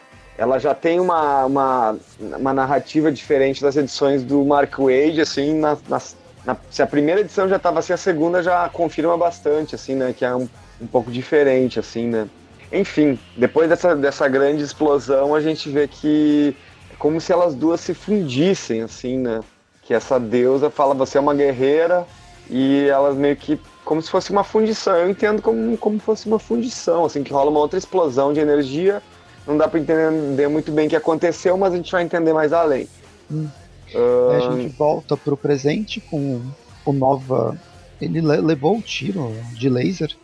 Ela 0.43 0.59
já 0.59 0.74
tem 0.74 0.99
uma, 0.99 1.45
uma, 1.45 1.97
uma 2.18 2.53
narrativa 2.53 3.12
diferente 3.12 3.62
das 3.62 3.76
edições 3.76 4.24
do 4.24 4.45
Mark 4.45 4.76
Wade, 4.76 5.20
assim, 5.20 5.55
nas, 5.55 5.78
nas 5.88 6.16
na, 6.45 6.57
se 6.68 6.82
a 6.82 6.86
primeira 6.88 7.20
edição 7.20 7.49
já 7.49 7.55
estava 7.55 7.78
assim, 7.78 7.93
a 7.93 7.97
segunda 7.97 8.43
já 8.43 8.68
confirma 8.68 9.16
bastante, 9.16 9.76
assim, 9.76 9.95
né? 9.95 10.12
Que 10.12 10.24
é 10.24 10.34
um, 10.34 10.49
um 10.80 10.86
pouco 10.88 11.12
diferente, 11.12 11.78
assim, 11.78 12.09
né? 12.09 12.26
Enfim, 12.72 13.16
depois 13.36 13.68
dessa, 13.68 13.95
dessa 13.95 14.26
grande 14.26 14.64
explosão, 14.64 15.32
a 15.32 15.40
gente 15.40 15.68
vê 15.68 15.86
que 15.86 16.57
é 16.93 16.97
como 16.97 17.20
se 17.20 17.32
elas 17.32 17.55
duas 17.55 17.80
se 17.80 17.95
fundissem, 17.95 18.82
assim, 18.82 19.18
né? 19.18 19.43
Que 19.82 19.95
essa 19.95 20.18
deusa 20.18 20.70
fala, 20.70 20.93
você 20.93 21.18
é 21.18 21.20
uma 21.20 21.34
guerreira, 21.34 22.05
e 22.51 22.88
elas 22.88 23.14
meio 23.16 23.36
que 23.36 23.61
como 23.84 24.03
se 24.03 24.11
fosse 24.11 24.32
uma 24.32 24.43
fundição. 24.43 24.97
Eu 24.97 25.09
entendo 25.09 25.40
como, 25.40 25.78
como 25.78 26.01
fosse 26.01 26.26
uma 26.26 26.40
fundição, 26.40 27.05
assim, 27.05 27.22
que 27.22 27.32
rola 27.32 27.49
uma 27.49 27.61
outra 27.61 27.78
explosão 27.78 28.32
de 28.32 28.40
energia. 28.40 29.01
Não 29.47 29.57
dá 29.57 29.66
para 29.66 29.80
entender 29.80 30.49
muito 30.49 30.70
bem 30.70 30.86
o 30.86 30.90
que 30.90 30.97
aconteceu, 30.97 31.57
mas 31.57 31.72
a 31.72 31.76
gente 31.76 31.90
vai 31.90 32.03
entender 32.03 32.32
mais 32.32 32.53
além. 32.53 32.88
Hum. 33.30 33.49
Uh... 33.95 34.30
A 34.30 34.57
gente 34.57 34.74
volta 34.76 35.16
pro 35.16 35.36
presente 35.36 36.01
com 36.01 36.40
o 36.84 36.93
Nova. 36.93 37.57
Ele 38.01 38.20
levou 38.20 38.78
o 38.78 38.82
tiro 38.82 39.32
de 39.53 39.68
laser, 39.68 40.14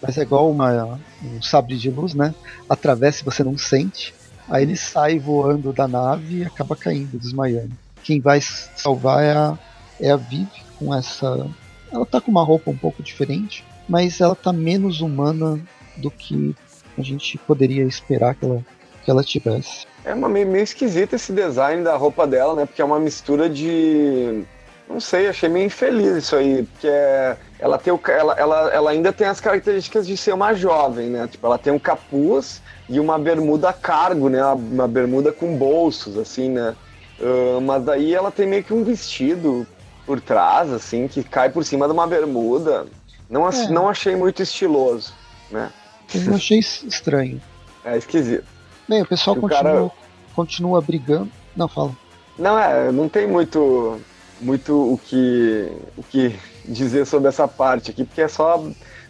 mas 0.00 0.18
é 0.18 0.22
igual 0.22 0.50
uma, 0.50 0.98
um 1.22 1.42
sabre 1.42 1.76
de 1.76 1.90
luz, 1.90 2.14
né? 2.14 2.34
Atravessa 2.68 3.22
e 3.22 3.24
você 3.24 3.44
não 3.44 3.56
sente. 3.56 4.14
Aí 4.48 4.64
ele 4.64 4.76
sai 4.76 5.18
voando 5.18 5.72
da 5.72 5.86
nave 5.86 6.38
e 6.38 6.44
acaba 6.44 6.74
caindo, 6.74 7.18
desmaiando. 7.18 7.72
Quem 8.02 8.20
vai 8.20 8.40
salvar 8.40 9.22
é 9.22 9.32
a, 9.32 9.58
é 10.00 10.10
a 10.10 10.16
Viv 10.16 10.48
com 10.76 10.94
essa. 10.94 11.48
Ela 11.92 12.06
tá 12.06 12.20
com 12.20 12.30
uma 12.30 12.42
roupa 12.42 12.70
um 12.70 12.76
pouco 12.76 13.02
diferente, 13.02 13.64
mas 13.88 14.20
ela 14.20 14.34
tá 14.34 14.52
menos 14.52 15.00
humana 15.00 15.60
do 15.96 16.10
que 16.10 16.56
a 17.00 17.04
gente 17.04 17.38
poderia 17.38 17.84
esperar 17.84 18.34
que 18.34 18.44
ela, 18.44 18.64
que 19.04 19.10
ela 19.10 19.24
tivesse. 19.24 19.86
É 20.04 20.14
uma 20.14 20.28
meio, 20.28 20.46
meio 20.46 20.64
esquisito 20.64 21.14
esse 21.14 21.32
design 21.32 21.82
da 21.82 21.96
roupa 21.96 22.26
dela, 22.26 22.54
né? 22.54 22.66
Porque 22.66 22.80
é 22.80 22.84
uma 22.84 22.98
mistura 22.98 23.48
de. 23.48 24.44
Não 24.88 24.98
sei, 24.98 25.28
achei 25.28 25.48
meio 25.48 25.66
infeliz 25.66 26.16
isso 26.16 26.36
aí. 26.36 26.64
Porque 26.64 26.88
é, 26.88 27.36
ela, 27.58 27.78
tem 27.78 27.92
o, 27.92 28.00
ela, 28.08 28.34
ela, 28.34 28.70
ela 28.70 28.90
ainda 28.90 29.12
tem 29.12 29.26
as 29.26 29.40
características 29.40 30.06
de 30.06 30.16
ser 30.16 30.32
uma 30.32 30.54
jovem, 30.54 31.08
né? 31.08 31.28
Tipo, 31.30 31.46
ela 31.46 31.58
tem 31.58 31.72
um 31.72 31.78
capuz 31.78 32.60
e 32.88 32.98
uma 32.98 33.18
bermuda 33.18 33.72
cargo, 33.72 34.28
né? 34.28 34.44
Uma 34.44 34.88
bermuda 34.88 35.32
com 35.32 35.56
bolsos, 35.56 36.18
assim, 36.18 36.48
né? 36.48 36.74
Uh, 37.20 37.60
mas 37.60 37.84
daí 37.84 38.14
ela 38.14 38.30
tem 38.30 38.46
meio 38.46 38.64
que 38.64 38.72
um 38.72 38.82
vestido 38.82 39.66
por 40.06 40.20
trás, 40.20 40.72
assim, 40.72 41.06
que 41.06 41.22
cai 41.22 41.50
por 41.50 41.64
cima 41.64 41.86
de 41.86 41.92
uma 41.92 42.06
bermuda. 42.06 42.86
Não, 43.28 43.48
é. 43.48 43.68
não 43.68 43.88
achei 43.88 44.16
muito 44.16 44.42
estiloso, 44.42 45.12
né? 45.50 45.70
Eu 46.14 46.34
achei 46.34 46.58
estranho. 46.58 47.40
É 47.84 47.96
esquisito. 47.96 48.44
Bem, 48.88 49.02
o 49.02 49.06
pessoal 49.06 49.36
o 49.36 49.40
continua, 49.40 49.62
cara... 49.62 49.90
continua 50.34 50.80
brigando. 50.80 51.30
Não, 51.56 51.68
fala. 51.68 51.96
Não, 52.38 52.58
é, 52.58 52.90
não 52.90 53.08
tem 53.08 53.26
muito. 53.26 54.00
muito 54.40 54.74
o 54.74 54.98
que, 54.98 55.70
o 55.96 56.02
que 56.02 56.34
dizer 56.64 57.06
sobre 57.06 57.28
essa 57.28 57.46
parte 57.46 57.90
aqui, 57.90 58.04
porque 58.04 58.22
é 58.22 58.28
só 58.28 58.62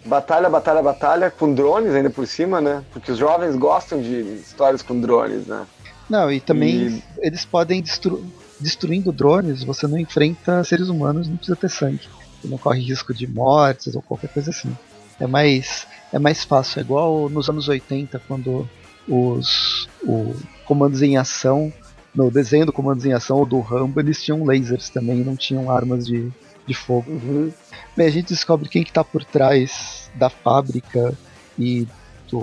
batalha, 0.05 0.49
batalha, 0.49 0.83
batalha 0.83 1.31
com 1.31 1.53
drones 1.53 1.95
ainda 1.95 2.11
por 2.11 2.27
cima, 2.27 2.61
né? 2.61 2.83
Porque 2.93 3.13
os 3.13 3.19
jovens 3.19 3.57
gostam 3.57 4.01
de 4.01 4.21
histórias 4.45 4.83
com 4.83 5.01
drones, 5.01 5.47
né? 5.47 5.67
Não, 6.09 6.31
e 6.31 6.41
também 6.41 6.89
e... 6.89 7.03
eles 7.19 7.45
podem 7.45 7.81
destru... 7.81 8.25
destruindo 8.59 9.13
drones, 9.13 9.63
você 9.63 9.87
não 9.87 9.99
enfrenta 9.99 10.65
seres 10.65 10.89
humanos, 10.89 11.29
não 11.29 11.37
precisa 11.37 11.57
ter 11.57 11.71
sangue. 11.71 12.09
Você 12.41 12.49
não 12.49 12.59
corre 12.59 12.81
risco 12.81 13.15
de 13.15 13.27
mortes 13.27 13.95
ou 13.95 14.03
qualquer 14.03 14.29
coisa 14.29 14.51
assim. 14.51 14.77
É 15.21 15.27
mais 15.27 15.87
é 16.13 16.19
mais 16.19 16.45
fácil, 16.45 16.81
é 16.81 16.83
igual 16.83 17.29
nos 17.29 17.49
anos 17.49 17.69
80 17.69 18.21
quando 18.27 18.69
os 19.09 19.89
o 20.03 20.35
comandos 20.65 21.03
em 21.03 21.17
ação 21.17 21.73
no 22.15 22.31
desenho 22.31 22.67
do 22.67 22.73
comandos 22.73 23.05
em 23.05 23.13
ação 23.13 23.39
ou 23.39 23.47
do 23.47 23.61
Rambo, 23.61 24.01
eles 24.01 24.23
tinham 24.23 24.45
lasers 24.45 24.89
também, 24.91 25.19
não 25.19 25.37
tinham 25.37 25.71
armas 25.71 26.07
de, 26.07 26.31
de 26.67 26.75
fogo. 26.75 27.11
Uhum. 27.11 27.53
Bem, 27.97 28.07
a 28.07 28.11
gente 28.11 28.29
descobre 28.29 28.69
quem 28.69 28.83
que 28.83 28.93
tá 28.93 29.05
por 29.05 29.25
trás 29.25 30.11
da 30.15 30.29
fábrica 30.29 31.17
e 31.59 31.87
do, 32.29 32.43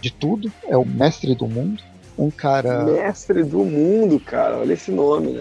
de 0.00 0.10
tudo. 0.10 0.50
É 0.66 0.76
o 0.76 0.84
mestre 0.84 1.34
do 1.34 1.46
mundo. 1.46 1.82
Um 2.18 2.30
cara. 2.30 2.84
Mestre 2.84 3.42
do 3.42 3.64
mundo, 3.64 4.18
cara. 4.20 4.58
Olha 4.58 4.72
esse 4.72 4.90
nome, 4.90 5.32
né? 5.32 5.40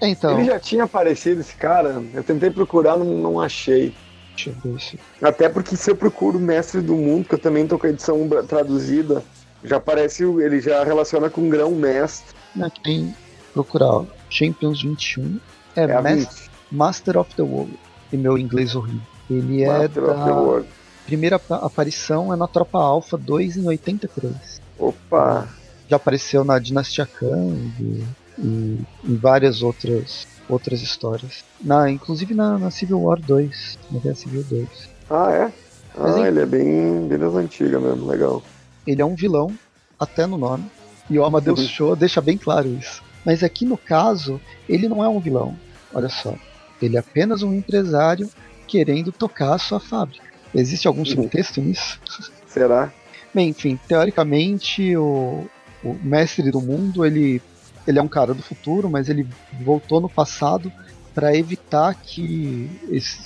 É, 0.00 0.08
então. 0.08 0.38
Ele 0.38 0.46
já 0.46 0.58
tinha 0.58 0.84
aparecido, 0.84 1.40
esse 1.40 1.54
cara. 1.54 2.02
Eu 2.14 2.22
tentei 2.22 2.50
procurar, 2.50 2.96
não, 2.96 3.04
não 3.04 3.40
achei. 3.40 3.94
Deixa 4.34 4.50
eu 4.50 4.72
ver 4.72 4.80
se... 4.80 4.98
Até 5.20 5.48
porque 5.48 5.76
se 5.76 5.90
eu 5.90 5.96
procuro 5.96 6.38
Mestre 6.38 6.80
do 6.80 6.94
Mundo, 6.94 7.28
que 7.28 7.34
eu 7.34 7.38
também 7.38 7.66
tô 7.66 7.78
com 7.78 7.86
a 7.86 7.90
edição 7.90 8.28
traduzida, 8.46 9.22
já 9.64 9.76
aparece, 9.76 10.24
ele 10.24 10.60
já 10.60 10.82
relaciona 10.84 11.30
com 11.30 11.48
grão-mestre. 11.48 12.34
Aqui 12.60 12.82
tem 12.82 13.14
procurar 13.52 14.04
Champions 14.28 14.82
21. 14.82 15.38
É, 15.76 15.82
é 15.82 16.00
Mas, 16.00 16.50
Master 16.70 17.18
of 17.18 17.34
the 17.34 17.42
World. 17.42 17.78
E 18.12 18.16
meu 18.16 18.36
inglês 18.36 18.74
horrível. 18.74 19.00
Ele 19.30 19.62
é 19.62 19.68
Master 19.68 20.02
é 20.02 20.06
da 20.06 20.62
primeira 21.06 21.40
aparição 21.50 22.32
é 22.32 22.36
na 22.36 22.46
Tropa 22.46 22.78
Alpha 22.78 23.16
2 23.16 23.58
em 23.58 23.66
83. 23.66 24.60
Opa! 24.78 25.48
Já 25.88 25.96
apareceu 25.96 26.44
na 26.44 26.58
Dinastia 26.58 27.06
Kang 27.06 27.72
e, 27.80 28.04
e 28.38 28.78
em 29.04 29.16
várias 29.16 29.62
outras 29.62 30.26
outras 30.52 30.82
histórias. 30.82 31.44
Na, 31.60 31.90
inclusive 31.90 32.34
na, 32.34 32.58
na 32.58 32.70
Civil 32.70 33.00
War 33.00 33.20
2, 33.20 33.78
na 33.90 33.98
Guerra 34.00 34.14
Civil 34.14 34.44
2. 34.44 34.68
Ah, 35.10 35.32
é? 35.32 35.52
Ah, 35.94 36.02
Mas, 36.02 36.16
ele 36.16 36.40
é 36.40 36.46
bem, 36.46 37.06
bem 37.08 37.18
das 37.18 37.34
antigas 37.34 37.82
mesmo, 37.82 38.06
legal. 38.06 38.42
Ele 38.86 39.02
é 39.02 39.04
um 39.04 39.14
vilão, 39.14 39.52
até 39.98 40.26
no 40.26 40.38
nome. 40.38 40.64
E 41.08 41.18
o 41.18 41.24
Amadeus 41.24 41.60
uhum. 41.60 41.68
Show 41.68 41.96
deixa 41.96 42.20
bem 42.20 42.36
claro 42.36 42.68
isso. 42.68 43.02
Mas 43.24 43.42
aqui 43.42 43.64
no 43.64 43.76
caso, 43.76 44.40
ele 44.68 44.88
não 44.88 45.02
é 45.02 45.08
um 45.08 45.20
vilão. 45.20 45.56
Olha 45.92 46.08
só. 46.08 46.34
Ele 46.80 46.96
é 46.96 47.00
apenas 47.00 47.42
um 47.42 47.54
empresário 47.54 48.28
querendo 48.66 49.12
tocar 49.12 49.54
a 49.54 49.58
sua 49.58 49.78
fábrica. 49.78 50.24
Existe 50.54 50.88
algum 50.88 51.00
uhum. 51.00 51.06
subtexto 51.06 51.60
nisso? 51.60 52.00
Será? 52.46 52.92
Bem, 53.34 53.48
enfim, 53.48 53.78
teoricamente 53.88 54.96
o, 54.96 55.46
o 55.82 55.94
mestre 56.02 56.50
do 56.50 56.60
mundo 56.60 57.04
ele, 57.04 57.40
ele 57.86 57.98
é 57.98 58.02
um 58.02 58.08
cara 58.08 58.34
do 58.34 58.42
futuro, 58.42 58.88
mas 58.88 59.08
ele 59.08 59.26
voltou 59.60 60.00
no 60.00 60.08
passado 60.08 60.72
para 61.14 61.36
evitar 61.36 61.94
que, 61.94 62.70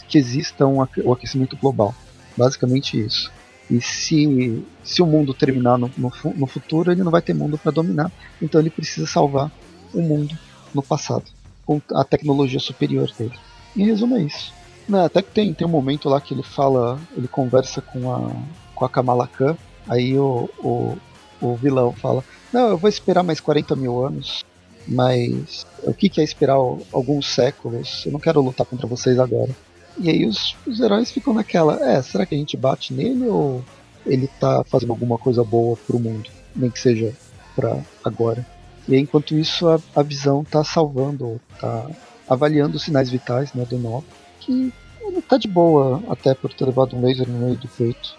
que 0.09 0.19
exista 0.19 0.67
um, 0.67 0.79
o 1.05 1.13
aquecimento 1.13 1.57
global. 1.57 1.95
Basicamente 2.37 3.01
isso. 3.01 3.31
E 3.71 3.81
se, 3.81 4.65
se 4.83 5.03
o 5.03 5.07
mundo 5.07 5.35
terminar 5.35 5.79
no, 5.79 5.91
no, 5.97 6.13
no 6.35 6.47
futuro, 6.47 6.91
ele 6.91 7.03
não 7.03 7.11
vai 7.11 7.23
ter 7.23 7.35
mundo 7.35 7.59
para 7.59 7.73
dominar. 7.73 8.11
Então 8.41 8.61
ele 8.61 8.71
precisa 8.71 9.07
salvar 9.07 9.51
o 9.93 10.01
mundo 10.01 10.37
no 10.75 10.83
passado, 10.83 11.25
com 11.65 11.81
a 11.95 12.05
tecnologia 12.05 12.61
superior 12.61 13.11
dele. 13.19 13.35
Em 13.77 13.87
resumo, 13.87 14.17
é 14.17 14.23
isso. 14.23 14.53
Não, 14.89 15.05
até 15.05 15.21
que 15.21 15.31
tem, 15.31 15.53
tem 15.53 15.67
um 15.67 15.71
momento 15.71 16.09
lá 16.09 16.21
que 16.21 16.33
ele 16.33 16.43
fala, 16.43 17.01
ele 17.17 17.27
conversa 17.27 17.81
com 17.81 18.13
a, 18.13 18.31
com 18.75 18.85
a 18.85 18.89
Kamala 18.89 19.27
Khan, 19.27 19.57
aí 19.89 20.17
o, 20.17 20.49
o, 20.59 20.97
o 21.41 21.57
vilão 21.57 21.93
fala: 21.93 22.23
Não, 22.53 22.70
eu 22.70 22.78
vou 22.78 22.88
esperar 22.88 23.22
mais 23.22 23.40
40 23.40 23.74
mil 23.76 24.05
anos, 24.05 24.44
mas 24.86 25.66
o 25.82 25.92
que, 25.92 26.20
é 26.20 26.24
esperar 26.24 26.55
alguns 26.55 27.28
séculos? 27.28 28.05
Eu 28.07 28.12
não 28.12 28.20
quero 28.20 28.40
lutar 28.40 28.66
contra 28.66 28.86
vocês 28.86 29.18
agora. 29.18 29.51
E 29.99 30.11
aí 30.11 30.26
os, 30.26 30.57
os 30.66 30.80
heróis 30.80 31.11
ficam 31.11 31.32
naquela, 31.32 31.82
é, 31.90 32.01
será 32.03 32.26
que 32.26 32.34
a 32.34 32.38
gente 32.38 32.57
bate 32.57 32.92
nele 32.92 33.26
ou 33.26 33.64
ele 34.05 34.28
tá 34.38 34.62
fazendo 34.64 34.90
alguma 34.90 35.18
coisa 35.18 35.42
boa 35.42 35.76
pro 35.86 35.99
mundo? 35.99 36.30
Nem 36.55 36.70
que 36.70 36.78
seja 36.78 37.12
pra 37.55 37.78
agora. 38.05 38.47
E 38.88 38.94
aí, 38.94 39.01
enquanto 39.01 39.34
isso, 39.34 39.66
a, 39.68 39.80
a 39.94 40.03
visão 40.03 40.44
tá 40.44 40.62
salvando, 40.62 41.40
tá 41.59 41.90
avaliando 42.28 42.76
os 42.76 42.84
sinais 42.84 43.11
vitais 43.11 43.53
né, 43.53 43.64
do 43.64 43.78
nó, 43.78 44.01
que 44.40 44.72
ele 45.01 45.22
tá 45.22 45.36
de 45.36 45.49
boa, 45.49 46.03
até 46.09 46.34
por 46.34 46.53
ter 46.53 46.64
levado 46.64 46.97
um 46.97 47.05
laser 47.05 47.28
no 47.28 47.38
meio 47.38 47.57
do 47.57 47.68
peito. 47.68 48.16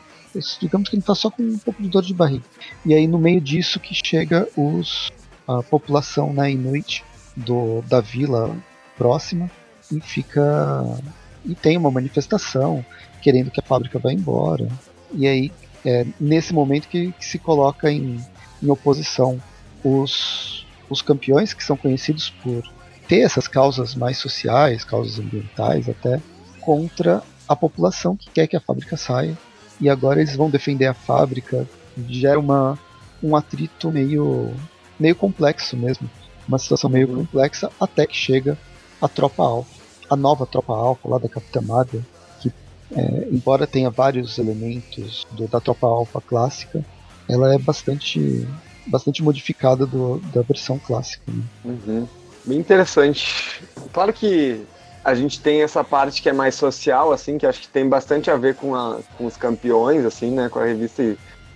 Digamos 0.60 0.90
que 0.90 0.96
ele 0.96 1.04
tá 1.04 1.16
só 1.16 1.30
com 1.30 1.44
um 1.44 1.58
pouco 1.58 1.82
de 1.82 1.90
dor 1.90 2.04
de 2.04 2.14
barriga. 2.14 2.46
E 2.86 2.94
aí, 2.94 3.08
no 3.08 3.18
meio 3.18 3.42
disso, 3.42 3.80
que 3.80 3.94
chega 3.94 4.48
os 4.56 5.12
a 5.48 5.64
população 5.64 6.34
né, 6.34 6.52
Inuit 6.52 7.04
do, 7.36 7.82
da 7.84 8.02
vila 8.02 8.54
próxima 8.98 9.50
e 9.90 10.02
fica 10.02 10.84
e 11.46 11.56
tem 11.56 11.78
uma 11.78 11.90
manifestação 11.90 12.86
querendo 13.22 13.50
que 13.50 13.60
a 13.60 13.64
fábrica 13.64 13.98
vá 13.98 14.12
embora. 14.12 14.68
E 15.14 15.26
aí, 15.26 15.52
é 15.86 16.06
nesse 16.20 16.54
momento 16.54 16.90
que, 16.90 17.14
que 17.14 17.26
se 17.26 17.40
coloca 17.40 17.90
em, 17.90 18.20
em 18.62 18.70
oposição 18.70 19.42
os, 19.84 20.66
os 20.90 21.02
campeões, 21.02 21.54
que 21.54 21.64
são 21.64 21.78
conhecidos 21.78 22.30
por 22.30 22.64
ter 23.08 23.20
essas 23.20 23.48
causas 23.48 23.96
mais 23.96 24.18
sociais, 24.18 24.84
causas 24.84 25.20
ambientais 25.20 25.88
até, 25.88 26.22
contra 26.60 27.24
a 27.48 27.56
população 27.56 28.18
que 28.18 28.30
quer 28.30 28.48
que 28.48 28.58
a 28.58 28.60
fábrica 28.60 28.98
saia. 28.98 29.38
E 29.80 29.90
agora 29.90 30.20
eles 30.20 30.36
vão 30.36 30.50
defender 30.50 30.88
a 30.88 30.94
fábrica. 30.94 31.68
Gera 32.08 32.40
uma, 32.40 32.78
um 33.22 33.36
atrito 33.36 33.92
meio, 33.92 34.54
meio 35.00 35.16
complexo 35.16 35.76
mesmo. 35.76 36.10
Uma 36.48 36.58
situação 36.58 36.90
meio 36.90 37.08
complexa 37.08 37.72
até 37.80 38.06
que 38.06 38.16
chega 38.16 38.58
a 39.02 39.08
tropa 39.08 39.44
alfa 39.44 39.78
a 40.10 40.16
nova 40.16 40.46
tropa 40.46 40.74
alfa 40.74 41.08
lá 41.08 41.18
da 41.18 41.30
Capitã 41.30 41.62
Marvel, 41.62 42.02
que 42.40 42.52
é, 42.96 43.28
embora 43.32 43.68
tenha 43.68 43.90
vários 43.90 44.38
elementos 44.38 45.26
do, 45.32 45.48
da 45.48 45.60
tropa 45.60 45.88
alfa 45.88 46.22
clássica, 46.22 46.84
ela 47.30 47.54
é 47.54 47.58
bastante 47.58 48.48
bastante 48.86 49.22
modificada 49.22 49.86
do, 49.86 50.18
da 50.34 50.42
versão 50.42 50.80
clássica. 50.80 51.24
Né? 51.28 51.44
Uhum. 51.66 52.08
Bem 52.46 52.60
interessante. 52.60 53.62
Claro 53.92 54.14
que 54.14 54.66
a 55.08 55.16
gente 55.16 55.40
tem 55.40 55.62
essa 55.62 55.86
parte 55.86 56.22
que 56.22 56.28
é 56.28 56.34
mais 56.34 56.54
social, 56.54 57.14
assim, 57.14 57.38
que 57.38 57.46
acho 57.46 57.62
que 57.62 57.70
tem 57.70 57.88
bastante 57.88 58.30
a 58.30 58.36
ver 58.36 58.56
com, 58.56 58.76
a, 58.76 59.00
com 59.18 59.26
os 59.26 59.38
campeões, 59.38 60.04
assim, 60.04 60.32
né, 60.32 60.50
com 60.50 60.60
a 60.60 60.66
revista, 60.66 61.02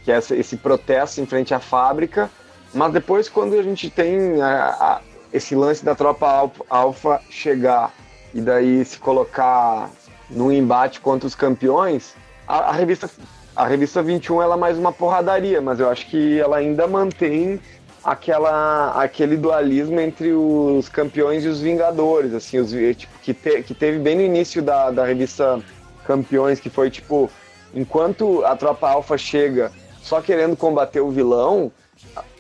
que 0.06 0.10
é 0.10 0.18
esse 0.18 0.56
protesto 0.56 1.20
em 1.20 1.26
frente 1.26 1.54
à 1.54 1.60
fábrica. 1.60 2.32
Mas 2.74 2.94
depois, 2.94 3.28
quando 3.28 3.60
a 3.60 3.62
gente 3.62 3.90
tem 3.90 4.42
a, 4.42 4.70
a, 4.70 5.02
esse 5.34 5.54
lance 5.54 5.84
da 5.84 5.94
tropa 5.94 6.50
alfa 6.70 7.20
chegar 7.30 7.92
e 8.34 8.40
daí 8.40 8.86
se 8.86 8.98
colocar 8.98 9.90
num 10.30 10.50
embate 10.50 11.02
contra 11.02 11.28
os 11.28 11.36
campeões, 11.36 12.16
a, 12.48 12.70
a, 12.70 12.72
revista 12.72 13.10
a 13.54 13.68
revista 13.68 14.02
21 14.02 14.42
ela 14.42 14.56
é 14.56 14.58
mais 14.58 14.78
uma 14.78 14.94
porradaria, 14.94 15.60
mas 15.60 15.78
eu 15.82 15.90
acho 15.90 16.08
que 16.08 16.40
ela 16.40 16.56
ainda 16.56 16.88
mantém 16.88 17.60
aquela 18.04 18.92
aquele 19.02 19.38
dualismo 19.38 20.00
entre 20.00 20.34
os 20.34 20.90
campeões 20.90 21.44
e 21.44 21.48
os 21.48 21.62
vingadores, 21.62 22.34
assim, 22.34 22.60
os, 22.60 22.72
tipo, 22.98 23.14
que, 23.22 23.34
te, 23.34 23.62
que 23.64 23.74
teve 23.74 24.00
bem 24.00 24.16
no 24.16 24.22
início 24.22 24.62
da, 24.62 24.90
da 24.90 25.06
revista 25.06 25.62
Campeões, 26.06 26.60
que 26.60 26.70
foi 26.70 26.90
tipo, 26.90 27.30
enquanto 27.74 28.44
a 28.44 28.56
tropa 28.56 28.90
alfa 28.90 29.18
chega 29.18 29.72
só 30.02 30.20
querendo 30.20 30.58
combater 30.58 31.00
o 31.00 31.12
vilão, 31.12 31.72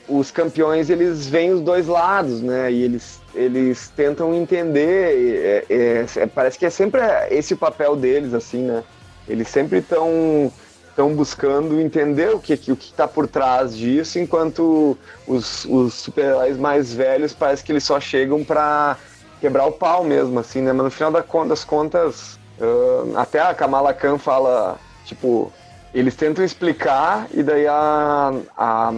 os 0.07 0.31
campeões 0.31 0.89
eles 0.89 1.27
veem 1.27 1.51
os 1.51 1.61
dois 1.61 1.87
lados, 1.87 2.41
né? 2.41 2.71
E 2.71 2.83
eles 2.83 3.21
eles 3.33 3.89
tentam 3.95 4.33
entender, 4.33 5.65
é, 5.69 5.73
é, 5.73 6.05
é, 6.17 6.25
parece 6.25 6.59
que 6.59 6.65
é 6.65 6.69
sempre 6.69 7.01
esse 7.29 7.53
o 7.53 7.57
papel 7.57 7.95
deles, 7.95 8.33
assim, 8.33 8.63
né? 8.63 8.83
Eles 9.27 9.47
sempre 9.47 9.79
estão 9.79 10.51
estão 10.91 11.15
buscando 11.15 11.79
entender 11.81 12.33
o 12.33 12.39
que 12.39 12.53
o 12.53 12.75
que 12.75 12.91
está 12.91 13.07
por 13.07 13.27
trás 13.27 13.75
disso, 13.75 14.19
enquanto 14.19 14.97
os, 15.27 15.65
os 15.65 15.93
super-heróis 15.95 16.57
mais 16.57 16.93
velhos 16.93 17.33
parece 17.33 17.63
que 17.63 17.71
eles 17.71 17.83
só 17.83 17.99
chegam 17.99 18.43
para 18.43 18.97
quebrar 19.39 19.65
o 19.65 19.71
pau 19.71 20.03
mesmo, 20.03 20.39
assim, 20.39 20.61
né? 20.61 20.71
Mas 20.71 20.83
no 20.83 20.91
final 20.91 21.11
das 21.47 21.63
contas, 21.63 22.37
uh, 22.59 23.17
até 23.17 23.39
a 23.39 23.53
Kamala 23.53 23.93
Khan 23.93 24.17
fala, 24.17 24.77
tipo, 25.05 25.51
eles 25.93 26.15
tentam 26.15 26.43
explicar 26.43 27.27
e 27.33 27.41
daí 27.41 27.65
a, 27.67 28.33
a, 28.55 28.93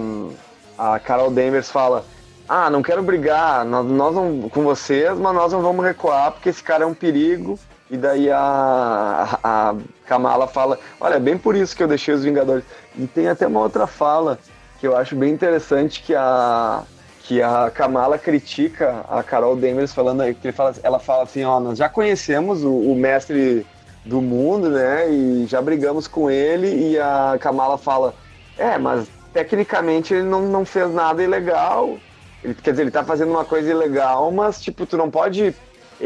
a 0.78 1.00
Carol 1.00 1.32
Danvers 1.32 1.72
fala 1.72 2.04
ah, 2.48 2.70
não 2.70 2.82
quero 2.82 3.02
brigar, 3.02 3.64
nós, 3.66 3.86
nós 3.86 4.14
não, 4.14 4.50
com 4.50 4.64
vocês, 4.64 5.18
mas 5.18 5.34
nós 5.34 5.54
não 5.54 5.62
vamos 5.62 5.84
recuar 5.86 6.34
porque 6.34 6.50
esse 6.50 6.62
cara 6.62 6.84
é 6.84 6.88
um 6.88 6.94
perigo. 6.94 7.58
E 7.94 7.98
daí 7.98 8.28
a, 8.32 9.38
a, 9.44 9.76
Kamala 10.08 10.48
fala, 10.48 10.80
olha, 11.00 11.14
é 11.14 11.20
bem 11.20 11.38
por 11.38 11.56
isso 11.56 11.76
que 11.76 11.84
eu 11.84 11.88
deixei 11.88 12.12
os 12.12 12.24
Vingadores. 12.24 12.64
E 12.98 13.06
tem 13.06 13.28
até 13.28 13.46
uma 13.46 13.60
outra 13.60 13.86
fala 13.86 14.39
que 14.80 14.88
eu 14.88 14.98
acho 14.98 15.16
bem 15.16 15.32
interessante 15.32 16.02
que 16.02 16.16
a, 16.16 16.82
que 17.22 17.39
a 17.39 17.70
Kamala 17.70 18.18
critica 18.18 19.06
a 19.08 19.22
Carol 19.22 19.56
Danvers 19.56 19.94
falando 19.94 20.24
que 20.34 20.52
fala, 20.52 20.74
ela 20.82 20.98
fala 20.98 21.22
assim, 21.22 21.44
ó, 21.44 21.60
nós 21.60 21.78
já 21.78 21.88
conhecemos 21.88 22.64
o, 22.64 22.74
o, 22.74 22.96
mestre 22.96 23.64
do 24.04 24.20
mundo, 24.24 24.70
né? 24.72 25.12
E 25.12 25.46
já 25.46 25.62
brigamos 25.62 26.08
com 26.08 26.32
ele 26.32 26.94
e 26.94 27.00
a 27.00 27.38
Kamala 27.39 27.78
fala, 27.78 28.16
é, 28.58 28.76
mas 28.80 29.08
tecnicamente 29.32 30.16
ele 30.16 30.24
não, 30.24 30.41
não 30.41 30.66
fez 30.66 30.91
nada 30.91 31.22
ilegal. 31.22 32.00
Ele, 32.44 32.56
quer 32.56 32.72
dizer, 32.72 32.82
ele 32.82 32.91
tá 32.91 33.04
fazendo 33.04 33.30
uma 33.30 33.46
coisa 33.46 33.70
ilegal, 33.70 34.32
mas 34.32 34.60
tipo, 34.60 34.84
tu 34.84 34.98
não 34.98 35.12
pode. 35.12 35.54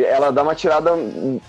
Ela 0.03 0.31
dá 0.31 0.43
uma 0.43 0.53
tirada 0.53 0.91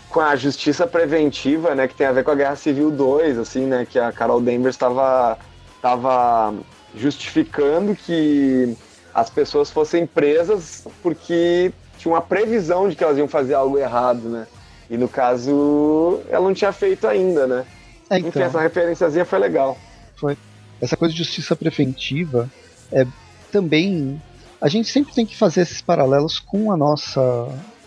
com 0.09 0.21
a 0.21 0.35
justiça 0.35 0.87
preventiva, 0.87 1.75
né? 1.75 1.87
Que 1.87 1.95
tem 1.95 2.07
a 2.07 2.13
ver 2.13 2.25
com 2.25 2.31
a 2.31 2.35
Guerra 2.35 2.57
Civil 2.57 2.91
2, 2.91 3.39
assim, 3.39 3.67
né? 3.67 3.87
Que 3.89 3.99
a 3.99 4.11
Carol 4.11 4.41
Danvers 4.41 4.75
estava 4.75 5.39
tava 5.83 6.55
justificando 6.95 7.95
que 7.95 8.77
as 9.15 9.31
pessoas 9.31 9.71
fossem 9.71 10.07
presas 10.07 10.87
porque 11.03 11.73
tinha 11.99 12.13
uma 12.13 12.21
previsão 12.21 12.89
de 12.89 12.97
que 12.97 13.05
elas 13.05 13.19
iam 13.19 13.29
fazer 13.29 13.55
algo 13.55 13.79
errado, 13.79 14.29
né? 14.29 14.47
E 14.91 14.97
no 14.97 15.09
caso, 15.09 16.21
ela 16.31 16.47
não 16.47 16.55
tinha 16.55 16.73
feito 16.73 17.07
ainda, 17.07 17.47
né? 17.47 17.67
É, 18.09 18.19
então, 18.19 18.29
Enfim, 18.29 18.41
essa 18.41 18.61
referenciazinha 18.61 19.25
foi 19.25 19.39
legal. 19.39 19.77
Foi. 20.17 20.37
Essa 20.81 20.97
coisa 20.97 21.13
de 21.13 21.19
justiça 21.19 21.55
preventiva 21.55 22.49
é 22.91 23.07
também. 23.53 24.21
A 24.61 24.69
gente 24.69 24.89
sempre 24.89 25.15
tem 25.15 25.27
que 25.27 25.37
fazer 25.37 25.61
esses 25.63 25.83
paralelos 25.83 26.39
com 26.39 26.73
a 26.73 26.77
nossa, 26.77 27.21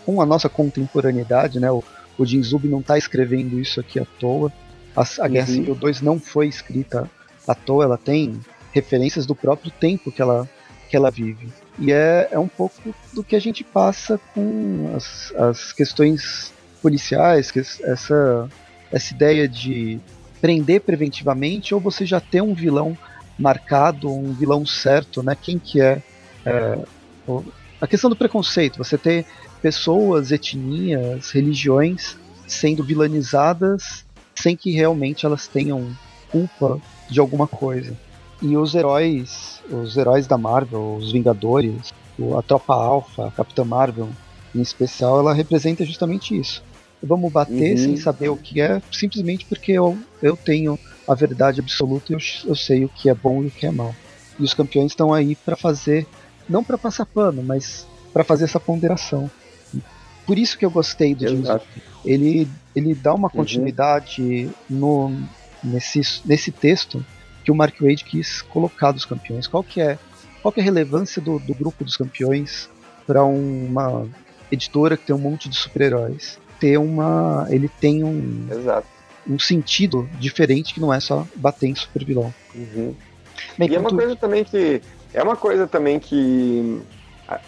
com 0.04 0.20
a 0.20 0.26
nossa 0.26 0.48
contemporaneidade, 0.48 1.58
né? 1.60 1.70
O, 1.70 1.82
o 2.18 2.26
Jin 2.26 2.42
Zub 2.42 2.68
não 2.68 2.80
está 2.80 2.98
escrevendo 2.98 3.58
isso 3.58 3.80
aqui 3.80 3.98
à 3.98 4.04
toa. 4.18 4.52
A, 4.94 5.02
a 5.20 5.28
Guerra 5.28 5.48
uhum. 5.48 5.54
Civil 5.54 5.74
2 5.74 6.00
não 6.02 6.18
foi 6.18 6.48
escrita 6.48 7.10
à 7.46 7.54
toa, 7.54 7.84
ela 7.84 7.98
tem 7.98 8.38
referências 8.72 9.26
do 9.26 9.34
próprio 9.34 9.70
tempo 9.70 10.10
que 10.12 10.20
ela, 10.20 10.48
que 10.88 10.96
ela 10.96 11.10
vive. 11.10 11.48
E 11.78 11.92
é, 11.92 12.28
é 12.30 12.38
um 12.38 12.48
pouco 12.48 12.94
do 13.12 13.24
que 13.24 13.36
a 13.36 13.40
gente 13.40 13.64
passa 13.64 14.20
com 14.34 14.92
as, 14.94 15.32
as 15.36 15.72
questões 15.72 16.52
policiais, 16.80 17.50
que 17.50 17.60
essa, 17.60 18.48
essa 18.90 19.14
ideia 19.14 19.48
de 19.48 20.00
prender 20.40 20.80
preventivamente 20.80 21.74
ou 21.74 21.80
você 21.80 22.04
já 22.04 22.20
ter 22.20 22.42
um 22.42 22.54
vilão 22.54 22.96
marcado, 23.38 24.12
um 24.12 24.32
vilão 24.32 24.66
certo, 24.66 25.22
né? 25.22 25.36
Quem 25.40 25.58
que 25.58 25.80
é, 25.80 26.02
é 26.44 26.78
a 27.80 27.86
questão 27.86 28.10
do 28.10 28.16
preconceito, 28.16 28.78
você 28.78 28.98
ter 28.98 29.24
pessoas, 29.62 30.32
etnias, 30.32 31.30
religiões 31.30 32.16
sendo 32.46 32.82
vilanizadas 32.82 34.04
sem 34.34 34.56
que 34.56 34.72
realmente 34.72 35.24
elas 35.24 35.46
tenham 35.46 35.96
culpa 36.30 36.80
de 37.08 37.20
alguma 37.20 37.46
coisa. 37.46 37.96
E 38.42 38.56
os 38.56 38.74
heróis, 38.74 39.60
os 39.70 39.96
heróis 39.96 40.26
da 40.26 40.36
Marvel, 40.36 40.96
os 40.96 41.12
Vingadores, 41.12 41.94
a 42.36 42.42
Tropa 42.42 42.74
Alpha, 42.74 43.28
a 43.28 43.30
Capitã 43.30 43.64
Marvel, 43.64 44.08
em 44.54 44.60
especial, 44.60 45.20
ela 45.20 45.32
representa 45.32 45.84
justamente 45.84 46.36
isso. 46.36 46.62
Vamos 47.02 47.32
bater 47.32 47.72
uhum. 47.72 47.78
sem 47.78 47.96
saber 47.96 48.28
o 48.28 48.36
que 48.36 48.60
é, 48.60 48.82
simplesmente 48.90 49.44
porque 49.46 49.72
eu, 49.72 49.96
eu 50.20 50.36
tenho 50.36 50.78
a 51.06 51.14
verdade 51.14 51.60
absoluta 51.60 52.12
e 52.12 52.14
eu, 52.14 52.20
eu 52.46 52.54
sei 52.54 52.84
o 52.84 52.88
que 52.88 53.08
é 53.08 53.14
bom 53.14 53.42
e 53.42 53.46
o 53.46 53.50
que 53.50 53.66
é 53.66 53.70
mal. 53.70 53.94
E 54.38 54.42
os 54.42 54.54
campeões 54.54 54.92
estão 54.92 55.12
aí 55.12 55.34
para 55.36 55.56
fazer, 55.56 56.06
não 56.48 56.64
para 56.64 56.78
passar 56.78 57.06
pano, 57.06 57.42
mas 57.42 57.86
para 58.12 58.24
fazer 58.24 58.44
essa 58.44 58.60
ponderação. 58.60 59.30
Por 60.26 60.38
isso 60.38 60.56
que 60.56 60.64
eu 60.64 60.70
gostei 60.70 61.14
do 61.14 61.28
James 61.28 61.48
Ele, 62.04 62.48
ele 62.74 62.94
dá 62.94 63.14
uma 63.14 63.28
uhum. 63.28 63.34
continuidade 63.34 64.50
uhum. 64.70 64.76
no, 64.78 65.22
nesse, 65.62 66.00
nesse 66.24 66.50
texto 66.50 67.04
que 67.44 67.50
o 67.50 67.54
Mark 67.54 67.74
Wade 67.80 68.04
quis 68.04 68.42
colocar 68.42 68.92
dos 68.92 69.04
campeões. 69.04 69.46
Qual 69.46 69.62
que 69.62 69.80
é, 69.80 69.98
qual 70.40 70.52
que 70.52 70.60
é 70.60 70.62
a 70.62 70.64
relevância 70.64 71.20
do, 71.20 71.38
do 71.38 71.54
grupo 71.54 71.84
dos 71.84 71.96
campeões 71.96 72.68
para 73.06 73.24
uma 73.24 74.06
editora 74.50 74.96
que 74.96 75.06
tem 75.06 75.16
um 75.16 75.18
monte 75.18 75.48
de 75.48 75.56
super-heróis? 75.56 76.38
Ter 76.60 76.78
uma, 76.78 77.46
ele 77.50 77.68
tem 77.68 78.04
um, 78.04 78.46
Exato. 78.50 78.86
um 79.28 79.38
sentido 79.38 80.08
diferente 80.20 80.72
que 80.72 80.80
não 80.80 80.94
é 80.94 81.00
só 81.00 81.26
bater 81.34 81.66
em 81.66 81.74
super 81.74 82.04
vilão. 82.04 82.32
Uhum. 82.54 82.94
E 83.58 83.74
é 83.74 83.78
uma 83.78 83.90
coisa 83.90 84.14
também 84.14 84.44
que 84.44 84.80
é 85.12 85.22
uma 85.22 85.36
coisa 85.36 85.66
também 85.66 85.98
que 85.98 86.80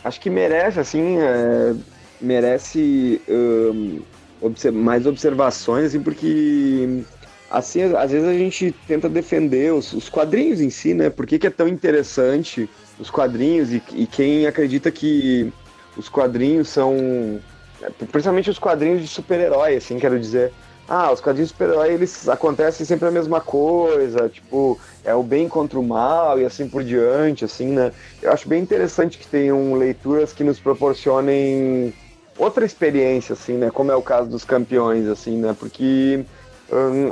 acho 0.02 0.20
que 0.20 0.28
merece 0.28 0.80
assim 0.80 1.18
é, 1.18 1.74
merece 2.24 3.20
um, 3.28 4.00
mais 4.72 5.06
observações 5.06 5.86
assim, 5.86 6.02
porque 6.02 7.04
assim, 7.50 7.82
às 7.94 8.10
vezes 8.10 8.26
a 8.26 8.34
gente 8.34 8.74
tenta 8.86 9.08
defender 9.08 9.72
os, 9.72 9.92
os 9.92 10.08
quadrinhos 10.08 10.60
em 10.60 10.70
si, 10.70 10.92
né? 10.92 11.08
Por 11.08 11.26
que, 11.26 11.38
que 11.38 11.46
é 11.46 11.50
tão 11.50 11.68
interessante 11.68 12.68
os 12.98 13.10
quadrinhos 13.10 13.72
e, 13.72 13.82
e, 13.92 14.06
quem 14.06 14.46
acredita 14.46 14.90
que 14.90 15.52
os 15.96 16.08
quadrinhos 16.08 16.68
são. 16.68 17.40
Principalmente 18.10 18.50
os 18.50 18.58
quadrinhos 18.58 19.02
de 19.02 19.08
super-herói, 19.08 19.76
assim, 19.76 19.98
quero 19.98 20.18
dizer. 20.18 20.52
Ah, 20.86 21.10
os 21.10 21.20
quadrinhos 21.20 21.48
de 21.48 21.54
super-herói, 21.54 21.92
eles 21.92 22.28
acontecem 22.28 22.84
sempre 22.84 23.08
a 23.08 23.10
mesma 23.10 23.40
coisa, 23.40 24.28
tipo, 24.28 24.78
é 25.02 25.14
o 25.14 25.22
bem 25.22 25.48
contra 25.48 25.78
o 25.78 25.82
mal 25.82 26.38
e 26.38 26.44
assim 26.44 26.68
por 26.68 26.84
diante, 26.84 27.44
assim, 27.44 27.68
né? 27.68 27.90
Eu 28.20 28.30
acho 28.30 28.46
bem 28.46 28.62
interessante 28.62 29.16
que 29.16 29.26
tenham 29.26 29.74
leituras 29.74 30.32
que 30.32 30.44
nos 30.44 30.60
proporcionem 30.60 31.92
outra 32.38 32.64
experiência, 32.64 33.32
assim, 33.32 33.54
né? 33.54 33.70
Como 33.70 33.90
é 33.90 33.96
o 33.96 34.02
caso 34.02 34.28
dos 34.28 34.44
campeões, 34.44 35.06
assim, 35.06 35.36
né? 35.36 35.54
Porque 35.58 36.24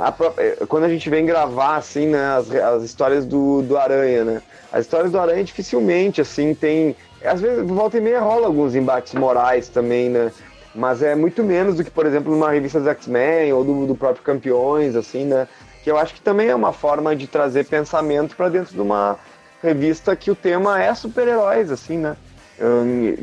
a 0.01 0.11
própria, 0.11 0.43
eh, 0.43 0.65
quando 0.67 0.83
a 0.83 0.89
gente 0.89 1.09
vem 1.09 1.25
gravar 1.25 1.77
assim, 1.77 2.07
né, 2.07 2.35
as, 2.37 2.51
as 2.51 2.83
histórias 2.83 3.25
do, 3.25 3.61
do 3.61 3.77
Aranha, 3.77 4.23
né? 4.23 4.41
As 4.71 4.81
histórias 4.81 5.11
do 5.11 5.19
Aranha 5.19 5.43
dificilmente 5.43 6.19
assim 6.19 6.53
tem, 6.53 6.95
às 7.23 7.39
vezes 7.39 7.63
volta 7.67 7.97
e 7.97 8.01
meia 8.01 8.19
rola 8.19 8.47
alguns 8.47 8.75
embates 8.75 9.13
morais 9.13 9.69
também, 9.69 10.09
né? 10.09 10.31
Mas 10.75 11.03
é 11.03 11.13
muito 11.13 11.43
menos 11.43 11.75
do 11.75 11.83
que, 11.83 11.91
por 11.91 12.05
exemplo, 12.05 12.31
numa 12.31 12.49
revista 12.49 12.79
dos 12.79 12.87
X-Men 12.89 13.53
ou 13.53 13.63
do, 13.63 13.85
do 13.85 13.95
próprio 13.95 14.23
Campeões, 14.23 14.95
assim, 14.95 15.23
né? 15.23 15.47
Que 15.83 15.91
eu 15.91 15.97
acho 15.97 16.15
que 16.15 16.21
também 16.21 16.47
é 16.47 16.55
uma 16.55 16.73
forma 16.73 17.15
de 17.15 17.27
trazer 17.27 17.65
pensamento 17.65 18.35
para 18.35 18.49
dentro 18.49 18.73
de 18.73 18.81
uma 18.81 19.19
revista 19.61 20.15
que 20.15 20.31
o 20.31 20.35
tema 20.35 20.81
é 20.81 20.93
super-heróis, 20.95 21.71
assim, 21.71 21.97
né? 21.97 22.17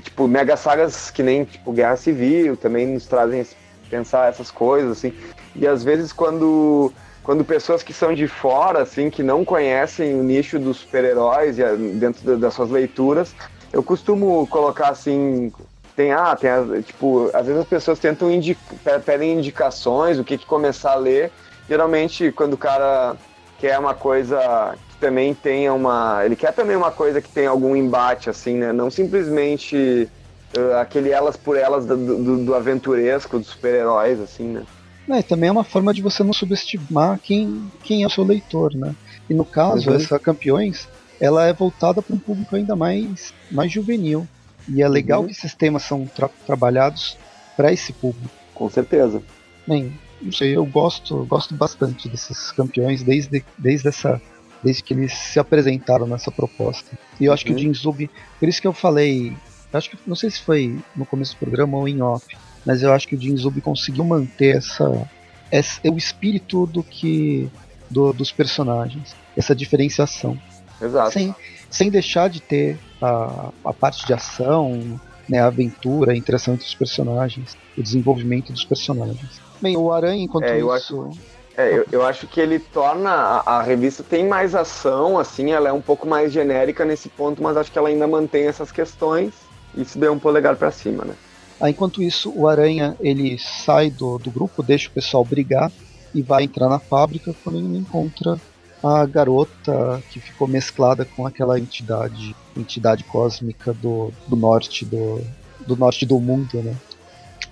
Tipo, 0.03 0.26
mega 0.26 0.57
sagas 0.57 1.11
que 1.11 1.22
nem 1.22 1.45
tipo 1.45 1.72
Guerra 1.72 1.97
Civil 1.97 2.57
também 2.57 2.87
nos 2.87 3.07
trazem 3.07 3.47
pensar 3.89 4.28
essas 4.28 4.51
coisas, 4.51 4.93
assim. 4.93 5.12
E 5.55 5.66
às 5.66 5.83
vezes 5.83 6.12
quando 6.12 6.93
quando 7.22 7.45
pessoas 7.45 7.83
que 7.83 7.93
são 7.93 8.14
de 8.14 8.26
fora, 8.26 8.83
assim, 8.83 9.11
que 9.11 9.22
não 9.22 9.45
conhecem 9.45 10.18
o 10.18 10.22
nicho 10.22 10.59
dos 10.59 10.78
super-heróis 10.78 11.57
dentro 11.95 12.37
das 12.39 12.55
suas 12.55 12.70
leituras, 12.70 13.35
eu 13.72 13.83
costumo 13.83 14.47
colocar 14.49 14.89
assim, 14.89 15.53
tem 15.95 16.12
ah, 16.12 16.35
tem 16.35 16.51
tipo, 16.83 17.31
às 17.35 17.47
vezes 17.47 17.61
as 17.61 17.68
pessoas 17.68 17.99
tentam 17.99 18.31
indicar, 18.31 19.01
pedem 19.01 19.35
indicações, 19.39 20.18
o 20.18 20.24
que, 20.24 20.39
que 20.39 20.47
começar 20.47 20.93
a 20.93 20.97
ler. 20.97 21.31
Geralmente 21.68 22.33
quando 22.33 22.55
o 22.55 22.59
cara 22.59 23.16
quer 23.59 23.78
uma 23.78 23.95
coisa 23.95 24.74
também 25.01 25.34
tenha 25.34 25.72
uma, 25.72 26.22
ele 26.24 26.36
quer 26.36 26.53
também 26.53 26.76
uma 26.76 26.90
coisa 26.90 27.20
que 27.20 27.28
tenha 27.28 27.51
algum 27.51 27.74
embate 27.74 28.28
assim, 28.28 28.57
né? 28.57 28.72
Não 28.72 28.90
simplesmente 28.90 30.09
uh, 30.57 30.76
aquele 30.80 31.11
elas 31.11 31.36
por 31.36 31.57
elas 31.57 31.86
do, 31.86 31.96
do, 31.96 32.44
do 32.44 32.55
aventuresco, 32.55 33.38
dos 33.38 33.48
super-heróis 33.48 34.20
assim, 34.20 34.44
né? 34.44 34.64
É, 35.09 35.22
também 35.22 35.48
é 35.48 35.53
uma 35.53 35.64
forma 35.64 35.92
de 35.92 36.03
você 36.03 36.22
não 36.22 36.32
subestimar 36.32 37.18
quem, 37.18 37.68
quem 37.82 38.05
é 38.05 38.07
o 38.07 38.11
seu 38.11 38.22
leitor, 38.22 38.74
né? 38.74 38.94
E 39.28 39.34
no 39.34 39.44
caso, 39.44 39.90
uhum. 39.90 39.96
essa 39.96 40.18
Campeões, 40.18 40.88
ela 41.20 41.46
é 41.46 41.53
voltada 41.53 42.01
para 42.01 42.14
um 42.14 42.18
público 42.18 42.55
ainda 42.55 42.76
mais, 42.76 43.34
mais 43.51 43.72
juvenil. 43.72 44.26
E 44.68 44.82
é 44.82 44.88
legal 44.88 45.22
uhum. 45.22 45.26
que 45.26 45.32
esses 45.32 45.55
temas 45.55 45.82
são 45.82 46.07
tra 46.07 46.28
trabalhados 46.46 47.16
para 47.57 47.72
esse 47.72 47.92
público. 47.92 48.30
Com 48.55 48.70
certeza. 48.70 49.20
Bem, 49.66 49.92
não 50.22 50.32
sei, 50.32 50.57
eu 50.57 50.64
gosto, 50.64 51.24
gosto 51.24 51.55
bastante 51.55 52.09
desses 52.09 52.53
campeões 52.53 53.03
desde, 53.03 53.44
desde 53.59 53.88
essa 53.88 54.20
desde 54.62 54.82
que 54.82 54.94
eles 54.94 55.12
se 55.12 55.38
apresentaram 55.38 56.06
nessa 56.06 56.30
proposta. 56.30 56.96
E 57.18 57.24
eu 57.24 57.32
acho 57.32 57.44
que 57.44 57.52
o 57.52 57.54
uhum. 57.54 57.61
Jin 57.61 57.74
Zub, 57.74 58.11
por 58.38 58.48
isso 58.48 58.61
que 58.61 58.66
eu 58.66 58.72
falei, 58.72 59.36
acho 59.72 59.90
que 59.90 59.98
não 60.06 60.16
sei 60.16 60.30
se 60.30 60.40
foi 60.40 60.78
no 60.94 61.06
começo 61.06 61.34
do 61.34 61.38
programa 61.38 61.78
ou 61.78 61.88
em 61.88 62.02
off, 62.02 62.26
mas 62.64 62.82
eu 62.82 62.92
acho 62.92 63.08
que 63.08 63.14
o 63.14 63.20
Jin 63.20 63.36
Zub 63.36 63.61
conseguiu 63.61 64.04
manter 64.04 64.56
essa, 64.56 65.08
essa 65.50 65.80
o 65.84 65.96
espírito 65.96 66.66
do 66.66 66.82
que 66.82 67.48
do, 67.88 68.12
dos 68.12 68.30
personagens, 68.30 69.14
essa 69.36 69.54
diferenciação. 69.54 70.38
Exato. 70.80 71.12
Sem, 71.12 71.34
sem 71.70 71.90
deixar 71.90 72.28
de 72.28 72.40
ter 72.40 72.78
a, 73.02 73.50
a 73.64 73.72
parte 73.72 74.06
de 74.06 74.12
ação, 74.12 75.00
né, 75.28 75.40
a 75.40 75.46
aventura, 75.46 76.12
a 76.12 76.16
interação 76.16 76.54
entre 76.54 76.66
os 76.66 76.74
personagens, 76.74 77.56
o 77.76 77.82
desenvolvimento 77.82 78.52
dos 78.52 78.64
personagens. 78.64 79.40
Bem, 79.61 79.76
o 79.76 79.92
Aranha, 79.92 80.22
enquanto 80.22 80.44
é, 80.44 80.61
eu 80.61 80.74
isso. 80.74 81.02
Acho, 81.02 81.18
é, 81.57 81.78
eu, 81.78 81.86
eu, 81.90 82.07
acho 82.07 82.26
que 82.26 82.40
ele 82.40 82.59
torna. 82.59 83.11
A, 83.11 83.59
a, 83.59 83.62
revista 83.62 84.03
tem 84.03 84.26
mais 84.26 84.55
ação, 84.55 85.18
assim, 85.18 85.51
ela 85.51 85.68
é 85.68 85.72
um 85.72 85.80
pouco 85.80 86.07
mais 86.07 86.32
genérica 86.32 86.84
nesse 86.84 87.09
ponto, 87.09 87.42
mas 87.42 87.57
acho 87.57 87.70
que 87.70 87.78
ela 87.78 87.88
ainda 87.88 88.07
mantém 88.07 88.46
essas 88.46 88.70
questões. 88.70 89.32
Isso 89.74 89.98
deu 89.98 90.12
um 90.12 90.18
polegar 90.18 90.57
para 90.57 90.70
cima, 90.70 91.05
né? 91.05 91.14
Ah, 91.61 91.68
enquanto 91.68 92.03
isso, 92.03 92.32
o 92.34 92.48
Aranha 92.48 92.96
ele 93.01 93.38
sai 93.38 93.90
do, 93.90 94.18
do 94.18 94.30
grupo, 94.30 94.62
deixa 94.62 94.88
o 94.88 94.92
pessoal 94.92 95.24
brigar 95.24 95.70
e 96.14 96.22
vai 96.22 96.44
entrar 96.44 96.68
na 96.68 96.78
fábrica 96.78 97.34
quando 97.44 97.59
ele 97.59 97.78
encontra 97.78 98.40
a 98.82 99.05
garota 99.05 100.03
que 100.11 100.18
ficou 100.18 100.48
mesclada 100.48 101.05
com 101.05 101.26
aquela 101.26 101.59
entidade, 101.59 102.34
entidade 102.57 103.05
cósmica 103.05 103.74
do, 103.74 104.11
do 104.26 104.34
norte 104.36 104.86
do, 104.86 105.20
do 105.66 105.76
norte 105.76 106.07
do 106.07 106.18
mundo, 106.18 106.62
né? 106.62 106.74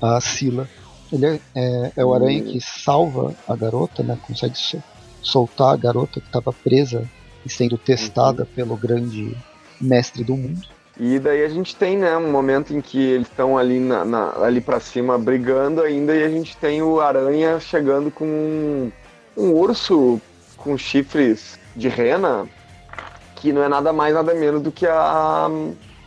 A 0.00 0.20
Sila. 0.20 0.68
Ele 1.12 1.26
é, 1.26 1.40
é, 1.54 1.92
é 1.96 2.04
o 2.04 2.12
aranha 2.12 2.42
que 2.42 2.60
salva 2.60 3.34
a 3.46 3.56
garota, 3.56 4.02
né? 4.02 4.18
Consegue 4.26 4.56
sol, 4.58 4.82
soltar 5.22 5.74
a 5.74 5.76
garota 5.76 6.20
que 6.20 6.26
estava 6.26 6.52
presa 6.52 7.08
e 7.44 7.50
sendo 7.50 7.78
testada 7.78 8.42
uhum. 8.42 8.48
pelo 8.54 8.76
grande 8.76 9.36
mestre 9.80 10.24
do 10.24 10.36
mundo. 10.36 10.66
E 11.00 11.18
daí 11.18 11.44
a 11.44 11.48
gente 11.48 11.76
tem, 11.76 11.96
né, 11.96 12.16
um 12.16 12.30
momento 12.30 12.74
em 12.74 12.80
que 12.80 12.98
eles 12.98 13.28
estão 13.28 13.56
ali, 13.56 13.78
na, 13.78 14.04
na 14.04 14.32
ali 14.42 14.60
para 14.60 14.80
cima 14.80 15.16
brigando 15.16 15.80
ainda 15.80 16.14
e 16.14 16.24
a 16.24 16.28
gente 16.28 16.56
tem 16.56 16.82
o 16.82 17.00
Aranha 17.00 17.60
chegando 17.60 18.10
com 18.10 18.24
um, 18.24 18.92
um 19.36 19.52
urso 19.52 20.20
com 20.56 20.76
chifres 20.76 21.56
de 21.76 21.88
rena 21.88 22.48
que 23.36 23.52
não 23.52 23.62
é 23.62 23.68
nada 23.68 23.92
mais 23.92 24.12
nada 24.12 24.34
menos 24.34 24.60
do 24.60 24.72
que 24.72 24.86
a 24.88 25.48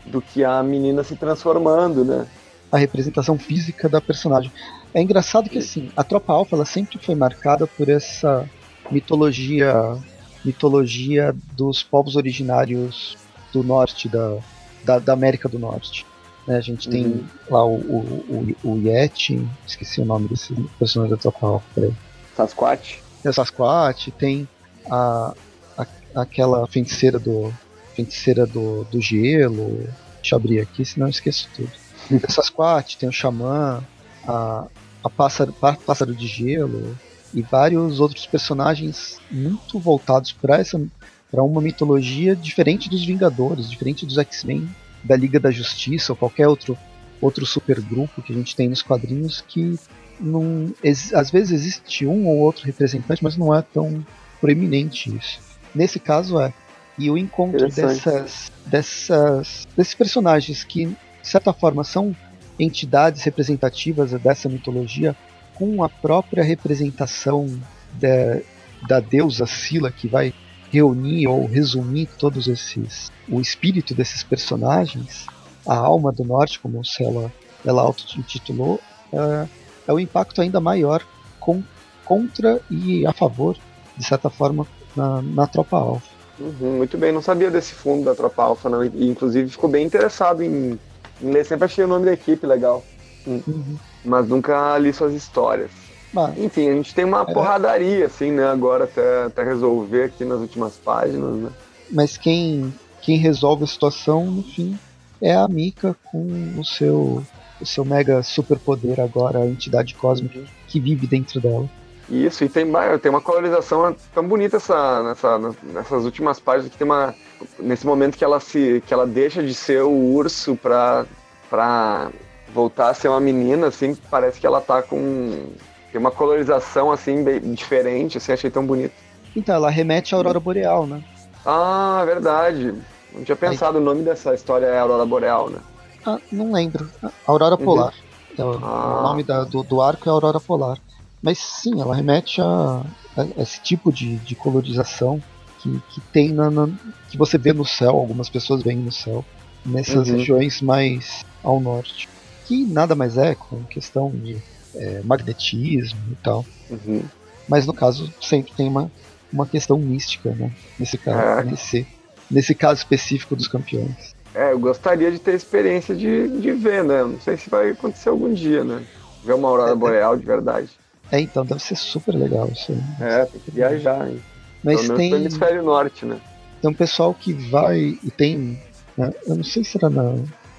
do 0.05 0.21
que 0.21 0.43
a 0.43 0.61
menina 0.61 1.03
se 1.03 1.15
transformando, 1.15 2.03
né? 2.03 2.27
A 2.69 2.77
representação 2.77 3.37
física 3.37 3.87
da 3.87 4.01
personagem. 4.01 4.51
É 4.93 5.01
engraçado 5.01 5.49
que 5.49 5.57
assim, 5.57 5.89
a 5.95 6.03
tropa 6.03 6.33
alfa 6.33 6.55
ela 6.55 6.65
sempre 6.65 6.97
foi 6.99 7.15
marcada 7.15 7.65
por 7.65 7.89
essa 7.89 8.49
mitologia 8.89 9.97
mitologia 10.43 11.35
dos 11.53 11.83
povos 11.83 12.15
originários 12.15 13.15
do 13.53 13.63
norte 13.63 14.09
da, 14.09 14.37
da, 14.83 14.99
da 14.99 15.13
América 15.13 15.47
do 15.47 15.59
Norte. 15.59 16.05
Né, 16.47 16.57
a 16.57 16.61
gente 16.61 16.89
tem 16.89 17.05
uhum. 17.05 17.25
lá 17.49 17.63
o, 17.63 17.75
o, 17.75 18.55
o, 18.63 18.69
o, 18.71 18.77
Yeti, 18.79 19.47
esqueci 19.67 20.01
o 20.01 20.05
nome 20.05 20.27
desse 20.27 20.53
personagem 20.79 21.15
da 21.15 21.21
Tropa 21.21 21.45
Alpha. 21.45 21.95
Sasquatch. 22.35 22.99
Tem 23.21 23.29
o 23.29 23.33
Sasquatch, 23.33 24.11
tem 24.17 24.47
a, 24.89 25.35
a, 25.77 25.85
aquela 26.15 26.65
feiticeira 26.67 27.19
do 27.19 27.53
feiticeira 27.95 28.47
do, 28.47 28.83
do 28.85 28.99
gelo. 28.99 29.87
Deixa 30.15 30.35
eu 30.35 30.37
abrir 30.37 30.59
aqui, 30.59 30.83
senão 30.83 31.07
eu 31.07 31.11
esqueço 31.11 31.47
tudo. 31.55 31.71
Tem 32.09 32.17
o 32.17 32.31
Sasquatch, 32.31 32.97
tem 32.97 33.07
o 33.07 33.11
Xamã, 33.11 33.81
a, 34.27 34.67
a 35.03 35.09
pássaro, 35.09 35.53
pássaro 35.53 36.13
de 36.15 36.27
gelo 36.27 36.97
e 37.33 37.41
vários 37.41 37.99
outros 37.99 38.25
personagens 38.27 39.19
muito 39.29 39.79
voltados 39.79 40.31
para 40.31 40.57
essa 40.57 40.81
para 41.29 41.41
uma 41.43 41.61
mitologia 41.61 42.35
diferente 42.35 42.89
dos 42.89 43.05
Vingadores, 43.05 43.69
diferente 43.69 44.05
dos 44.05 44.17
X-Men, 44.17 44.69
da 45.01 45.15
Liga 45.15 45.39
da 45.39 45.49
Justiça 45.49 46.11
ou 46.11 46.17
qualquer 46.17 46.47
outro 46.47 46.77
outro 47.21 47.45
supergrupo 47.45 48.21
que 48.21 48.33
a 48.33 48.35
gente 48.35 48.55
tem 48.55 48.67
nos 48.67 48.81
quadrinhos 48.81 49.41
que 49.47 49.79
não, 50.19 50.73
às 51.13 51.31
vezes 51.31 51.51
existe 51.51 52.05
um 52.05 52.27
ou 52.27 52.37
outro 52.39 52.65
representante, 52.65 53.23
mas 53.23 53.37
não 53.37 53.55
é 53.55 53.61
tão 53.61 54.05
proeminente 54.39 55.15
isso. 55.15 55.39
Nesse 55.73 55.99
caso 55.99 56.39
é. 56.39 56.53
E 56.97 57.09
o 57.09 57.17
encontro 57.17 57.69
dessas, 57.69 58.51
dessas, 58.65 59.67
desses 59.75 59.95
personagens 59.95 60.63
que, 60.63 60.85
de 60.85 60.97
certa 61.27 61.53
forma, 61.53 61.83
são 61.83 62.15
entidades 62.63 63.23
representativas 63.23 64.11
dessa 64.11 64.47
mitologia 64.47 65.15
com 65.55 65.83
a 65.83 65.89
própria 65.89 66.43
representação 66.43 67.47
da, 67.93 68.41
da 68.87 68.99
deusa 68.99 69.45
Sila 69.45 69.91
que 69.91 70.07
vai 70.07 70.33
reunir 70.71 71.27
ou 71.27 71.45
resumir 71.45 72.07
todos 72.17 72.47
esses 72.47 73.11
o 73.27 73.41
espírito 73.41 73.93
desses 73.93 74.23
personagens, 74.23 75.25
a 75.67 75.75
alma 75.75 76.11
do 76.11 76.23
norte, 76.23 76.59
como 76.59 76.81
ela 76.99 77.31
ela 77.63 77.81
auto-intitulou, 77.83 78.79
é, 79.13 79.47
é 79.87 79.93
o 79.93 79.95
um 79.95 79.99
impacto 79.99 80.41
ainda 80.41 80.59
maior 80.59 81.05
com, 81.39 81.63
contra 82.03 82.59
e 82.69 83.05
a 83.05 83.13
favor, 83.13 83.55
de 83.95 84.03
certa 84.03 84.29
forma, 84.29 84.65
na, 84.95 85.21
na 85.21 85.47
tropa 85.47 85.77
alfa. 85.77 86.07
Uhum, 86.39 86.77
muito 86.77 86.97
bem, 86.97 87.11
não 87.11 87.21
sabia 87.21 87.51
desse 87.51 87.73
fundo 87.73 88.05
da 88.05 88.15
tropa 88.15 88.43
alfa, 88.43 88.67
não. 88.67 88.83
E, 88.83 89.07
inclusive 89.07 89.49
ficou 89.49 89.69
bem 89.69 89.85
interessado 89.85 90.41
em, 90.41 90.79
ler, 91.21 91.45
sempre 91.45 91.65
achei 91.65 91.83
o 91.83 91.87
nome 91.87 92.05
da 92.05 92.13
equipe 92.13 92.45
legal. 92.45 92.83
Hum. 93.27 93.41
Uhum. 93.47 93.77
Mas 94.03 94.27
nunca 94.27 94.77
li 94.77 94.91
suas 94.93 95.13
histórias. 95.13 95.71
Mas, 96.13 96.37
Enfim, 96.37 96.69
a 96.69 96.73
gente 96.73 96.93
tem 96.93 97.05
uma 97.05 97.21
é... 97.21 97.33
porradaria, 97.33 98.05
assim, 98.05 98.31
né, 98.31 98.45
agora 98.45 98.83
até, 98.83 99.23
até 99.25 99.43
resolver 99.43 100.05
aqui 100.05 100.25
nas 100.25 100.39
últimas 100.39 100.73
páginas, 100.75 101.35
né? 101.35 101.49
Mas 101.89 102.17
quem, 102.17 102.73
quem 103.01 103.17
resolve 103.17 103.63
a 103.63 103.67
situação, 103.67 104.25
no 104.25 104.43
fim, 104.43 104.77
é 105.21 105.33
a 105.33 105.47
Mika 105.47 105.95
com 106.11 106.53
o 106.57 106.65
seu, 106.65 107.23
o 107.59 107.65
seu 107.65 107.85
mega 107.85 108.23
superpoder 108.23 108.99
agora, 108.99 109.39
a 109.39 109.47
entidade 109.47 109.93
cósmica 109.93 110.39
que 110.67 110.79
vive 110.79 111.05
dentro 111.05 111.39
dela. 111.39 111.69
Isso, 112.09 112.43
e 112.43 112.49
tem, 112.49 112.65
tem 113.01 113.09
uma 113.09 113.21
colorização 113.21 113.95
tão 114.13 114.27
bonita 114.27 114.57
essa, 114.57 115.03
nessa, 115.03 115.39
nessas 115.63 116.03
últimas 116.03 116.39
páginas 116.39 116.71
que 116.71 116.77
tem 116.77 116.85
uma. 116.85 117.15
Nesse 117.59 117.85
momento 117.85 118.17
que 118.17 118.23
ela 118.23 118.39
se. 118.39 118.83
que 118.85 118.93
ela 118.93 119.07
deixa 119.07 119.43
de 119.43 119.53
ser 119.53 119.83
o 119.83 119.91
urso 119.91 120.55
pra, 120.55 121.05
pra 121.49 122.11
voltar 122.53 122.89
a 122.89 122.93
ser 122.93 123.07
uma 123.07 123.19
menina, 123.19 123.67
assim, 123.67 123.95
parece 124.09 124.39
que 124.39 124.45
ela 124.45 124.61
tá 124.61 124.81
com 124.81 125.49
tem 125.91 125.99
uma 125.99 126.11
colorização 126.11 126.91
assim 126.91 127.23
bem 127.23 127.39
diferente, 127.53 128.17
assim, 128.17 128.31
achei 128.31 128.49
tão 128.49 128.65
bonito. 128.65 128.93
Então, 129.35 129.55
ela 129.55 129.69
remete 129.69 130.15
à 130.15 130.17
Aurora 130.17 130.39
Boreal, 130.39 130.87
né? 130.87 131.03
Ah, 131.45 132.03
verdade. 132.05 132.73
Não 133.13 133.23
tinha 133.23 133.35
pensado, 133.35 133.77
Aí... 133.77 133.81
o 133.81 133.85
nome 133.85 134.03
dessa 134.03 134.33
história 134.33 134.65
é 134.67 134.79
Aurora 134.79 135.05
Boreal, 135.05 135.49
né? 135.49 135.59
Ah, 136.05 136.17
não 136.31 136.51
lembro. 136.51 136.89
Aurora 137.27 137.55
uhum. 137.55 137.65
Polar. 137.65 137.93
Uhum. 138.37 138.59
ah. 138.63 138.99
O 138.99 139.03
nome 139.03 139.23
da, 139.23 139.43
do, 139.43 139.63
do, 139.63 139.81
arco 139.81 140.07
é 140.07 140.11
Aurora 140.11 140.39
Polar. 140.39 140.77
Mas 141.21 141.37
sim, 141.39 141.79
ela 141.79 141.95
remete 141.95 142.41
a, 142.41 142.81
a 143.17 143.41
esse 143.41 143.61
tipo 143.61 143.91
de, 143.91 144.15
de 144.17 144.33
colorização 144.33 145.21
que, 145.61 145.81
que 145.89 146.01
tem 146.11 146.31
na, 146.31 146.49
na, 146.49 146.69
que 147.09 147.17
você 147.17 147.37
vê 147.37 147.53
no 147.53 147.65
céu, 147.65 147.91
algumas 147.91 148.29
pessoas 148.29 148.63
veem 148.63 148.77
no 148.77 148.91
céu, 148.91 149.23
nessas 149.65 150.07
uhum. 150.07 150.17
regiões 150.17 150.61
mais 150.61 151.25
ao 151.43 151.59
norte. 151.59 152.09
Que 152.45 152.65
nada 152.65 152.95
mais 152.95 153.17
é 153.17 153.35
com 153.35 153.63
questão 153.63 154.11
de 154.11 154.37
é, 154.75 155.01
magnetismo 155.03 155.99
e 156.11 156.15
tal. 156.15 156.45
Uhum. 156.69 157.03
Mas 157.47 157.65
no 157.65 157.73
caso 157.73 158.11
sempre 158.21 158.53
tem 158.53 158.67
uma, 158.67 158.91
uma 159.31 159.45
questão 159.45 159.77
mística, 159.77 160.31
né? 160.31 160.51
Nesse 160.79 160.97
caso, 160.97 161.19
é. 161.19 161.43
nesse, 161.43 161.87
nesse 162.29 162.55
caso 162.55 162.79
específico 162.79 163.35
dos 163.35 163.47
campeões. 163.47 164.15
É, 164.33 164.53
eu 164.53 164.59
gostaria 164.59 165.11
de 165.11 165.19
ter 165.19 165.31
a 165.31 165.35
experiência 165.35 165.93
de, 165.93 166.27
de 166.39 166.51
ver, 166.53 166.83
né? 166.83 167.03
Não 167.03 167.19
sei 167.19 167.37
se 167.37 167.49
vai 167.49 167.71
acontecer 167.71 168.09
algum 168.09 168.33
dia, 168.33 168.63
né? 168.63 168.83
Ver 169.23 169.33
uma 169.33 169.49
aurora 169.49 169.71
é, 169.71 169.73
é. 169.73 169.75
boreal 169.75 170.17
de 170.17 170.25
verdade. 170.25 170.69
É, 171.11 171.19
então 171.19 171.45
deve 171.45 171.61
ser 171.61 171.75
super 171.75 172.15
legal 172.15 172.49
isso 172.49 172.71
aí. 172.71 172.81
É, 173.05 173.25
tem 173.25 173.41
que 173.41 173.51
viajar, 173.51 174.09
hein? 174.09 174.21
Mas 174.63 174.81
Pelo 174.81 174.97
tem. 174.97 175.09
No 175.11 175.17
hemisfério 175.17 175.63
norte, 175.63 176.05
né? 176.05 176.19
Tem 176.61 176.69
um 176.69 176.73
pessoal 176.73 177.13
que 177.13 177.33
vai 177.33 177.97
e 178.03 178.11
tem. 178.11 178.59
Né? 178.97 179.11
Eu 179.25 179.35
não 179.35 179.43
sei 179.43 179.63
se 179.63 179.77
era 179.77 179.89
na, 179.89 180.15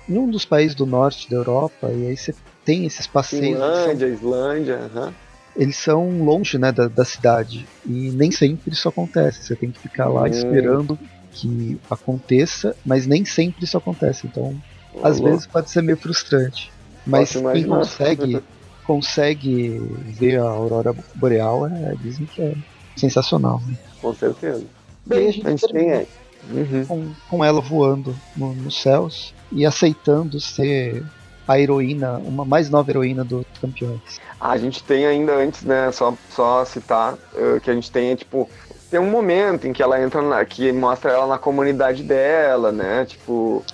em 0.09 0.19
um 0.19 0.29
dos 0.29 0.45
países 0.45 0.75
do 0.75 0.87
norte 0.87 1.31
da 1.31 1.37
Europa, 1.37 1.89
e 1.91 2.09
aí 2.09 2.17
você 2.17 2.35
tem 2.65 2.85
esses 2.87 3.07
passeios. 3.07 3.57
Islândia, 3.57 4.07
são, 4.07 4.15
Islândia, 4.15 4.91
uhum. 4.95 5.13
Eles 5.55 5.77
são 5.77 6.25
longe 6.25 6.59
né, 6.59 6.73
da, 6.73 6.89
da, 6.89 7.05
cidade. 7.05 7.67
E 7.85 8.11
nem 8.11 8.31
sempre 8.31 8.73
isso 8.73 8.89
acontece. 8.89 9.45
Você 9.45 9.55
tem 9.55 9.71
que 9.71 9.79
ficar 9.79 10.09
lá 10.09 10.23
hum. 10.23 10.27
esperando 10.27 10.99
que 11.31 11.79
aconteça, 11.91 12.75
mas 12.85 13.07
nem 13.07 13.25
sempre 13.25 13.65
isso 13.65 13.77
acontece. 13.77 14.27
Então, 14.27 14.57
oh, 14.95 15.07
às 15.07 15.21
vezes 15.21 15.47
pode 15.47 15.71
ser 15.71 15.83
meio 15.83 15.99
frustrante. 15.99 16.73
Mas 17.07 17.33
quem 17.33 17.65
consegue, 17.65 18.43
consegue 18.87 19.79
ver 20.07 20.39
a 20.39 20.45
aurora 20.45 20.95
boreal, 21.15 21.67
é, 21.67 21.95
dizem 22.01 22.27
que 22.27 22.41
é 22.41 22.55
sensacional. 22.97 23.61
Né? 23.67 23.77
Com 24.01 24.15
certeza. 24.15 24.65
Bem, 25.05 25.29
a 25.29 25.33
gente, 25.33 25.69
tem 25.69 25.91
é. 25.91 26.07
Uhum. 26.51 26.85
Com, 26.87 27.13
com, 27.31 27.45
ela 27.45 27.61
voando 27.61 28.15
no, 28.37 28.53
nos 28.53 28.81
céus 28.81 29.33
e 29.51 29.65
aceitando 29.65 30.41
ser 30.41 31.05
a 31.47 31.59
heroína, 31.59 32.19
uma 32.19 32.45
mais 32.45 32.71
nova 32.71 32.91
heroína 32.91 33.25
dos 33.25 33.45
campeões. 33.61 34.01
A 34.41 34.57
gente 34.57 34.83
tem 34.83 35.07
ainda 35.07 35.35
antes, 35.35 35.63
né, 35.63 35.91
só, 35.93 36.15
só 36.31 36.65
citar 36.65 37.15
uh, 37.15 37.61
que 37.61 37.71
a 37.71 37.75
gente 37.75 37.91
tem, 37.91 38.15
tipo, 38.15 38.49
tem 38.91 39.01
um 39.01 39.11
momento 39.11 39.67
em 39.67 39.73
que 39.73 39.83
ela 39.83 40.01
entra, 40.01 40.23
na, 40.23 40.45
que 40.45 40.73
mostra 40.73 41.13
ela 41.13 41.27
na 41.27 41.39
comunidade 41.39 42.03
dela, 42.03 42.73
né, 42.73 43.05
tipo, 43.05 43.65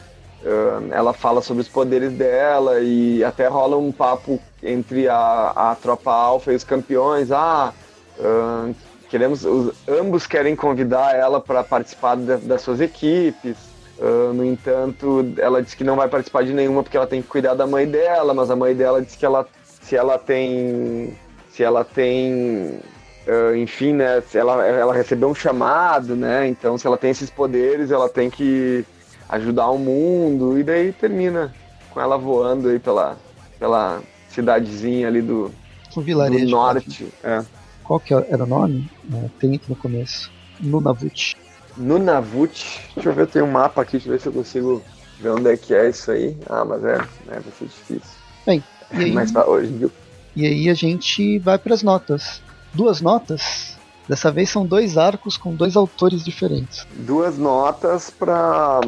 uh, 0.42 0.92
ela 0.92 1.12
fala 1.12 1.40
sobre 1.40 1.62
os 1.62 1.68
poderes 1.68 2.12
dela 2.12 2.80
e 2.80 3.22
até 3.24 3.46
rola 3.46 3.76
um 3.76 3.92
papo 3.92 4.40
entre 4.62 5.08
a, 5.08 5.52
a 5.54 5.74
tropa 5.74 6.12
alfa 6.12 6.52
e 6.52 6.56
os 6.56 6.64
campeões, 6.64 7.30
ah, 7.30 7.72
uh, 8.18 8.74
queremos, 9.08 9.44
os, 9.44 9.74
ambos 9.88 10.26
querem 10.26 10.54
convidar 10.54 11.14
ela 11.14 11.40
para 11.40 11.64
participar 11.64 12.16
das 12.16 12.62
suas 12.62 12.80
equipes, 12.80 13.56
Uh, 13.98 14.32
no 14.32 14.44
entanto, 14.44 15.34
ela 15.38 15.60
disse 15.60 15.76
que 15.76 15.82
não 15.82 15.96
vai 15.96 16.08
participar 16.08 16.44
de 16.44 16.52
nenhuma 16.52 16.84
porque 16.84 16.96
ela 16.96 17.06
tem 17.06 17.20
que 17.20 17.26
cuidar 17.26 17.54
da 17.54 17.66
mãe 17.66 17.84
dela, 17.84 18.32
mas 18.32 18.48
a 18.48 18.54
mãe 18.54 18.72
dela 18.72 19.02
disse 19.02 19.18
que 19.18 19.26
ela, 19.26 19.44
se 19.64 19.96
ela 19.96 20.16
tem, 20.16 21.18
se 21.50 21.64
ela 21.64 21.84
tem, 21.84 22.78
uh, 23.26 23.56
enfim, 23.56 23.94
né, 23.94 24.20
se 24.20 24.38
ela, 24.38 24.64
ela 24.64 24.94
recebeu 24.94 25.28
um 25.28 25.34
chamado, 25.34 26.14
né, 26.14 26.46
então 26.46 26.78
se 26.78 26.86
ela 26.86 26.96
tem 26.96 27.10
esses 27.10 27.28
poderes, 27.28 27.90
ela 27.90 28.08
tem 28.08 28.30
que 28.30 28.84
ajudar 29.30 29.68
o 29.68 29.78
mundo 29.78 30.56
e 30.56 30.62
daí 30.62 30.92
termina 30.92 31.52
com 31.90 32.00
ela 32.00 32.16
voando 32.16 32.68
aí 32.68 32.78
pela, 32.78 33.16
pela 33.58 34.00
cidadezinha 34.28 35.08
ali 35.08 35.20
do, 35.20 35.50
um 35.96 36.02
do 36.46 36.50
norte. 36.50 37.12
É. 37.24 37.44
Qual 37.88 37.98
que 37.98 38.12
era 38.12 38.44
o 38.44 38.46
nome? 38.46 38.86
É, 39.14 39.30
tem 39.40 39.54
aqui 39.56 39.64
no 39.66 39.74
começo. 39.74 40.30
Nunavut. 40.60 41.34
Nunavut. 41.74 42.82
Deixa 42.94 43.08
eu 43.08 43.14
ver, 43.14 43.26
tem 43.26 43.40
um 43.40 43.50
mapa 43.50 43.80
aqui, 43.80 43.92
deixa 43.92 44.08
eu 44.08 44.12
ver 44.12 44.20
se 44.20 44.28
eu 44.28 44.32
consigo 44.34 44.82
ver 45.18 45.30
onde 45.30 45.50
é 45.50 45.56
que 45.56 45.74
é 45.74 45.88
isso 45.88 46.10
aí. 46.10 46.36
Ah, 46.50 46.66
mas 46.66 46.84
é, 46.84 46.96
é 47.28 47.40
vai 47.40 47.52
ser 47.58 47.64
difícil. 47.64 48.18
Bem, 48.44 48.62
e 48.92 49.04
aí, 49.04 49.12
Mas 49.12 49.32
tá 49.32 49.46
hoje, 49.46 49.72
viu? 49.72 49.90
e 50.36 50.46
aí 50.46 50.68
a 50.68 50.74
gente 50.74 51.38
vai 51.38 51.58
para 51.58 51.72
as 51.72 51.82
notas. 51.82 52.42
Duas 52.74 53.00
notas. 53.00 53.78
Dessa 54.06 54.30
vez 54.30 54.50
são 54.50 54.66
dois 54.66 54.98
arcos 54.98 55.38
com 55.38 55.54
dois 55.54 55.74
autores 55.74 56.22
diferentes. 56.22 56.86
Duas 56.94 57.38
notas 57.38 58.10
pra. 58.10 58.80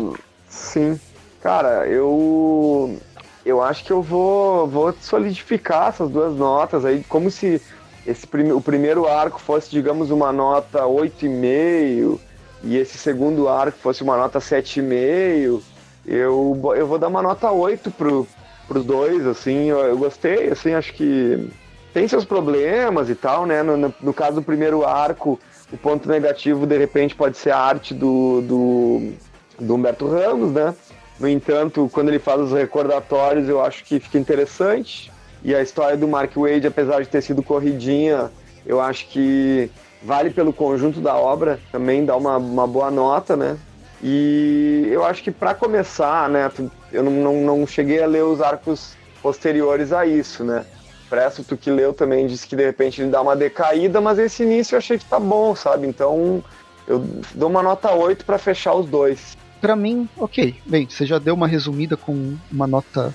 Sim. 0.47 1.01
Cara, 1.41 1.87
eu. 1.87 2.99
Eu 3.47 3.63
acho 3.63 3.83
que 3.83 3.91
eu 3.91 4.03
vou, 4.03 4.67
vou 4.67 4.95
solidificar 5.01 5.89
essas 5.89 6.11
duas 6.11 6.37
notas 6.37 6.85
aí, 6.85 7.03
como 7.09 7.31
se 7.31 7.63
esse 8.07 8.27
prime... 8.27 8.53
o 8.53 8.61
primeiro 8.61 9.07
arco 9.07 9.41
fosse, 9.41 9.71
digamos, 9.71 10.11
uma 10.11 10.33
nota 10.33 10.83
8,5 10.83 12.19
e 12.63 12.77
esse 12.77 12.99
segundo 12.99 13.49
arco 13.49 13.79
fosse 13.79 14.03
uma 14.03 14.17
nota 14.17 14.39
7,5. 14.39 15.61
Eu, 16.07 16.61
eu 16.77 16.87
vou 16.87 16.99
dar 16.99 17.09
uma 17.09 17.23
nota 17.23 17.51
8 17.51 17.91
pro, 17.91 18.27
pros 18.67 18.85
dois, 18.85 19.27
assim, 19.27 19.67
eu, 19.71 19.79
eu 19.81 19.99
gostei, 19.99 20.49
assim, 20.49 20.73
acho 20.73 20.93
que 20.95 21.51
tem 21.93 22.07
seus 22.07 22.25
problemas 22.25 23.11
e 23.11 23.15
tal, 23.15 23.47
né? 23.47 23.63
No, 23.63 23.77
no, 23.77 23.95
no 24.01 24.15
caso 24.15 24.37
do 24.37 24.43
primeiro 24.43 24.85
arco, 24.85 25.39
o 25.73 25.77
ponto 25.77 26.09
negativo, 26.09 26.67
de 26.67 26.79
repente, 26.79 27.15
pode 27.15 27.37
ser 27.37 27.51
a 27.51 27.59
arte 27.59 27.93
do, 27.93 28.41
do, 28.43 29.13
do 29.59 29.75
Humberto 29.75 30.09
Ramos, 30.09 30.53
né? 30.53 30.75
No 31.19 31.29
entanto, 31.29 31.91
quando 31.93 32.09
ele 32.09 32.19
faz 32.19 32.41
os 32.41 32.53
recordatórios, 32.53 33.49
eu 33.49 33.61
acho 33.63 33.85
que 33.85 34.01
fica 34.01 34.19
interessante. 34.19 35.13
E 35.43 35.55
a 35.55 35.63
história 35.63 35.97
do 35.97 36.07
Mark 36.07 36.33
Wade, 36.37 36.67
apesar 36.67 37.01
de 37.01 37.09
ter 37.09 37.23
sido 37.23 37.43
corridinha, 37.43 38.31
eu 38.67 38.81
acho 38.81 39.07
que 39.09 39.71
vale 40.03 40.31
pelo 40.31 40.53
conjunto 40.53 41.01
da 41.01 41.15
obra, 41.15 41.59
também 41.71 42.05
dá 42.05 42.17
uma, 42.17 42.37
uma 42.37 42.67
boa 42.67 42.91
nota, 42.91 43.37
né? 43.37 43.59
E 44.03 44.89
eu 44.91 45.05
acho 45.05 45.23
que 45.23 45.31
para 45.31 45.55
começar, 45.55 46.29
né, 46.29 46.51
eu 46.91 47.03
não, 47.03 47.13
não, 47.13 47.41
não, 47.43 47.67
cheguei 47.67 48.03
a 48.03 48.07
ler 48.07 48.25
os 48.25 48.41
arcos 48.41 48.95
posteriores 49.23 49.93
a 49.93 50.07
isso, 50.07 50.43
né? 50.43 50.65
Presto, 51.09 51.45
tu 51.45 51.57
que 51.57 51.71
leu 51.71 51.93
também 51.93 52.27
disse 52.27 52.47
que 52.47 52.57
de 52.57 52.65
repente 52.65 53.03
ele 53.03 53.11
dá 53.11 53.21
uma 53.21 53.37
decaída, 53.37 54.01
mas 54.01 54.19
esse 54.19 54.43
início 54.43 54.75
eu 54.75 54.79
achei 54.79 54.97
que 54.97 55.05
tá 55.05 55.19
bom, 55.19 55.55
sabe? 55.55 55.87
Então 55.87 56.43
eu 56.87 57.05
dou 57.35 57.51
uma 57.51 57.63
nota 57.63 57.93
8 57.93 58.25
para 58.25 58.39
fechar 58.39 58.75
os 58.75 58.87
dois. 58.87 59.37
Para 59.61 59.77
mim, 59.77 60.09
ok. 60.17 60.55
Bem, 60.65 60.89
você 60.89 61.05
já 61.05 61.19
deu 61.19 61.35
uma 61.35 61.47
resumida 61.47 61.97
com 61.97 62.37
uma 62.51 62.67
nota 62.67 63.15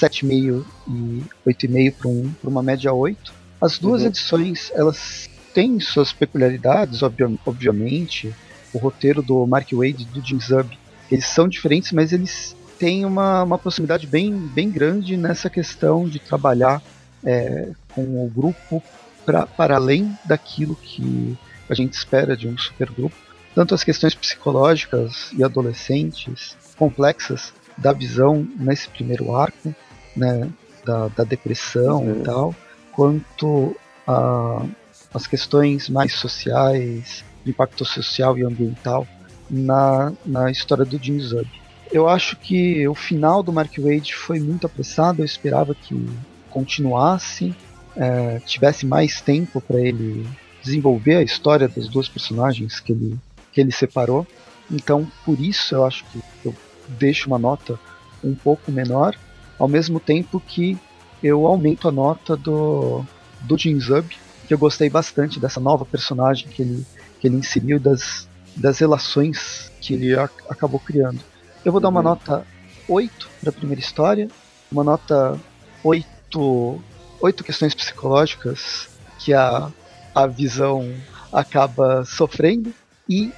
7,5 0.00 0.64
e 0.88 1.22
8,5 1.46 1.94
para 1.94 2.08
um, 2.08 2.32
uma 2.44 2.62
média 2.62 2.92
8. 2.92 3.32
As 3.60 3.78
duas 3.78 4.02
uhum. 4.02 4.08
edições, 4.08 4.70
elas 4.74 5.28
têm 5.52 5.78
suas 5.80 6.12
peculiaridades, 6.12 7.02
obviamente. 7.02 8.34
O 8.72 8.78
roteiro 8.78 9.22
do 9.22 9.46
Mark 9.46 9.70
Wade 9.72 10.02
e 10.02 10.04
do 10.06 10.20
Jim 10.20 10.40
Zub, 10.40 10.76
eles 11.10 11.26
são 11.26 11.48
diferentes, 11.48 11.92
mas 11.92 12.12
eles 12.12 12.56
têm 12.78 13.04
uma, 13.04 13.44
uma 13.44 13.58
proximidade 13.58 14.06
bem, 14.06 14.32
bem 14.32 14.70
grande 14.70 15.16
nessa 15.16 15.48
questão 15.48 16.08
de 16.08 16.18
trabalhar 16.18 16.82
é, 17.24 17.70
com 17.94 18.02
o 18.02 18.28
grupo 18.28 18.82
pra, 19.24 19.46
para 19.46 19.76
além 19.76 20.12
daquilo 20.24 20.74
que 20.76 21.36
a 21.68 21.74
gente 21.74 21.94
espera 21.94 22.36
de 22.36 22.48
um 22.48 22.58
supergrupo. 22.58 23.16
Tanto 23.54 23.74
as 23.74 23.84
questões 23.84 24.14
psicológicas 24.14 25.30
e 25.32 25.44
adolescentes 25.44 26.56
complexas 26.76 27.52
da 27.78 27.92
visão 27.92 28.46
nesse 28.58 28.88
primeiro 28.88 29.34
arco, 29.34 29.74
né, 30.16 30.48
da, 30.84 31.08
da 31.08 31.24
depressão 31.24 32.04
uhum. 32.04 32.20
e 32.20 32.24
tal, 32.24 32.54
quanto 32.92 33.76
a, 34.06 34.64
as 35.12 35.26
questões 35.26 35.88
mais 35.88 36.12
sociais, 36.14 37.24
impacto 37.46 37.84
social 37.84 38.36
e 38.38 38.44
ambiental 38.44 39.06
na, 39.50 40.12
na 40.24 40.50
história 40.50 40.84
do 40.84 40.98
Jim 40.98 41.18
Zub. 41.20 41.48
Eu 41.92 42.08
acho 42.08 42.36
que 42.36 42.86
o 42.88 42.94
final 42.94 43.42
do 43.42 43.52
Mark 43.52 43.72
Wade 43.78 44.14
foi 44.14 44.40
muito 44.40 44.66
apressado, 44.66 45.22
eu 45.22 45.24
esperava 45.24 45.74
que 45.74 46.08
continuasse, 46.50 47.54
é, 47.96 48.40
tivesse 48.40 48.86
mais 48.86 49.20
tempo 49.20 49.60
para 49.60 49.80
ele 49.80 50.26
desenvolver 50.62 51.16
a 51.16 51.22
história 51.22 51.68
das 51.68 51.88
duas 51.88 52.08
personagens 52.08 52.80
que 52.80 52.92
ele, 52.92 53.18
que 53.52 53.60
ele 53.60 53.70
separou. 53.70 54.26
Então, 54.70 55.06
por 55.24 55.38
isso 55.38 55.74
eu 55.74 55.84
acho 55.84 56.04
que 56.06 56.20
eu 56.44 56.54
deixo 56.88 57.28
uma 57.28 57.38
nota 57.38 57.78
um 58.22 58.34
pouco 58.34 58.72
menor, 58.72 59.14
ao 59.58 59.68
mesmo 59.68 60.00
tempo 60.00 60.40
que 60.40 60.78
eu 61.22 61.46
aumento 61.46 61.88
a 61.88 61.92
nota 61.92 62.36
do, 62.36 63.04
do 63.40 63.56
Jin 63.56 63.78
Zub, 63.80 64.06
que 64.46 64.52
eu 64.52 64.58
gostei 64.58 64.90
bastante 64.90 65.40
dessa 65.40 65.60
nova 65.60 65.84
personagem 65.84 66.48
que 66.48 66.62
ele, 66.62 66.86
que 67.20 67.26
ele 67.26 67.36
inseriu, 67.36 67.80
das, 67.80 68.28
das 68.56 68.78
relações 68.78 69.72
que 69.80 69.94
ele 69.94 70.14
acabou 70.48 70.78
criando. 70.78 71.20
Eu 71.64 71.72
vou 71.72 71.80
dar 71.80 71.88
uma 71.88 72.00
uhum. 72.00 72.08
nota 72.08 72.46
8 72.88 73.28
para 73.40 73.50
a 73.50 73.52
primeira 73.52 73.80
história, 73.80 74.28
uma 74.70 74.84
nota 74.84 75.40
8, 75.82 76.82
8 77.20 77.44
questões 77.44 77.74
psicológicas 77.74 78.88
que 79.18 79.32
a, 79.32 79.70
a 80.14 80.26
visão 80.26 80.92
acaba 81.32 82.04
sofrendo, 82.04 82.72
e 83.08 83.32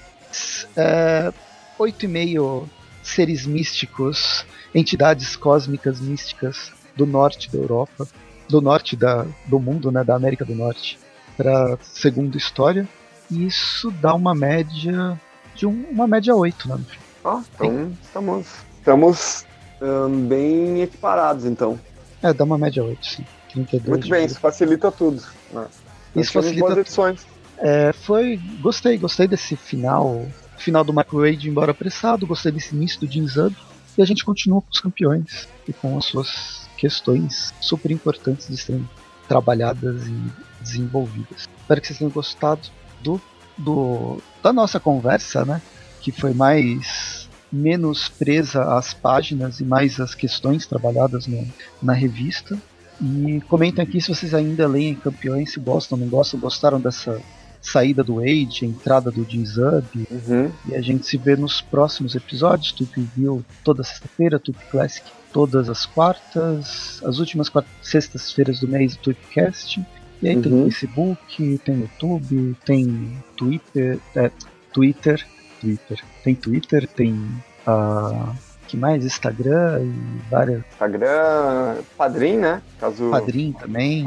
é, 0.76 1.32
8,5 1.78 2.68
seres 3.06 3.46
místicos, 3.46 4.44
entidades 4.74 5.36
cósmicas 5.36 6.00
místicas 6.00 6.72
do 6.96 7.06
norte 7.06 7.50
da 7.50 7.58
Europa, 7.58 8.06
do 8.48 8.60
norte 8.60 8.96
da, 8.96 9.26
do 9.46 9.58
mundo, 9.58 9.90
né, 9.90 10.02
da 10.02 10.14
América 10.14 10.44
do 10.44 10.54
Norte, 10.54 10.98
para 11.36 11.78
segunda 11.82 12.36
história. 12.36 12.88
E 13.30 13.46
isso 13.46 13.90
dá 13.90 14.14
uma 14.14 14.34
média 14.34 15.20
de 15.54 15.66
um, 15.66 15.86
uma 15.90 16.06
média 16.06 16.34
8, 16.34 16.68
né? 16.68 16.78
Ah, 17.24 17.42
então 17.54 17.92
estamos, 18.02 18.46
estamos 18.78 19.46
um, 19.80 20.26
bem 20.26 20.82
equiparados, 20.82 21.44
então. 21.44 21.78
É, 22.22 22.32
dá 22.32 22.44
uma 22.44 22.58
média 22.58 22.84
8, 22.84 23.06
sim. 23.06 23.24
32 23.50 23.88
Muito 23.88 24.08
bem, 24.08 24.26
isso 24.26 24.38
facilita 24.38 24.92
tudo. 24.92 25.22
Né? 25.52 25.66
Isso 26.14 26.32
facilita 26.32 26.80
edições. 26.80 27.26
É, 27.58 27.92
foi, 27.92 28.38
gostei, 28.60 28.98
gostei 28.98 29.26
desse 29.26 29.56
final 29.56 30.26
final 30.58 30.84
do 30.84 30.92
Michael 30.92 31.30
Wade 31.30 31.48
embora 31.48 31.72
apressado, 31.72 32.26
gostei 32.26 32.52
desse 32.52 32.74
início 32.74 33.00
do 33.00 33.10
Jim 33.10 33.26
e 33.96 34.02
a 34.02 34.04
gente 34.04 34.24
continua 34.24 34.60
com 34.60 34.70
os 34.70 34.80
campeões 34.80 35.48
e 35.66 35.72
com 35.72 35.96
as 35.96 36.04
suas 36.04 36.68
questões 36.76 37.54
super 37.60 37.90
importantes 37.90 38.48
de 38.48 38.56
serem 38.56 38.88
trabalhadas 39.26 40.06
e 40.06 40.22
desenvolvidas. 40.60 41.48
Espero 41.58 41.80
que 41.80 41.86
vocês 41.86 41.98
tenham 41.98 42.10
gostado 42.10 42.68
do, 43.00 43.20
do 43.56 44.18
da 44.42 44.52
nossa 44.52 44.78
conversa, 44.78 45.44
né? 45.44 45.60
Que 46.00 46.12
foi 46.12 46.32
mais 46.32 47.28
menos 47.50 48.08
presa 48.08 48.76
às 48.76 48.92
páginas 48.92 49.60
e 49.60 49.64
mais 49.64 49.98
às 49.98 50.14
questões 50.14 50.66
trabalhadas 50.66 51.26
no, 51.26 51.46
na 51.82 51.92
revista. 51.92 52.56
E 53.00 53.40
comentem 53.48 53.82
aqui 53.82 54.00
se 54.00 54.08
vocês 54.08 54.32
ainda 54.32 54.66
leem 54.66 54.94
Campeões, 54.94 55.52
se 55.52 55.60
gostam, 55.60 55.98
não 55.98 56.08
gostam, 56.08 56.40
gostaram 56.40 56.80
dessa 56.80 57.20
saída 57.66 58.02
do 58.04 58.20
Age, 58.20 58.64
a 58.64 58.68
entrada 58.68 59.10
do 59.10 59.24
Jim 59.28 59.44
Zub. 59.44 59.84
Uhum. 60.10 60.50
E 60.68 60.74
a 60.74 60.80
gente 60.80 61.06
se 61.06 61.16
vê 61.16 61.36
nos 61.36 61.60
próximos 61.60 62.14
episódios. 62.14 62.72
Tupi 62.72 63.00
Review 63.00 63.44
toda 63.64 63.82
sexta-feira, 63.82 64.38
Tupi 64.38 64.64
Classic 64.70 65.04
todas 65.32 65.68
as 65.68 65.84
quartas, 65.84 67.02
as 67.04 67.18
últimas 67.18 67.50
sextas-feiras 67.82 68.60
do 68.60 68.68
mês 68.68 68.96
do 68.96 69.02
Tweepcast. 69.02 69.84
E 70.22 70.28
aí 70.28 70.36
uhum. 70.36 70.42
tem 70.42 70.64
Facebook, 70.64 71.60
tem 71.64 71.80
YouTube, 71.80 72.56
tem 72.64 73.22
Twitter, 73.36 73.98
é, 74.14 74.30
Twitter, 74.72 75.26
Twitter, 75.60 76.00
tem 76.24 76.34
Twitter, 76.34 76.88
tem 76.88 77.12
uh, 77.66 78.34
que 78.66 78.76
mais? 78.76 79.04
Instagram 79.04 79.82
e 79.82 80.30
várias. 80.30 80.64
Instagram, 80.72 81.82
Padrim, 81.98 82.36
né? 82.38 82.62
Caso 82.80 83.10
Padrim 83.10 83.52
também. 83.52 84.04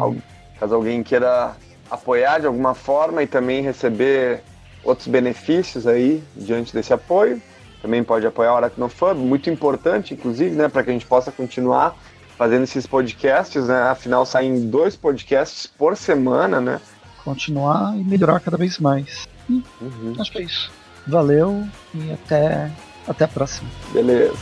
Caso 0.60 0.76
alguém 0.76 1.04
queira 1.04 1.56
apoiar 1.90 2.40
de 2.40 2.48
alguma 2.48 2.74
forma 2.74 3.24
e 3.24 3.28
também 3.28 3.62
receber 3.62 4.42
outros 4.84 5.08
benefícios 5.08 5.88
aí 5.88 6.24
diante 6.36 6.74
desse 6.74 6.94
apoio. 6.94 7.42
Também 7.82 8.04
pode 8.04 8.28
apoiar 8.28 8.54
o 8.54 8.58
Aracnofub, 8.58 9.18
muito 9.18 9.50
importante, 9.50 10.14
inclusive, 10.14 10.56
né, 10.56 10.68
para 10.68 10.84
que 10.84 10.90
a 10.90 10.94
gente 10.94 11.06
possa 11.06 11.32
continuar 11.32 11.96
fazendo 12.38 12.64
esses 12.64 12.88
podcasts, 12.88 13.68
né? 13.68 13.84
Afinal, 13.84 14.26
saem 14.26 14.70
dois 14.70 14.96
podcasts 14.96 15.68
por 15.68 15.98
semana, 15.98 16.62
né? 16.62 16.80
Continuar 17.24 17.98
e 17.98 18.04
melhorar 18.04 18.40
cada 18.40 18.56
vez 18.56 18.80
mais. 18.80 19.28
E 19.50 19.64
uhum. 19.82 20.16
acho 20.18 20.32
que 20.32 20.40
é 20.40 20.44
isso. 20.44 20.72
Valeu 21.06 21.66
e 21.94 22.12
até, 22.14 22.72
até 23.08 23.26
a 23.26 23.28
próxima. 23.28 23.70
Beleza. 23.92 24.38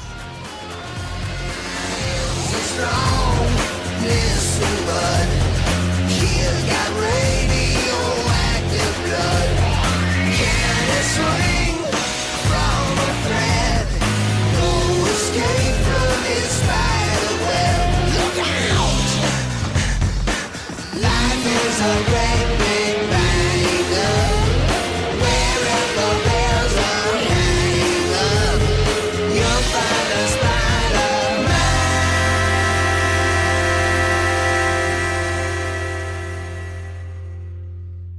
as 21.80 22.10
a 22.10 22.12
race. 22.12 22.37